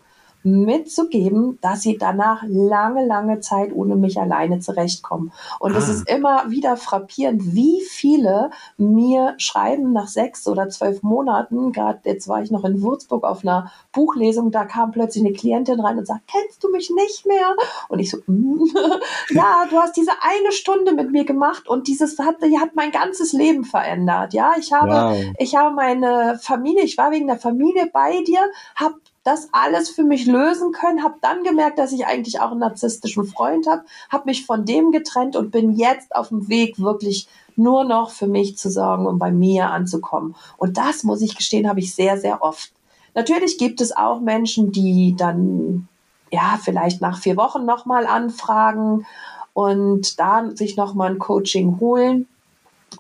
mitzugeben, 0.46 1.58
dass 1.62 1.82
sie 1.82 1.98
danach 1.98 2.44
lange, 2.48 3.06
lange 3.06 3.40
Zeit 3.40 3.74
ohne 3.74 3.96
mich 3.96 4.20
alleine 4.20 4.60
zurechtkommen. 4.60 5.32
Und 5.60 5.74
ah. 5.74 5.78
es 5.78 5.90
ist 5.90 6.10
immer 6.10 6.50
wieder 6.50 6.78
frappierend, 6.78 7.56
wie 7.56 7.82
viele 7.82 8.52
mir 8.78 9.34
schreiben 9.38 9.92
nach 9.92 10.08
sechs 10.08 10.48
oder 10.48 10.70
zwölf 10.70 11.02
Monaten, 11.02 11.72
gerade 11.72 12.00
jetzt 12.04 12.28
war 12.28 12.44
ich 12.44 12.52
noch 12.52 12.64
in 12.64 12.82
Würzburg 12.82 13.24
auf 13.24 13.44
einer 13.44 13.72
Buchlesung, 13.92 14.52
da 14.52 14.66
kam 14.66 14.92
plötzlich 14.92 15.26
eine 15.26 15.34
Klientin 15.34 15.80
rein 15.80 15.98
und 15.98 16.06
sagt, 16.06 16.28
kennst 16.28 16.64
du 16.64 16.70
mich 16.70 16.92
nicht 16.92 17.26
mehr? 17.26 17.56
Und 17.90 18.00
ich 18.00 18.12
so, 18.12 18.18
mm, 18.28 18.66
ja, 19.30 19.66
du 19.70 19.78
hast 19.78 19.98
diese 19.98 20.12
eine 20.22 20.52
Stunde 20.52 20.94
mit 20.94 21.12
mir 21.12 21.26
gemacht 21.26 21.68
und 21.68 21.88
dieses 21.88 22.20
hat, 22.20 22.36
hat 22.42 22.76
mein 22.76 22.92
ganzes 22.92 23.34
Leben 23.34 23.64
verändert. 23.64 24.34
Ja, 24.34 24.54
ich 24.60 24.72
habe, 24.72 24.92
wow. 24.92 25.34
ich 25.40 25.56
habe 25.56 25.74
meine 25.74 26.40
Familie, 26.42 26.84
ich 26.84 26.98
war 26.98 27.12
wegen 27.12 27.28
der 27.28 27.40
Familie 27.40 27.90
bei 27.92 28.22
dir, 28.24 28.42
habe 28.76 28.96
das 29.26 29.50
alles 29.52 29.90
für 29.90 30.04
mich 30.04 30.28
lösen 30.28 30.72
können, 30.72 31.04
habe 31.04 31.16
dann 31.20 31.44
gemerkt, 31.44 31.80
dass 31.80 31.92
ich 31.92 32.06
eigentlich 32.06 32.40
auch 32.40 32.52
einen 32.52 32.60
narzisstischen 32.60 33.26
Freund 33.26 33.68
habe, 33.68 33.84
habe 34.10 34.26
mich 34.26 34.46
von 34.46 34.66
dem 34.66 34.92
getrennt 34.92 35.36
und 35.36 35.52
bin 35.52 35.72
jetzt 35.72 36.16
auf 36.16 36.30
dem 36.30 36.48
Weg, 36.48 36.80
wirklich 36.80 37.28
nur 37.56 37.86
noch 37.86 38.12
für 38.12 38.28
mich 38.28 38.56
zu 38.58 38.70
sorgen 38.70 39.08
und 39.08 39.18
bei 39.18 39.32
mir 39.32 39.72
anzukommen. 39.72 40.36
Und 40.58 40.78
das, 40.78 41.04
muss 41.04 41.22
ich 41.22 41.36
gestehen, 41.36 41.68
habe 41.68 41.80
ich 41.80 41.96
sehr, 41.96 42.20
sehr 42.20 42.44
oft. 42.44 42.72
Natürlich 43.16 43.58
gibt 43.58 43.82
es 43.82 43.96
auch 43.96 44.20
Menschen, 44.20 44.72
die 44.72 45.16
dann 45.18 45.88
ja 46.32 46.60
vielleicht 46.62 47.02
nach 47.02 47.18
vier 47.18 47.36
Wochen 47.36 47.66
nochmal 47.66 48.06
anfragen 48.06 49.08
und 49.54 50.20
da 50.20 50.52
sich 50.54 50.78
nochmal 50.78 51.12
ein 51.12 51.20
Coaching 51.20 51.80
holen. 51.80 52.28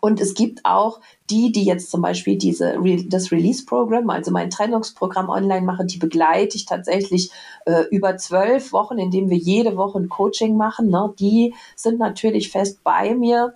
Und 0.01 0.19
es 0.19 0.33
gibt 0.33 0.61
auch 0.63 0.99
die, 1.29 1.51
die 1.51 1.63
jetzt 1.63 1.91
zum 1.91 2.01
Beispiel 2.01 2.37
diese, 2.37 2.77
das 3.07 3.31
Release-Programm, 3.31 4.09
also 4.09 4.31
mein 4.31 4.49
Trennungsprogramm 4.49 5.29
online 5.29 5.65
mache, 5.65 5.85
die 5.85 5.97
begleite 5.97 6.55
ich 6.55 6.65
tatsächlich 6.65 7.31
äh, 7.65 7.83
über 7.91 8.17
zwölf 8.17 8.71
Wochen, 8.73 8.97
indem 8.97 9.29
wir 9.29 9.37
jede 9.37 9.77
Woche 9.77 9.99
ein 9.99 10.09
Coaching 10.09 10.57
machen. 10.57 10.89
Ne? 10.89 11.13
Die 11.19 11.53
sind 11.75 11.99
natürlich 11.99 12.51
fest 12.51 12.79
bei 12.83 13.15
mir. 13.15 13.53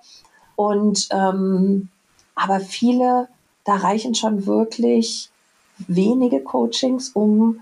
Und 0.56 1.08
ähm, 1.12 1.90
aber 2.36 2.60
viele, 2.60 3.28
da 3.66 3.76
reichen 3.76 4.16
schon 4.16 4.46
wirklich 4.46 5.30
wenige 5.88 6.42
Coachings, 6.42 7.10
um 7.10 7.62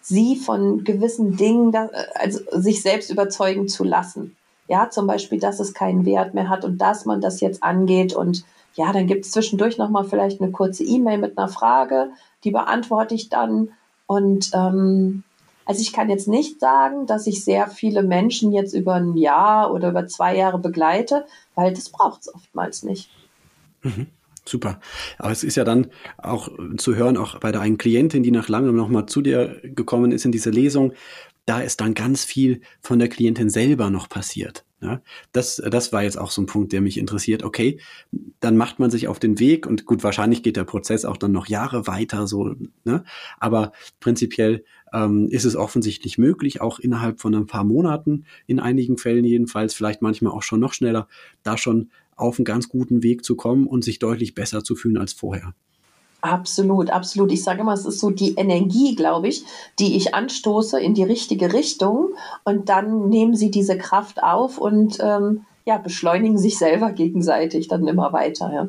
sie 0.00 0.36
von 0.36 0.84
gewissen 0.84 1.36
Dingen, 1.36 1.72
da, 1.72 1.88
also 2.14 2.40
sich 2.52 2.82
selbst 2.82 3.10
überzeugen 3.10 3.68
zu 3.68 3.82
lassen. 3.82 4.36
Ja, 4.68 4.90
zum 4.90 5.06
Beispiel, 5.06 5.38
dass 5.38 5.60
es 5.60 5.74
keinen 5.74 6.04
Wert 6.04 6.34
mehr 6.34 6.48
hat 6.48 6.64
und 6.64 6.78
dass 6.78 7.04
man 7.04 7.20
das 7.20 7.40
jetzt 7.40 7.62
angeht. 7.62 8.14
Und 8.14 8.44
ja, 8.74 8.92
dann 8.92 9.06
gibt 9.06 9.24
es 9.24 9.30
zwischendurch 9.30 9.78
nochmal 9.78 10.04
vielleicht 10.04 10.40
eine 10.40 10.50
kurze 10.50 10.84
E-Mail 10.84 11.18
mit 11.18 11.38
einer 11.38 11.48
Frage, 11.48 12.10
die 12.44 12.50
beantworte 12.50 13.14
ich 13.14 13.28
dann. 13.28 13.70
Und 14.06 14.50
ähm, 14.54 15.22
also 15.64 15.80
ich 15.80 15.92
kann 15.92 16.08
jetzt 16.08 16.28
nicht 16.28 16.60
sagen, 16.60 17.06
dass 17.06 17.26
ich 17.26 17.44
sehr 17.44 17.68
viele 17.68 18.02
Menschen 18.02 18.52
jetzt 18.52 18.72
über 18.72 18.94
ein 18.94 19.16
Jahr 19.16 19.72
oder 19.72 19.90
über 19.90 20.06
zwei 20.06 20.36
Jahre 20.36 20.58
begleite, 20.58 21.26
weil 21.54 21.74
das 21.74 21.90
braucht 21.90 22.22
es 22.22 22.34
oftmals 22.34 22.82
nicht. 22.82 23.10
Mhm. 23.82 24.06
Super. 24.48 24.78
Aber 25.18 25.32
es 25.32 25.42
ist 25.42 25.56
ja 25.56 25.64
dann 25.64 25.88
auch 26.18 26.48
zu 26.76 26.94
hören, 26.94 27.16
auch 27.16 27.40
bei 27.40 27.50
der 27.50 27.62
einen 27.62 27.78
Klientin, 27.78 28.22
die 28.22 28.30
nach 28.30 28.48
langem 28.48 28.76
nochmal 28.76 29.06
zu 29.06 29.20
dir 29.20 29.60
gekommen 29.64 30.12
ist 30.12 30.24
in 30.24 30.30
diese 30.30 30.50
Lesung, 30.50 30.92
da 31.46 31.60
ist 31.60 31.80
dann 31.80 31.94
ganz 31.94 32.24
viel 32.24 32.60
von 32.80 32.98
der 32.98 33.08
Klientin 33.08 33.50
selber 33.50 33.90
noch 33.90 34.08
passiert. 34.08 34.64
Ja, 34.82 35.00
das, 35.32 35.62
das 35.70 35.92
war 35.94 36.02
jetzt 36.02 36.18
auch 36.18 36.30
so 36.30 36.42
ein 36.42 36.46
Punkt, 36.46 36.70
der 36.72 36.82
mich 36.82 36.98
interessiert. 36.98 37.42
Okay, 37.42 37.80
dann 38.40 38.58
macht 38.58 38.78
man 38.78 38.90
sich 38.90 39.08
auf 39.08 39.18
den 39.18 39.38
Weg 39.38 39.66
und 39.66 39.86
gut, 39.86 40.04
wahrscheinlich 40.04 40.42
geht 40.42 40.58
der 40.58 40.64
Prozess 40.64 41.06
auch 41.06 41.16
dann 41.16 41.32
noch 41.32 41.46
Jahre 41.46 41.86
weiter, 41.86 42.26
so, 42.26 42.54
ne? 42.84 43.02
Aber 43.38 43.72
prinzipiell 44.00 44.64
ähm, 44.92 45.28
ist 45.28 45.46
es 45.46 45.56
offensichtlich 45.56 46.18
möglich, 46.18 46.60
auch 46.60 46.78
innerhalb 46.78 47.20
von 47.20 47.34
ein 47.34 47.46
paar 47.46 47.64
Monaten, 47.64 48.26
in 48.46 48.60
einigen 48.60 48.98
Fällen 48.98 49.24
jedenfalls, 49.24 49.72
vielleicht 49.72 50.02
manchmal 50.02 50.34
auch 50.34 50.42
schon 50.42 50.60
noch 50.60 50.74
schneller, 50.74 51.08
da 51.42 51.56
schon 51.56 51.90
auf 52.14 52.38
einen 52.38 52.44
ganz 52.44 52.68
guten 52.68 53.02
Weg 53.02 53.24
zu 53.24 53.34
kommen 53.34 53.66
und 53.66 53.82
sich 53.82 53.98
deutlich 53.98 54.34
besser 54.34 54.62
zu 54.62 54.76
fühlen 54.76 54.98
als 54.98 55.14
vorher. 55.14 55.54
Absolut, 56.26 56.90
absolut. 56.90 57.30
Ich 57.30 57.44
sage 57.44 57.60
immer, 57.60 57.72
es 57.72 57.86
ist 57.86 58.00
so 58.00 58.10
die 58.10 58.34
Energie, 58.34 58.96
glaube 58.96 59.28
ich, 59.28 59.44
die 59.78 59.96
ich 59.96 60.12
anstoße 60.12 60.80
in 60.80 60.92
die 60.92 61.04
richtige 61.04 61.52
Richtung 61.52 62.14
und 62.42 62.68
dann 62.68 63.08
nehmen 63.08 63.36
sie 63.36 63.52
diese 63.52 63.78
Kraft 63.78 64.24
auf 64.24 64.58
und 64.58 64.98
ähm, 65.00 65.42
ja, 65.64 65.78
beschleunigen 65.78 66.36
sich 66.36 66.58
selber 66.58 66.90
gegenseitig 66.90 67.68
dann 67.68 67.86
immer 67.86 68.12
weiter. 68.12 68.52
Ja. 68.52 68.68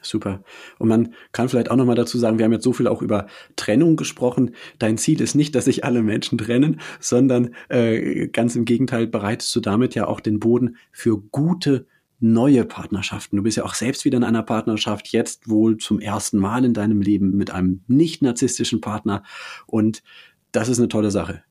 Super. 0.00 0.42
Und 0.78 0.88
man 0.88 1.14
kann 1.32 1.50
vielleicht 1.50 1.70
auch 1.70 1.76
nochmal 1.76 1.96
dazu 1.96 2.16
sagen, 2.16 2.38
wir 2.38 2.46
haben 2.46 2.52
jetzt 2.52 2.64
so 2.64 2.72
viel 2.72 2.88
auch 2.88 3.02
über 3.02 3.26
Trennung 3.56 3.96
gesprochen. 3.96 4.54
Dein 4.78 4.96
Ziel 4.96 5.20
ist 5.20 5.34
nicht, 5.34 5.54
dass 5.54 5.66
sich 5.66 5.84
alle 5.84 6.02
Menschen 6.02 6.38
trennen, 6.38 6.80
sondern 6.98 7.54
äh, 7.68 8.28
ganz 8.28 8.56
im 8.56 8.64
Gegenteil 8.64 9.06
bereitest 9.06 9.54
du 9.54 9.60
damit 9.60 9.94
ja 9.94 10.06
auch 10.06 10.20
den 10.20 10.40
Boden 10.40 10.76
für 10.92 11.18
gute 11.18 11.86
neue 12.24 12.64
Partnerschaften. 12.64 13.36
Du 13.36 13.42
bist 13.42 13.56
ja 13.56 13.64
auch 13.64 13.74
selbst 13.74 14.04
wieder 14.04 14.16
in 14.16 14.24
einer 14.24 14.42
Partnerschaft, 14.42 15.08
jetzt 15.08 15.48
wohl 15.48 15.76
zum 15.76 16.00
ersten 16.00 16.38
Mal 16.38 16.64
in 16.64 16.72
deinem 16.72 17.02
Leben 17.02 17.36
mit 17.36 17.50
einem 17.50 17.84
nicht 17.86 18.22
narzisstischen 18.22 18.80
Partner. 18.80 19.22
Und 19.66 20.02
das 20.52 20.68
ist 20.68 20.78
eine 20.78 20.88
tolle 20.88 21.10
Sache. 21.10 21.42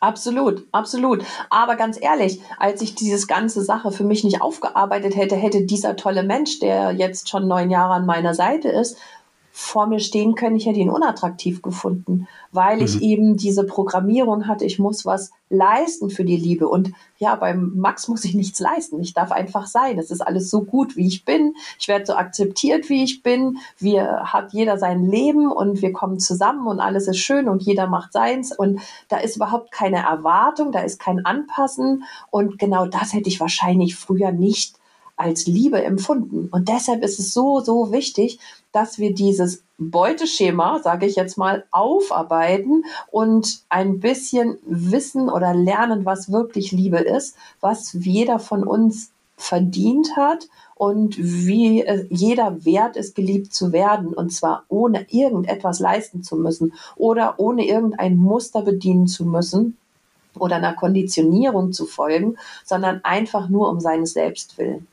Absolut, 0.00 0.66
absolut. 0.72 1.24
Aber 1.50 1.76
ganz 1.76 1.98
ehrlich, 2.00 2.40
als 2.58 2.82
ich 2.82 2.94
diese 2.94 3.26
ganze 3.26 3.62
Sache 3.62 3.90
für 3.92 4.04
mich 4.04 4.24
nicht 4.24 4.42
aufgearbeitet 4.42 5.16
hätte, 5.16 5.36
hätte 5.36 5.64
dieser 5.64 5.96
tolle 5.96 6.22
Mensch, 6.22 6.58
der 6.58 6.92
jetzt 6.92 7.28
schon 7.28 7.46
neun 7.46 7.70
Jahre 7.70 7.94
an 7.94 8.06
meiner 8.06 8.34
Seite 8.34 8.68
ist, 8.68 8.96
vor 9.56 9.86
mir 9.86 10.00
stehen 10.00 10.34
können, 10.34 10.56
ich 10.56 10.66
hätte 10.66 10.80
ihn 10.80 10.90
unattraktiv 10.90 11.62
gefunden, 11.62 12.26
weil 12.50 12.78
mhm. 12.78 12.84
ich 12.86 13.02
eben 13.02 13.36
diese 13.36 13.62
Programmierung 13.62 14.48
hatte, 14.48 14.64
ich 14.64 14.80
muss 14.80 15.06
was 15.06 15.30
leisten 15.48 16.10
für 16.10 16.24
die 16.24 16.36
Liebe. 16.36 16.66
Und 16.66 16.90
ja, 17.18 17.36
beim 17.36 17.70
Max 17.76 18.08
muss 18.08 18.24
ich 18.24 18.34
nichts 18.34 18.58
leisten. 18.58 18.98
Ich 19.00 19.14
darf 19.14 19.30
einfach 19.30 19.68
sein. 19.68 19.96
Es 20.00 20.10
ist 20.10 20.22
alles 20.22 20.50
so 20.50 20.62
gut, 20.62 20.96
wie 20.96 21.06
ich 21.06 21.24
bin. 21.24 21.54
Ich 21.78 21.86
werde 21.86 22.04
so 22.04 22.14
akzeptiert, 22.14 22.88
wie 22.88 23.04
ich 23.04 23.22
bin. 23.22 23.58
Wir 23.78 24.24
hat 24.24 24.52
jeder 24.52 24.76
sein 24.76 25.08
Leben 25.08 25.52
und 25.52 25.82
wir 25.82 25.92
kommen 25.92 26.18
zusammen 26.18 26.66
und 26.66 26.80
alles 26.80 27.06
ist 27.06 27.20
schön 27.20 27.48
und 27.48 27.62
jeder 27.62 27.86
macht 27.86 28.12
seins. 28.12 28.50
Und 28.50 28.80
da 29.08 29.18
ist 29.18 29.36
überhaupt 29.36 29.70
keine 29.70 29.98
Erwartung, 30.04 30.72
da 30.72 30.80
ist 30.80 30.98
kein 30.98 31.24
Anpassen. 31.24 32.02
Und 32.32 32.58
genau 32.58 32.86
das 32.86 33.12
hätte 33.12 33.28
ich 33.28 33.38
wahrscheinlich 33.38 33.94
früher 33.94 34.32
nicht 34.32 34.74
als 35.16 35.46
Liebe 35.46 35.80
empfunden. 35.84 36.48
Und 36.50 36.68
deshalb 36.68 37.04
ist 37.04 37.20
es 37.20 37.32
so, 37.32 37.60
so 37.60 37.92
wichtig, 37.92 38.40
dass 38.74 38.98
wir 38.98 39.14
dieses 39.14 39.62
Beuteschema, 39.78 40.80
sage 40.82 41.06
ich 41.06 41.16
jetzt 41.16 41.38
mal, 41.38 41.64
aufarbeiten 41.70 42.84
und 43.10 43.60
ein 43.68 44.00
bisschen 44.00 44.58
wissen 44.66 45.30
oder 45.30 45.54
lernen, 45.54 46.04
was 46.04 46.32
wirklich 46.32 46.72
Liebe 46.72 46.98
ist, 46.98 47.36
was 47.60 47.92
jeder 47.92 48.38
von 48.38 48.64
uns 48.64 49.12
verdient 49.36 50.16
hat 50.16 50.48
und 50.74 51.16
wie 51.18 51.84
jeder 52.10 52.64
wert 52.64 52.96
ist, 52.96 53.14
geliebt 53.14 53.54
zu 53.54 53.72
werden. 53.72 54.08
Und 54.08 54.32
zwar 54.32 54.64
ohne 54.68 55.06
irgendetwas 55.10 55.80
leisten 55.80 56.22
zu 56.22 56.36
müssen 56.36 56.72
oder 56.96 57.34
ohne 57.38 57.66
irgendein 57.66 58.16
Muster 58.16 58.62
bedienen 58.62 59.06
zu 59.06 59.24
müssen 59.24 59.76
oder 60.36 60.56
einer 60.56 60.74
Konditionierung 60.74 61.72
zu 61.72 61.86
folgen, 61.86 62.36
sondern 62.64 63.00
einfach 63.04 63.48
nur 63.48 63.68
um 63.68 63.80
seines 63.80 64.14
Selbst 64.14 64.58
willen. 64.58 64.86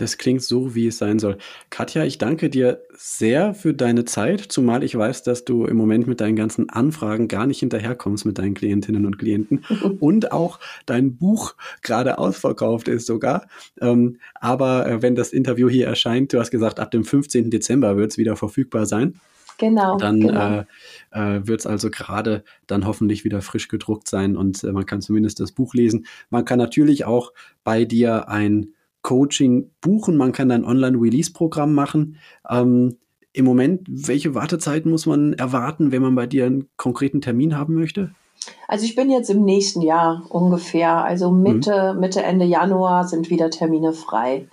Das 0.00 0.16
klingt 0.16 0.42
so, 0.42 0.76
wie 0.76 0.86
es 0.86 0.98
sein 0.98 1.18
soll. 1.18 1.38
Katja, 1.70 2.04
ich 2.04 2.18
danke 2.18 2.50
dir 2.50 2.82
sehr 2.94 3.52
für 3.52 3.74
deine 3.74 4.04
Zeit, 4.04 4.40
zumal 4.40 4.84
ich 4.84 4.96
weiß, 4.96 5.24
dass 5.24 5.44
du 5.44 5.64
im 5.64 5.76
Moment 5.76 6.06
mit 6.06 6.20
deinen 6.20 6.36
ganzen 6.36 6.70
Anfragen 6.70 7.26
gar 7.26 7.46
nicht 7.46 7.58
hinterherkommst 7.58 8.24
mit 8.24 8.38
deinen 8.38 8.54
Klientinnen 8.54 9.06
und 9.06 9.18
Klienten 9.18 9.64
und 10.00 10.30
auch 10.30 10.60
dein 10.86 11.16
Buch 11.16 11.56
gerade 11.82 12.18
ausverkauft 12.18 12.86
ist 12.86 13.06
sogar. 13.06 13.48
Ähm, 13.80 14.18
aber 14.34 14.86
äh, 14.86 15.02
wenn 15.02 15.16
das 15.16 15.32
Interview 15.32 15.68
hier 15.68 15.88
erscheint, 15.88 16.32
du 16.32 16.38
hast 16.38 16.52
gesagt, 16.52 16.78
ab 16.78 16.92
dem 16.92 17.04
15. 17.04 17.50
Dezember 17.50 17.96
wird 17.96 18.12
es 18.12 18.18
wieder 18.18 18.36
verfügbar 18.36 18.86
sein. 18.86 19.20
Genau. 19.58 19.96
Dann 19.98 20.20
genau. 20.20 20.60
Äh, 20.60 20.64
äh, 21.10 21.46
wird 21.48 21.58
es 21.58 21.66
also 21.66 21.90
gerade 21.90 22.44
dann 22.68 22.86
hoffentlich 22.86 23.24
wieder 23.24 23.42
frisch 23.42 23.66
gedruckt 23.66 24.08
sein 24.08 24.36
und 24.36 24.62
äh, 24.62 24.70
man 24.70 24.86
kann 24.86 25.02
zumindest 25.02 25.40
das 25.40 25.50
Buch 25.50 25.74
lesen. 25.74 26.06
Man 26.30 26.44
kann 26.44 26.58
natürlich 26.60 27.04
auch 27.04 27.32
bei 27.64 27.84
dir 27.84 28.28
ein 28.28 28.74
Coaching 29.02 29.70
buchen. 29.80 30.16
Man 30.16 30.32
kann 30.32 30.50
ein 30.50 30.64
Online-Release-Programm 30.64 31.74
machen. 31.74 32.16
Ähm, 32.48 32.96
Im 33.32 33.44
Moment, 33.44 33.86
welche 33.88 34.34
Wartezeit 34.34 34.86
muss 34.86 35.06
man 35.06 35.32
erwarten, 35.34 35.92
wenn 35.92 36.02
man 36.02 36.14
bei 36.14 36.26
dir 36.26 36.46
einen 36.46 36.68
konkreten 36.76 37.20
Termin 37.20 37.56
haben 37.56 37.74
möchte? 37.74 38.12
Also 38.66 38.84
ich 38.84 38.94
bin 38.94 39.10
jetzt 39.10 39.30
im 39.30 39.44
nächsten 39.44 39.82
Jahr 39.82 40.24
ungefähr, 40.30 41.04
also 41.04 41.30
Mitte, 41.30 41.92
mhm. 41.94 42.00
Mitte, 42.00 42.22
Ende 42.22 42.44
Januar 42.44 43.06
sind 43.06 43.30
wieder 43.30 43.50
Termine 43.50 43.92
frei. 43.92 44.48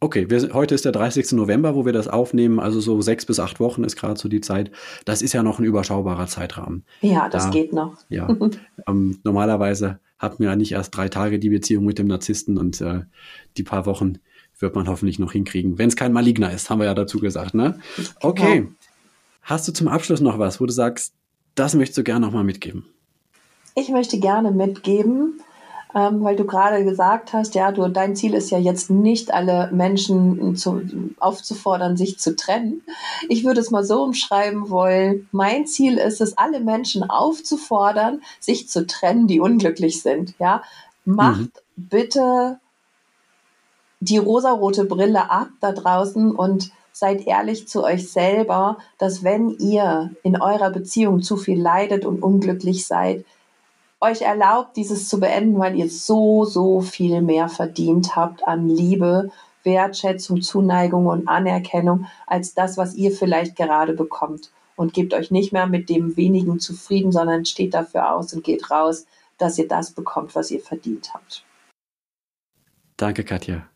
Okay, 0.00 0.30
wir, 0.30 0.54
heute 0.54 0.76
ist 0.76 0.84
der 0.84 0.92
30. 0.92 1.32
November, 1.32 1.74
wo 1.74 1.84
wir 1.84 1.92
das 1.92 2.06
aufnehmen. 2.06 2.60
Also 2.60 2.78
so 2.78 3.00
sechs 3.02 3.26
bis 3.26 3.40
acht 3.40 3.58
Wochen 3.58 3.82
ist 3.82 3.96
gerade 3.96 4.18
so 4.18 4.28
die 4.28 4.40
Zeit. 4.40 4.70
Das 5.04 5.22
ist 5.22 5.32
ja 5.32 5.42
noch 5.42 5.58
ein 5.58 5.64
überschaubarer 5.64 6.28
Zeitrahmen. 6.28 6.84
Ja, 7.00 7.28
das 7.28 7.46
da, 7.46 7.50
geht 7.50 7.72
noch. 7.72 7.96
Ja, 8.08 8.28
ähm, 8.88 9.18
normalerweise 9.24 9.98
hat 10.18 10.40
man 10.40 10.48
ja 10.48 10.56
nicht 10.56 10.72
erst 10.72 10.96
drei 10.96 11.08
Tage 11.08 11.38
die 11.38 11.50
Beziehung 11.50 11.84
mit 11.84 11.98
dem 11.98 12.06
Narzissten 12.06 12.58
und 12.58 12.80
äh, 12.80 13.02
die 13.56 13.62
paar 13.62 13.86
Wochen 13.86 14.18
wird 14.58 14.74
man 14.74 14.88
hoffentlich 14.88 15.18
noch 15.18 15.32
hinkriegen. 15.32 15.78
Wenn 15.78 15.88
es 15.88 15.96
kein 15.96 16.12
Maligner 16.12 16.52
ist, 16.52 16.68
haben 16.68 16.80
wir 16.80 16.86
ja 16.86 16.94
dazu 16.94 17.20
gesagt, 17.20 17.54
ne? 17.54 17.78
Okay. 18.20 18.58
Ja. 18.58 18.88
Hast 19.42 19.68
du 19.68 19.72
zum 19.72 19.88
Abschluss 19.88 20.20
noch 20.20 20.38
was, 20.38 20.60
wo 20.60 20.66
du 20.66 20.72
sagst, 20.72 21.14
das 21.54 21.74
möchtest 21.74 21.98
du 21.98 22.04
gerne 22.04 22.26
nochmal 22.26 22.44
mitgeben? 22.44 22.86
Ich 23.74 23.88
möchte 23.88 24.18
gerne 24.18 24.50
mitgeben, 24.50 25.40
ähm, 25.94 26.22
weil 26.22 26.36
du 26.36 26.44
gerade 26.44 26.84
gesagt 26.84 27.32
hast, 27.32 27.54
ja, 27.54 27.72
du, 27.72 27.88
dein 27.88 28.14
Ziel 28.14 28.34
ist 28.34 28.50
ja 28.50 28.58
jetzt 28.58 28.90
nicht 28.90 29.32
alle 29.32 29.70
Menschen 29.72 30.54
zu, 30.56 30.82
aufzufordern, 31.18 31.96
sich 31.96 32.18
zu 32.18 32.36
trennen. 32.36 32.82
Ich 33.28 33.44
würde 33.44 33.60
es 33.60 33.70
mal 33.70 33.84
so 33.84 34.02
umschreiben 34.02 34.68
wollen. 34.68 35.28
Mein 35.32 35.66
Ziel 35.66 35.96
ist 35.96 36.20
es, 36.20 36.36
alle 36.36 36.60
Menschen 36.60 37.08
aufzufordern, 37.08 38.20
sich 38.38 38.68
zu 38.68 38.86
trennen, 38.86 39.26
die 39.26 39.40
unglücklich 39.40 40.02
sind. 40.02 40.34
Ja, 40.38 40.62
macht 41.04 41.40
mhm. 41.40 41.50
bitte 41.76 42.60
die 44.00 44.18
rosarote 44.18 44.84
Brille 44.84 45.30
ab 45.30 45.48
da 45.60 45.72
draußen 45.72 46.32
und 46.32 46.70
seid 46.92 47.26
ehrlich 47.26 47.68
zu 47.68 47.84
euch 47.84 48.10
selber, 48.10 48.78
dass 48.98 49.22
wenn 49.22 49.50
ihr 49.50 50.10
in 50.22 50.40
eurer 50.40 50.70
Beziehung 50.70 51.22
zu 51.22 51.36
viel 51.36 51.60
leidet 51.60 52.04
und 52.04 52.22
unglücklich 52.22 52.86
seid, 52.86 53.24
euch 54.00 54.22
erlaubt, 54.22 54.76
dieses 54.76 55.08
zu 55.08 55.18
beenden, 55.20 55.58
weil 55.58 55.76
ihr 55.76 55.90
so, 55.90 56.44
so 56.44 56.80
viel 56.80 57.20
mehr 57.22 57.48
verdient 57.48 58.16
habt 58.16 58.46
an 58.46 58.68
Liebe, 58.68 59.30
Wertschätzung, 59.64 60.40
Zuneigung 60.40 61.06
und 61.06 61.28
Anerkennung 61.28 62.06
als 62.26 62.54
das, 62.54 62.76
was 62.76 62.94
ihr 62.94 63.12
vielleicht 63.12 63.56
gerade 63.56 63.92
bekommt. 63.92 64.50
Und 64.76 64.94
gebt 64.94 65.12
euch 65.12 65.32
nicht 65.32 65.52
mehr 65.52 65.66
mit 65.66 65.88
dem 65.88 66.16
wenigen 66.16 66.60
zufrieden, 66.60 67.10
sondern 67.10 67.44
steht 67.44 67.74
dafür 67.74 68.14
aus 68.14 68.32
und 68.32 68.44
geht 68.44 68.70
raus, 68.70 69.06
dass 69.36 69.58
ihr 69.58 69.66
das 69.66 69.90
bekommt, 69.90 70.36
was 70.36 70.52
ihr 70.52 70.60
verdient 70.60 71.12
habt. 71.14 71.44
Danke, 72.96 73.24
Katja. 73.24 73.66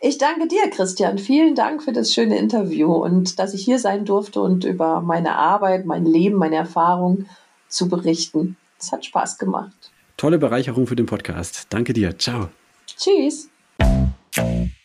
Ich 0.00 0.18
danke 0.18 0.46
dir, 0.46 0.70
Christian. 0.70 1.18
Vielen 1.18 1.56
Dank 1.56 1.82
für 1.82 1.92
das 1.92 2.12
schöne 2.12 2.38
Interview 2.38 2.92
und 2.92 3.40
dass 3.40 3.54
ich 3.54 3.64
hier 3.64 3.80
sein 3.80 4.04
durfte 4.04 4.40
und 4.40 4.64
über 4.64 5.00
meine 5.00 5.34
Arbeit, 5.34 5.86
mein 5.86 6.04
Leben, 6.04 6.36
meine 6.36 6.54
Erfahrungen 6.54 7.28
zu 7.66 7.88
berichten. 7.88 8.56
Es 8.78 8.92
hat 8.92 9.04
Spaß 9.04 9.38
gemacht. 9.38 9.90
Tolle 10.16 10.38
Bereicherung 10.38 10.86
für 10.86 10.96
den 10.96 11.06
Podcast. 11.06 11.66
Danke 11.70 11.92
dir. 11.92 12.16
Ciao. 12.18 12.48
Tschüss. 12.86 13.48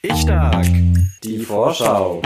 Ich 0.02 0.16
stark. 0.16 0.66
Die 1.24 1.40
Vorschau. 1.40 2.22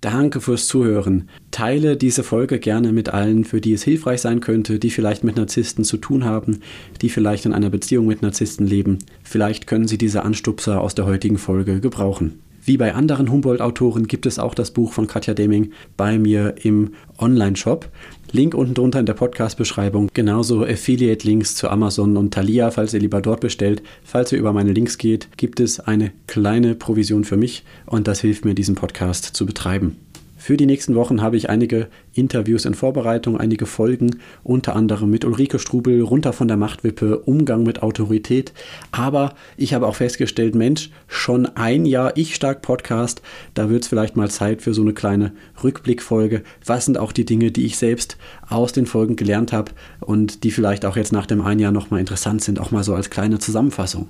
Danke 0.00 0.40
fürs 0.40 0.68
Zuhören. 0.68 1.28
Teile 1.50 1.96
diese 1.96 2.22
Folge 2.22 2.58
gerne 2.58 2.92
mit 2.92 3.08
allen, 3.08 3.44
für 3.44 3.60
die 3.60 3.72
es 3.72 3.82
hilfreich 3.82 4.20
sein 4.20 4.40
könnte, 4.40 4.78
die 4.78 4.90
vielleicht 4.90 5.24
mit 5.24 5.36
Narzissten 5.36 5.84
zu 5.84 5.96
tun 5.96 6.24
haben, 6.24 6.60
die 7.02 7.08
vielleicht 7.08 7.44
in 7.44 7.52
einer 7.52 7.70
Beziehung 7.70 8.06
mit 8.06 8.22
Narzissten 8.22 8.66
leben. 8.66 8.98
Vielleicht 9.22 9.66
können 9.66 9.88
sie 9.88 9.98
diese 9.98 10.22
Anstupser 10.22 10.80
aus 10.80 10.94
der 10.94 11.06
heutigen 11.06 11.38
Folge 11.38 11.80
gebrauchen. 11.80 12.40
Wie 12.66 12.76
bei 12.76 12.94
anderen 12.96 13.30
Humboldt-Autoren 13.30 14.08
gibt 14.08 14.26
es 14.26 14.40
auch 14.40 14.52
das 14.52 14.72
Buch 14.72 14.92
von 14.92 15.06
Katja 15.06 15.34
Deming 15.34 15.70
bei 15.96 16.18
mir 16.18 16.56
im 16.64 16.94
Online-Shop. 17.16 17.88
Link 18.32 18.54
unten 18.54 18.74
drunter 18.74 18.98
in 18.98 19.06
der 19.06 19.14
Podcast-Beschreibung. 19.14 20.10
Genauso 20.12 20.64
Affiliate-Links 20.64 21.54
zu 21.54 21.68
Amazon 21.68 22.16
und 22.16 22.34
Thalia, 22.34 22.72
falls 22.72 22.92
ihr 22.92 22.98
lieber 22.98 23.22
dort 23.22 23.40
bestellt. 23.40 23.84
Falls 24.02 24.32
ihr 24.32 24.40
über 24.40 24.52
meine 24.52 24.72
Links 24.72 24.98
geht, 24.98 25.28
gibt 25.36 25.60
es 25.60 25.78
eine 25.78 26.10
kleine 26.26 26.74
Provision 26.74 27.22
für 27.22 27.36
mich 27.36 27.62
und 27.86 28.08
das 28.08 28.20
hilft 28.20 28.44
mir, 28.44 28.56
diesen 28.56 28.74
Podcast 28.74 29.26
zu 29.26 29.46
betreiben. 29.46 29.98
Für 30.46 30.56
die 30.56 30.66
nächsten 30.66 30.94
Wochen 30.94 31.22
habe 31.22 31.36
ich 31.36 31.50
einige 31.50 31.88
Interviews 32.14 32.66
in 32.66 32.74
Vorbereitung, 32.74 33.36
einige 33.36 33.66
Folgen, 33.66 34.20
unter 34.44 34.76
anderem 34.76 35.10
mit 35.10 35.24
Ulrike 35.24 35.58
Strubel, 35.58 36.00
runter 36.02 36.32
von 36.32 36.46
der 36.46 36.56
Machtwippe, 36.56 37.18
Umgang 37.18 37.64
mit 37.64 37.82
Autorität. 37.82 38.52
Aber 38.92 39.34
ich 39.56 39.74
habe 39.74 39.88
auch 39.88 39.96
festgestellt, 39.96 40.54
Mensch, 40.54 40.90
schon 41.08 41.46
ein 41.46 41.84
Jahr 41.84 42.16
Ich 42.16 42.36
Stark 42.36 42.62
Podcast, 42.62 43.22
da 43.54 43.70
wird 43.70 43.82
es 43.82 43.88
vielleicht 43.88 44.14
mal 44.14 44.30
Zeit 44.30 44.62
für 44.62 44.72
so 44.72 44.82
eine 44.82 44.92
kleine 44.92 45.32
Rückblickfolge. 45.64 46.44
Was 46.64 46.84
sind 46.84 46.96
auch 46.96 47.10
die 47.10 47.24
Dinge, 47.24 47.50
die 47.50 47.66
ich 47.66 47.76
selbst 47.76 48.16
aus 48.48 48.70
den 48.70 48.86
Folgen 48.86 49.16
gelernt 49.16 49.52
habe 49.52 49.72
und 49.98 50.44
die 50.44 50.52
vielleicht 50.52 50.84
auch 50.84 50.96
jetzt 50.96 51.10
nach 51.10 51.26
dem 51.26 51.40
ein 51.40 51.58
Jahr 51.58 51.72
nochmal 51.72 51.98
interessant 51.98 52.40
sind, 52.40 52.60
auch 52.60 52.70
mal 52.70 52.84
so 52.84 52.94
als 52.94 53.10
kleine 53.10 53.40
Zusammenfassung. 53.40 54.06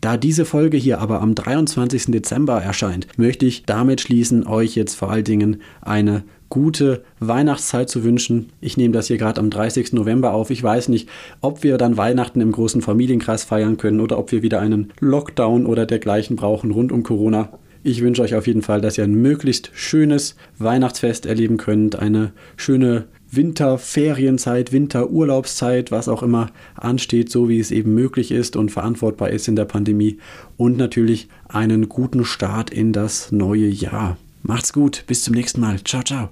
Da 0.00 0.16
diese 0.16 0.44
Folge 0.44 0.76
hier 0.76 1.00
aber 1.00 1.20
am 1.20 1.34
23. 1.34 2.06
Dezember 2.06 2.62
erscheint, 2.62 3.06
möchte 3.16 3.46
ich 3.46 3.64
damit 3.64 4.00
schließen, 4.00 4.46
euch 4.46 4.74
jetzt 4.74 4.94
vor 4.94 5.10
allen 5.10 5.24
Dingen 5.24 5.62
eine 5.80 6.24
gute 6.48 7.02
Weihnachtszeit 7.18 7.88
zu 7.88 8.04
wünschen. 8.04 8.50
Ich 8.60 8.76
nehme 8.76 8.94
das 8.94 9.08
hier 9.08 9.18
gerade 9.18 9.40
am 9.40 9.50
30. 9.50 9.92
November 9.92 10.32
auf. 10.32 10.50
Ich 10.50 10.62
weiß 10.62 10.88
nicht, 10.88 11.08
ob 11.40 11.62
wir 11.62 11.78
dann 11.78 11.96
Weihnachten 11.96 12.40
im 12.40 12.52
großen 12.52 12.82
Familienkreis 12.82 13.44
feiern 13.44 13.76
können 13.76 14.00
oder 14.00 14.18
ob 14.18 14.32
wir 14.32 14.42
wieder 14.42 14.60
einen 14.60 14.92
Lockdown 15.00 15.66
oder 15.66 15.86
dergleichen 15.86 16.36
brauchen 16.36 16.70
rund 16.70 16.92
um 16.92 17.02
Corona. 17.02 17.50
Ich 17.82 18.02
wünsche 18.02 18.22
euch 18.22 18.34
auf 18.34 18.46
jeden 18.46 18.62
Fall, 18.62 18.80
dass 18.80 18.98
ihr 18.98 19.04
ein 19.04 19.14
möglichst 19.14 19.70
schönes 19.72 20.34
Weihnachtsfest 20.58 21.24
erleben 21.24 21.56
könnt, 21.56 21.96
eine 21.96 22.32
schöne 22.56 23.04
Winterferienzeit, 23.30 24.72
Winterurlaubszeit, 24.72 25.90
was 25.90 26.08
auch 26.08 26.22
immer 26.22 26.50
ansteht, 26.74 27.30
so 27.30 27.48
wie 27.48 27.60
es 27.60 27.70
eben 27.70 27.94
möglich 27.94 28.30
ist 28.30 28.56
und 28.56 28.70
verantwortbar 28.70 29.30
ist 29.30 29.48
in 29.48 29.56
der 29.56 29.64
Pandemie 29.64 30.18
und 30.56 30.76
natürlich 30.76 31.28
einen 31.48 31.88
guten 31.88 32.24
Start 32.24 32.70
in 32.70 32.92
das 32.92 33.32
neue 33.32 33.68
Jahr. 33.68 34.16
Macht's 34.42 34.72
gut, 34.72 35.04
bis 35.06 35.24
zum 35.24 35.34
nächsten 35.34 35.60
Mal. 35.60 35.82
Ciao, 35.82 36.02
ciao. 36.02 36.30